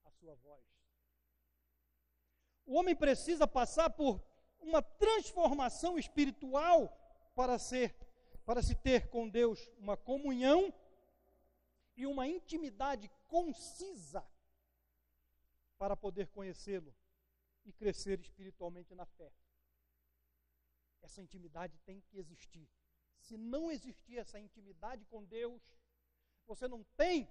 a 0.04 0.10
sua 0.12 0.34
voz. 0.36 0.64
O 2.64 2.76
homem 2.76 2.94
precisa 2.94 3.46
passar 3.46 3.90
por 3.90 4.24
uma 4.60 4.80
transformação 4.80 5.98
espiritual 5.98 6.88
para 7.34 7.58
ser 7.58 7.94
para 8.46 8.62
se 8.62 8.74
ter 8.74 9.08
com 9.08 9.28
Deus 9.28 9.70
uma 9.78 9.96
comunhão 9.96 10.72
e 11.96 12.06
uma 12.06 12.26
intimidade 12.26 13.10
concisa 13.26 14.22
para 15.78 15.96
poder 15.96 16.28
conhecê-lo 16.28 16.94
e 17.64 17.72
crescer 17.72 18.20
espiritualmente 18.20 18.94
na 18.94 19.06
fé. 19.06 19.32
Essa 21.02 21.20
intimidade 21.20 21.78
tem 21.84 22.00
que 22.00 22.18
existir. 22.18 22.68
Se 23.18 23.36
não 23.36 23.70
existir 23.70 24.18
essa 24.18 24.38
intimidade 24.38 25.04
com 25.06 25.24
Deus, 25.24 25.62
você 26.46 26.68
não 26.68 26.84
tem 26.96 27.28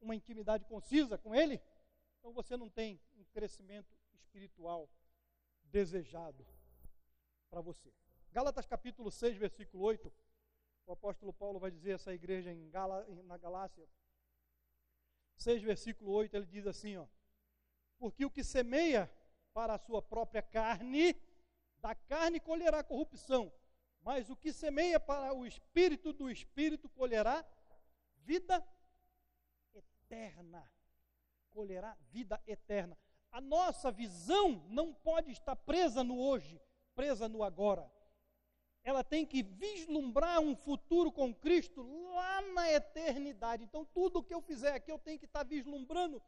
uma 0.00 0.14
intimidade 0.14 0.64
concisa 0.64 1.18
com 1.18 1.34
Ele, 1.34 1.60
então 2.18 2.32
você 2.32 2.56
não 2.56 2.70
tem 2.70 3.00
um 3.16 3.24
crescimento 3.24 3.94
espiritual 4.14 4.88
desejado 5.64 6.46
para 7.48 7.60
você. 7.60 7.92
Gálatas 8.32 8.66
capítulo 8.66 9.10
6, 9.10 9.36
versículo 9.36 9.84
8, 9.84 10.12
o 10.86 10.92
apóstolo 10.92 11.32
Paulo 11.32 11.58
vai 11.58 11.70
dizer 11.70 11.92
essa 11.92 12.14
igreja 12.14 12.52
em 12.52 12.70
Gala, 12.70 13.06
na 13.24 13.36
Galácia, 13.36 13.86
6, 15.36 15.62
versículo 15.62 16.12
8, 16.12 16.36
ele 16.36 16.46
diz 16.46 16.66
assim, 16.66 16.96
ó, 16.96 17.06
porque 18.00 18.24
o 18.24 18.30
que 18.30 18.42
semeia 18.42 19.08
para 19.52 19.74
a 19.74 19.78
sua 19.78 20.00
própria 20.00 20.40
carne, 20.40 21.14
da 21.76 21.94
carne 21.94 22.40
colherá 22.40 22.82
corrupção, 22.82 23.52
mas 24.00 24.30
o 24.30 24.36
que 24.36 24.52
semeia 24.52 24.98
para 24.98 25.34
o 25.34 25.46
espírito 25.46 26.10
do 26.12 26.30
espírito 26.30 26.88
colherá 26.88 27.44
vida 28.24 28.66
eterna. 29.74 30.64
Colherá 31.50 31.94
vida 32.10 32.42
eterna. 32.46 32.96
A 33.30 33.40
nossa 33.40 33.92
visão 33.92 34.64
não 34.68 34.94
pode 34.94 35.30
estar 35.30 35.54
presa 35.54 36.02
no 36.02 36.18
hoje, 36.18 36.58
presa 36.94 37.28
no 37.28 37.42
agora. 37.42 37.90
Ela 38.82 39.04
tem 39.04 39.26
que 39.26 39.42
vislumbrar 39.42 40.40
um 40.40 40.56
futuro 40.56 41.12
com 41.12 41.34
Cristo 41.34 41.82
lá 42.14 42.40
na 42.54 42.72
eternidade. 42.72 43.62
Então, 43.62 43.84
tudo 43.84 44.22
que 44.22 44.32
eu 44.32 44.40
fizer 44.40 44.72
aqui, 44.72 44.90
eu 44.90 44.98
tenho 44.98 45.18
que 45.18 45.26
estar 45.26 45.42
vislumbrando 45.42 46.22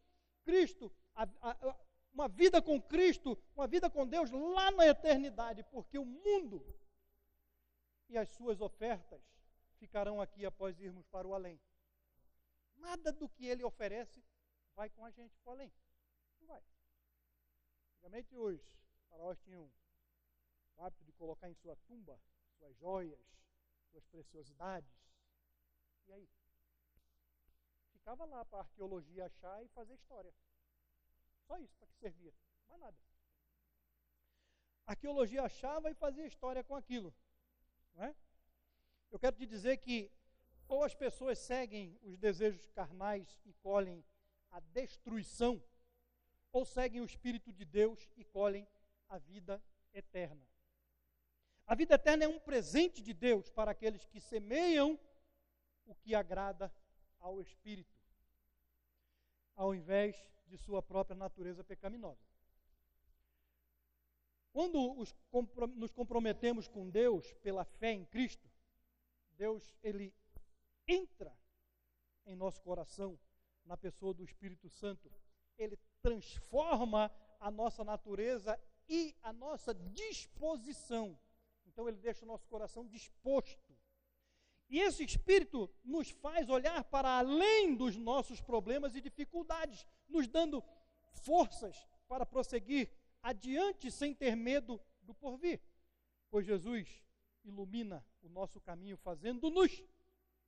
Cristo, 0.45 0.93
a, 1.15 1.29
a, 1.43 1.77
uma 2.13 2.29
vida 2.29 2.61
com 2.61 2.81
Cristo, 2.81 3.39
uma 3.55 3.67
vida 3.67 3.89
com 3.89 4.07
Deus 4.07 4.31
lá 4.31 4.71
na 4.71 4.87
eternidade, 4.87 5.63
porque 5.65 5.99
o 5.99 6.05
mundo 6.05 6.65
e 8.09 8.19
as 8.19 8.29
suas 8.31 8.61
ofertas 8.61 9.23
ficarão 9.79 10.21
aqui 10.21 10.45
após 10.45 10.79
irmos 10.81 11.07
para 11.07 11.27
o 11.27 11.35
além. 11.35 11.61
Nada 12.77 13.13
do 13.13 13.29
que 13.29 13.47
ele 13.47 13.65
oferece 13.65 14.23
vai 14.75 14.91
com 14.91 15.05
a 15.05 15.11
gente 15.11 15.37
para 15.39 15.51
o 15.51 15.53
além. 15.55 15.73
Não 16.41 16.47
vai. 16.49 16.63
Antigamente 17.93 18.37
os 18.37 18.61
faraós 19.09 19.39
tinham 19.41 19.71
o 20.77 20.83
hábito 20.83 21.05
de 21.05 21.13
colocar 21.13 21.49
em 21.49 21.55
sua 21.55 21.77
tumba 21.87 22.19
suas 22.59 22.77
joias, 22.77 23.21
suas 23.91 24.05
preciosidades. 24.07 24.93
E 26.07 26.13
aí? 26.13 26.29
ficava 28.03 28.25
lá 28.25 28.45
para 28.45 28.59
a 28.59 28.63
arqueologia 28.63 29.27
achar 29.27 29.63
e 29.63 29.69
fazer 29.69 29.95
história. 29.95 30.35
Só 31.47 31.59
isso 31.59 31.75
para 31.77 31.89
que 31.89 31.97
servia, 31.97 32.35
mais 32.69 32.81
nada. 32.81 32.97
A 34.87 34.93
arqueologia 34.93 35.43
achava 35.43 35.91
e 35.91 35.95
fazia 35.95 36.27
história 36.27 36.65
com 36.65 36.75
aquilo. 36.75 37.15
Não 37.95 38.05
é? 38.05 38.15
Eu 39.11 39.19
quero 39.19 39.37
te 39.37 39.47
dizer 39.47 39.77
que 39.79 40.11
ou 40.67 40.83
as 40.83 40.95
pessoas 40.95 41.39
seguem 41.39 41.99
os 42.03 42.17
desejos 42.17 42.71
carnais 42.71 43.39
e 43.45 43.53
colhem 43.55 44.03
a 44.51 44.61
destruição, 44.61 45.63
ou 46.51 46.65
seguem 46.65 47.01
o 47.01 47.05
Espírito 47.05 47.53
de 47.53 47.65
Deus 47.65 48.09
e 48.17 48.25
colhem 48.25 48.67
a 49.09 49.19
vida 49.19 49.63
eterna. 49.93 50.47
A 51.67 51.75
vida 51.75 51.95
eterna 51.95 52.25
é 52.25 52.29
um 52.29 52.41
presente 52.41 53.03
de 53.03 53.13
Deus 53.13 53.51
para 53.51 53.71
aqueles 53.71 54.05
que 54.07 54.21
semeiam 54.21 54.99
o 55.87 55.95
que 55.95 56.15
agrada 56.15 56.73
ao 57.21 57.41
espírito, 57.41 57.95
ao 59.55 59.75
invés 59.75 60.17
de 60.53 60.59
sua 60.59 60.83
própria 60.83 61.17
natureza 61.17 61.65
pecaminosa. 61.65 62.21
Quando 64.53 64.99
os, 64.99 65.15
nos 65.75 65.91
comprometemos 65.91 66.69
com 66.69 66.91
Deus 66.91 67.33
pela 67.43 67.65
fé 67.65 67.93
em 67.93 68.05
Cristo, 68.05 68.47
Deus 69.39 69.75
ele 69.83 70.15
entra 70.87 71.35
em 72.27 72.37
nosso 72.37 72.61
coração 72.61 73.19
na 73.65 73.79
pessoa 73.79 74.13
do 74.13 74.23
Espírito 74.23 74.69
Santo. 74.69 75.11
Ele 75.57 75.79
transforma 76.03 77.11
a 77.41 77.51
nossa 77.51 77.83
natureza 77.83 78.61
e 78.87 79.17
a 79.23 79.33
nossa 79.33 79.73
disposição. 79.73 81.19
Então 81.65 81.89
ele 81.89 81.97
deixa 81.97 82.27
o 82.27 82.29
nosso 82.29 82.47
coração 82.47 82.87
disposto 82.87 83.72
e 84.73 84.81
esse 84.81 85.05
Espírito 85.05 85.71
nos 85.85 86.09
faz 86.09 86.49
olhar 86.49 86.83
para 86.85 87.19
além 87.19 87.77
dos 87.77 87.95
nossos 87.95 88.41
problemas 88.41 88.97
e 88.97 89.03
dificuldades, 89.03 89.87
nos 90.09 90.27
dando 90.27 90.65
forças 91.13 91.87
para 92.09 92.25
prosseguir 92.25 92.91
adiante 93.23 93.91
sem 93.91 94.15
ter 94.15 94.35
medo 94.35 94.81
do 95.03 95.13
porvir. 95.13 95.61
Pois 96.31 96.47
Jesus 96.47 96.89
ilumina 97.45 98.03
o 98.23 98.31
nosso 98.31 98.63
caminho, 98.63 98.97
fazendo-nos 98.97 99.85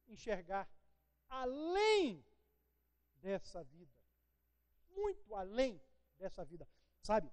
enxergar 0.08 0.66
além 1.28 2.24
dessa 3.16 3.62
vida. 3.62 3.92
Muito 4.88 5.34
além 5.34 5.78
dessa 6.16 6.42
vida. 6.46 6.66
Sabe, 7.02 7.30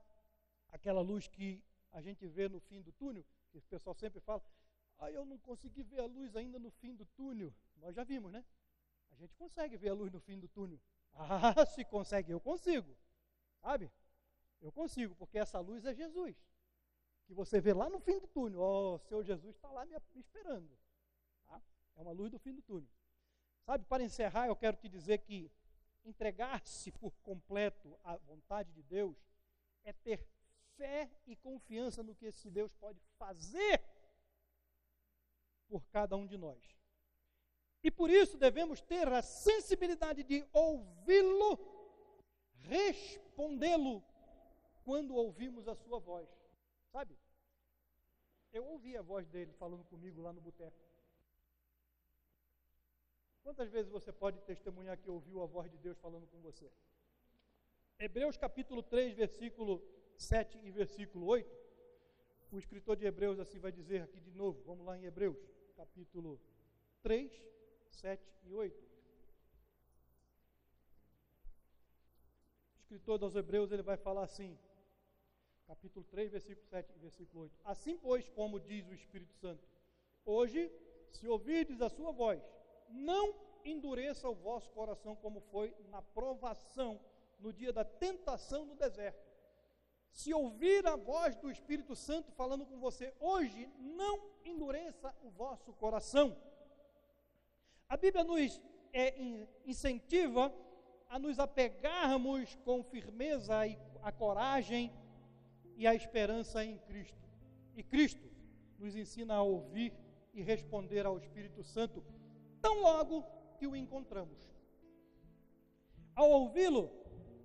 aquela 0.67 0.99
luz 0.99 1.25
que 1.25 1.63
a 1.93 2.01
gente 2.01 2.27
vê 2.27 2.49
no 2.49 2.59
fim 2.59 2.81
do 2.81 2.91
túnel, 2.91 3.25
que 3.49 3.59
o 3.59 3.61
pessoal 3.61 3.95
sempre 3.95 4.19
fala, 4.19 4.43
ah, 5.01 5.11
eu 5.11 5.25
não 5.25 5.37
consegui 5.39 5.81
ver 5.81 5.99
a 5.99 6.05
luz 6.05 6.35
ainda 6.35 6.59
no 6.59 6.69
fim 6.69 6.93
do 6.93 7.05
túnel. 7.07 7.51
Nós 7.77 7.95
já 7.95 8.03
vimos, 8.03 8.31
né? 8.31 8.45
A 9.09 9.15
gente 9.15 9.33
consegue 9.33 9.75
ver 9.75 9.89
a 9.89 9.93
luz 9.95 10.11
no 10.11 10.19
fim 10.19 10.39
do 10.39 10.47
túnel. 10.47 10.79
Ah, 11.13 11.65
se 11.65 11.83
consegue, 11.83 12.31
eu 12.31 12.39
consigo. 12.39 12.95
Sabe? 13.59 13.91
Eu 14.61 14.71
consigo, 14.71 15.15
porque 15.15 15.39
essa 15.39 15.59
luz 15.59 15.85
é 15.85 15.93
Jesus. 15.93 16.35
Que 17.25 17.33
você 17.33 17.59
vê 17.59 17.73
lá 17.73 17.89
no 17.89 17.99
fim 17.99 18.19
do 18.19 18.27
túnel. 18.27 18.61
Oh, 18.61 18.99
seu 18.99 19.23
Jesus 19.23 19.55
está 19.55 19.71
lá 19.71 19.83
me 19.87 19.97
esperando. 20.15 20.69
Tá? 21.47 21.59
É 21.95 22.01
uma 22.01 22.11
luz 22.11 22.29
do 22.29 22.37
fim 22.37 22.53
do 22.53 22.61
túnel. 22.61 22.89
Sabe, 23.65 23.83
para 23.85 24.03
encerrar, 24.03 24.47
eu 24.47 24.55
quero 24.55 24.77
te 24.77 24.87
dizer 24.87 25.17
que 25.19 25.51
entregar-se 26.05 26.91
por 26.91 27.11
completo 27.23 27.99
à 28.03 28.17
vontade 28.17 28.71
de 28.71 28.83
Deus 28.83 29.17
é 29.83 29.93
ter 29.93 30.27
fé 30.75 31.09
e 31.25 31.35
confiança 31.35 32.03
no 32.03 32.13
que 32.13 32.27
esse 32.27 32.51
Deus 32.51 32.71
pode 32.73 32.99
fazer 33.17 33.81
por 35.71 35.81
cada 35.87 36.17
um 36.17 36.27
de 36.27 36.37
nós. 36.37 36.61
E 37.81 37.89
por 37.89 38.09
isso 38.09 38.37
devemos 38.37 38.81
ter 38.81 39.07
a 39.07 39.21
sensibilidade 39.21 40.21
de 40.23 40.45
ouvi-lo, 40.51 41.51
respondê-lo 42.75 44.03
quando 44.83 45.15
ouvimos 45.15 45.69
a 45.69 45.75
sua 45.75 45.97
voz. 45.97 46.29
Sabe? 46.91 47.17
Eu 48.51 48.65
ouvi 48.65 48.97
a 48.97 49.01
voz 49.01 49.25
dele 49.29 49.53
falando 49.53 49.85
comigo 49.85 50.21
lá 50.21 50.33
no 50.33 50.41
boteco. 50.41 50.77
Quantas 53.43 53.69
vezes 53.71 53.89
você 53.89 54.11
pode 54.11 54.41
testemunhar 54.41 54.97
que 54.97 55.09
ouviu 55.09 55.41
a 55.41 55.45
voz 55.45 55.71
de 55.71 55.77
Deus 55.77 55.97
falando 55.99 56.27
com 56.27 56.39
você? 56.41 56.69
Hebreus 57.97 58.35
capítulo 58.35 58.83
3, 58.83 59.15
versículo 59.15 59.81
7 60.17 60.59
e 60.63 60.69
versículo 60.69 61.25
8. 61.27 61.49
O 62.51 62.59
escritor 62.59 62.97
de 62.97 63.05
Hebreus 63.05 63.39
assim 63.39 63.57
vai 63.57 63.71
dizer 63.71 64.01
aqui 64.03 64.19
de 64.19 64.31
novo. 64.31 64.61
Vamos 64.63 64.85
lá 64.85 64.97
em 64.97 65.05
Hebreus, 65.05 65.37
capítulo 65.81 66.39
3, 67.01 67.31
7 67.89 68.23
e 68.43 68.53
8. 68.53 68.77
O 72.75 72.79
escritor 72.81 73.17
dos 73.17 73.35
Hebreus 73.35 73.71
ele 73.71 73.81
vai 73.81 73.97
falar 73.97 74.23
assim: 74.23 74.55
capítulo 75.65 76.05
3, 76.11 76.31
versículo 76.33 76.67
7 76.67 76.93
e 76.95 76.99
versículo 76.99 77.43
8. 77.43 77.59
Assim, 77.65 77.97
pois, 77.97 78.29
como 78.29 78.59
diz 78.59 78.87
o 78.87 78.93
Espírito 78.93 79.33
Santo, 79.33 79.67
hoje, 80.23 80.71
se 81.09 81.27
ouvirdes 81.27 81.81
a 81.81 81.89
sua 81.89 82.11
voz, 82.11 82.39
não 82.87 83.33
endureça 83.65 84.29
o 84.29 84.35
vosso 84.35 84.69
coração 84.71 85.15
como 85.15 85.41
foi 85.41 85.75
na 85.89 86.03
provação 86.03 87.01
no 87.39 87.51
dia 87.51 87.73
da 87.73 87.83
tentação 87.83 88.65
no 88.67 88.75
deserto. 88.75 89.30
Se 90.11 90.33
ouvir 90.33 90.85
a 90.85 90.95
voz 90.95 91.35
do 91.37 91.49
Espírito 91.49 91.95
Santo 91.95 92.31
falando 92.33 92.65
com 92.65 92.77
você 92.79 93.13
hoje, 93.19 93.69
não 93.79 94.29
endureça 94.43 95.15
o 95.23 95.29
vosso 95.29 95.71
coração. 95.73 96.37
A 97.87 97.95
Bíblia 97.95 98.23
nos 98.23 98.61
é, 98.93 99.15
incentiva 99.65 100.53
a 101.09 101.17
nos 101.17 101.39
apegarmos 101.39 102.55
com 102.63 102.83
firmeza 102.83 103.61
a 104.01 104.11
coragem 104.11 104.91
e 105.75 105.87
a 105.87 105.95
esperança 105.95 106.63
em 106.63 106.77
Cristo. 106.79 107.29
E 107.75 107.83
Cristo 107.83 108.29
nos 108.77 108.95
ensina 108.95 109.35
a 109.35 109.41
ouvir 109.41 109.93
e 110.33 110.41
responder 110.41 111.05
ao 111.05 111.17
Espírito 111.17 111.63
Santo 111.63 112.03
tão 112.61 112.81
logo 112.81 113.25
que 113.57 113.67
o 113.67 113.75
encontramos. 113.75 114.51
Ao 116.15 116.29
ouvi-lo, 116.29 116.91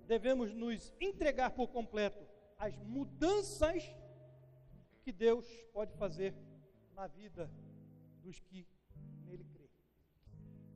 devemos 0.05 0.53
nos 0.53 0.93
entregar 0.99 1.51
por 1.51 1.69
completo 1.69 2.26
às 2.57 2.75
mudanças 2.77 3.83
que 5.03 5.11
Deus 5.11 5.45
pode 5.71 5.93
fazer 5.93 6.33
na 6.93 7.07
vida 7.07 7.49
dos 8.23 8.39
que 8.39 8.67
nele 9.25 9.45
crê. 9.45 9.69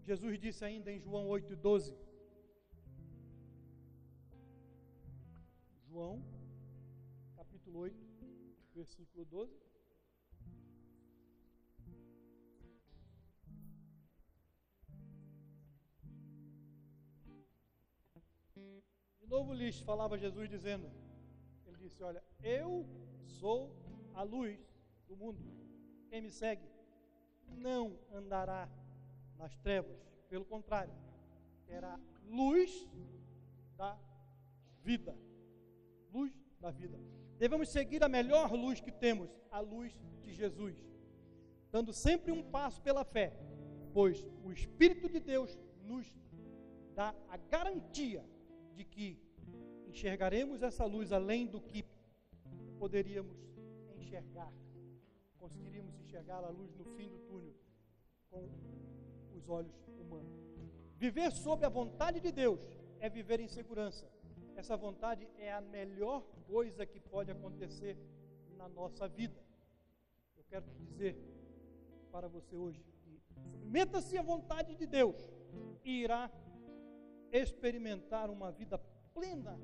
Jesus 0.04 0.40
disse 0.40 0.64
ainda 0.64 0.92
em 0.92 1.00
João 1.00 1.28
8,12. 1.28 1.96
João 5.88 6.24
capítulo 7.36 7.80
8, 7.80 7.98
versículo 8.74 9.26
12. 9.26 9.60
De 19.20 19.28
novo 19.28 19.54
lhes 19.54 19.80
falava 19.80 20.18
Jesus 20.18 20.50
dizendo, 20.50 20.90
disse, 21.82 22.02
olha, 22.04 22.24
eu 22.44 22.86
sou 23.24 23.76
a 24.14 24.24
luz 24.24 24.60
do 25.08 25.16
mundo. 25.16 25.42
Quem 26.10 26.22
me 26.22 26.30
segue 26.30 26.68
não 27.48 28.00
andará 28.14 28.70
nas 29.38 29.58
trevas, 29.58 29.98
pelo 30.30 30.46
contrário, 30.46 30.94
terá 31.66 32.00
luz 32.26 32.88
da 33.76 33.98
vida. 34.84 35.18
Luz 36.14 36.32
da 36.60 36.72
vida. 36.72 37.00
Devemos 37.38 37.70
seguir 37.70 38.04
a 38.04 38.10
melhor 38.10 38.52
luz 38.54 38.80
que 38.80 38.92
temos, 38.92 39.30
a 39.50 39.60
luz 39.60 39.98
de 40.22 40.32
Jesus, 40.32 40.76
dando 41.72 41.92
sempre 41.92 42.32
um 42.32 42.44
passo 42.44 42.82
pela 42.82 43.04
fé, 43.04 43.34
pois 43.94 44.28
o 44.44 44.52
Espírito 44.52 45.10
de 45.10 45.20
Deus 45.20 45.58
nos 45.84 46.14
dá 46.94 47.16
a 47.30 47.38
garantia 47.38 48.24
de 48.76 48.84
que 48.84 49.20
enxergaremos 49.92 50.62
essa 50.64 50.86
luz 50.86 51.12
além 51.12 51.46
do 51.46 51.62
que 51.62 51.86
poderíamos 52.80 53.38
enxergar. 53.96 54.52
Conseguiríamos 55.40 55.96
enxergar 56.00 56.44
a 56.44 56.50
luz 56.50 56.74
no 56.76 56.86
fim 56.96 57.08
do 57.10 57.20
túnel 57.20 57.54
com 58.30 58.50
os 59.36 59.48
olhos 59.50 59.76
humanos. 60.00 60.32
Viver 60.98 61.32
sob 61.32 61.66
a 61.66 61.70
vontade 61.70 62.20
de 62.20 62.32
Deus 62.32 62.60
é 63.00 63.10
viver 63.10 63.40
em 63.40 63.48
segurança 63.48 64.06
essa 64.56 64.78
vontade 64.78 65.28
é 65.38 65.52
a 65.52 65.62
melhor 65.62 66.22
coisa 66.46 66.86
que 66.86 67.00
pode 67.00 67.32
acontecer 67.32 67.98
na 68.58 68.68
nossa 68.70 69.08
vida. 69.08 69.42
Eu 70.38 70.44
quero 70.50 70.66
te 70.68 70.76
dizer 70.84 71.18
para 72.12 72.28
você 72.28 72.56
hoje 72.56 72.84
que 73.04 73.20
submeta-se 73.34 74.18
à 74.18 74.22
vontade 74.22 74.76
de 74.76 74.86
Deus 74.86 75.16
e 75.84 76.04
irá 76.04 76.30
experimentar 77.32 78.30
uma 78.30 78.52
vida 78.52 78.78
plena 79.14 79.60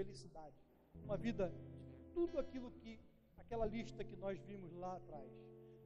felicidade, 0.00 0.56
uma 1.04 1.16
vida 1.16 1.52
de 1.94 2.02
tudo 2.14 2.38
aquilo 2.38 2.70
que 2.70 2.98
aquela 3.36 3.66
lista 3.66 4.02
que 4.02 4.16
nós 4.16 4.40
vimos 4.40 4.72
lá 4.72 4.96
atrás. 4.96 5.30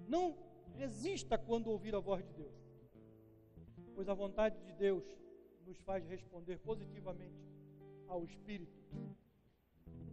Não 0.07 0.37
resista 0.77 1.37
quando 1.37 1.67
ouvir 1.69 1.95
a 1.97 1.99
voz 1.99 2.25
de 2.25 2.33
Deus, 2.35 2.55
pois 3.95 4.09
a 4.09 4.15
vontade 4.15 4.57
de 4.65 4.73
Deus 4.75 5.05
nos 5.67 5.79
faz 5.81 6.07
responder 6.07 6.59
positivamente 6.59 7.43
ao 8.07 8.25
Espírito 8.25 8.79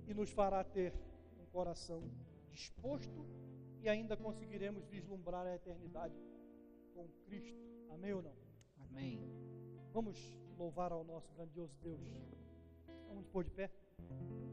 e 0.08 0.14
nos 0.14 0.32
fará 0.32 0.64
ter 0.64 0.94
um 1.40 1.46
coração 1.52 2.02
disposto 2.50 3.26
e 3.82 3.90
ainda 3.90 4.18
conseguiremos 4.18 4.84
vislumbrar 4.86 5.46
a 5.46 5.56
eternidade 5.56 6.16
com 6.96 7.08
Cristo. 7.26 7.60
Amém 7.92 8.14
ou 8.14 8.22
não? 8.24 8.36
Amém. 8.80 9.22
Vamos 9.94 10.18
louvar 10.58 10.92
ao 10.92 11.04
nosso 11.04 11.32
grandioso 11.34 11.76
Deus. 11.82 12.02
Vamos 13.08 13.28
pôr 13.28 13.44
de 13.44 13.52
pé. 13.52 13.70
thank 14.10 14.30
you 14.32 14.51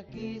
Eis-me 0.00 0.40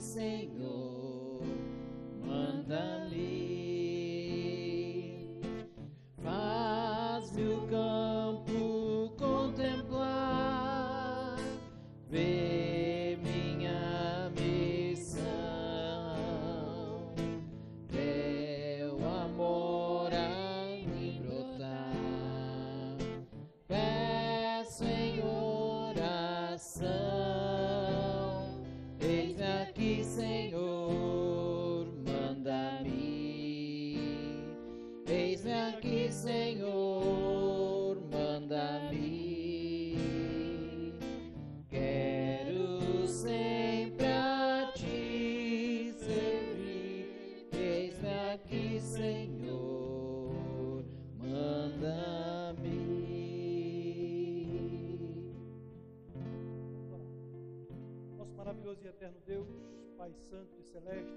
Celeste, 60.70 61.12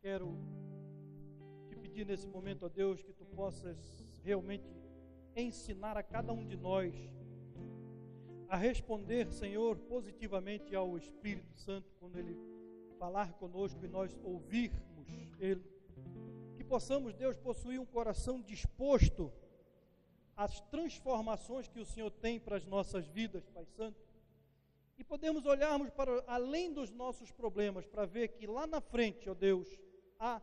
quero 0.00 0.34
te 1.68 1.76
pedir 1.76 2.06
nesse 2.06 2.26
momento, 2.26 2.64
ó 2.64 2.68
Deus, 2.70 3.02
que 3.02 3.12
tu 3.12 3.26
possas 3.26 3.76
realmente 4.22 4.64
ensinar 5.36 5.96
a 5.98 6.02
cada 6.02 6.32
um 6.32 6.46
de 6.46 6.56
nós 6.56 6.94
a 8.48 8.56
responder, 8.56 9.30
Senhor, 9.30 9.76
positivamente 9.76 10.74
ao 10.74 10.96
Espírito 10.96 11.54
Santo 11.54 11.92
quando 12.00 12.18
ele 12.18 12.34
falar 12.98 13.34
conosco 13.34 13.84
e 13.84 13.88
nós 13.88 14.18
ouvirmos 14.24 15.06
ele. 15.38 15.62
Que 16.56 16.64
possamos, 16.64 17.12
Deus, 17.12 17.36
possuir 17.36 17.78
um 17.78 17.86
coração 17.86 18.40
disposto 18.40 19.30
às 20.34 20.60
transformações 20.62 21.68
que 21.68 21.78
o 21.78 21.84
Senhor 21.84 22.10
tem 22.10 22.40
para 22.40 22.56
as 22.56 22.64
nossas 22.64 23.06
vidas, 23.06 23.44
Pai 23.46 23.66
Santo 23.66 24.09
e 25.00 25.04
podemos 25.04 25.46
olharmos 25.46 25.88
para 25.88 26.22
além 26.26 26.70
dos 26.70 26.90
nossos 26.90 27.32
problemas 27.32 27.86
para 27.86 28.04
ver 28.04 28.28
que 28.28 28.46
lá 28.46 28.66
na 28.66 28.82
frente, 28.82 29.30
ó 29.30 29.34
Deus, 29.34 29.66
há 30.18 30.42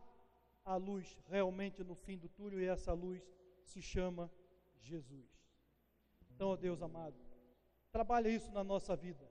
a 0.64 0.74
luz 0.74 1.16
realmente 1.28 1.84
no 1.84 1.94
fim 1.94 2.18
do 2.18 2.28
túnel 2.28 2.60
e 2.60 2.66
essa 2.66 2.92
luz 2.92 3.22
se 3.62 3.80
chama 3.80 4.28
Jesus. 4.80 5.30
Então, 6.34 6.48
ó 6.48 6.56
Deus 6.56 6.82
amado, 6.82 7.14
trabalha 7.92 8.28
isso 8.28 8.50
na 8.50 8.64
nossa 8.64 8.96
vida, 8.96 9.30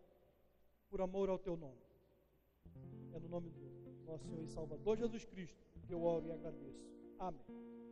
por 0.90 1.02
amor 1.02 1.28
ao 1.28 1.38
teu 1.38 1.58
nome. 1.58 1.82
É 3.12 3.20
no 3.20 3.28
nome 3.28 3.50
do 3.50 4.06
nosso 4.06 4.24
Senhor 4.24 4.42
e 4.46 4.48
Salvador 4.48 4.96
Jesus 4.96 5.26
Cristo 5.26 5.62
que 5.86 5.94
eu 5.94 6.04
oro 6.04 6.26
e 6.26 6.32
agradeço. 6.32 6.88
Amém. 7.20 7.87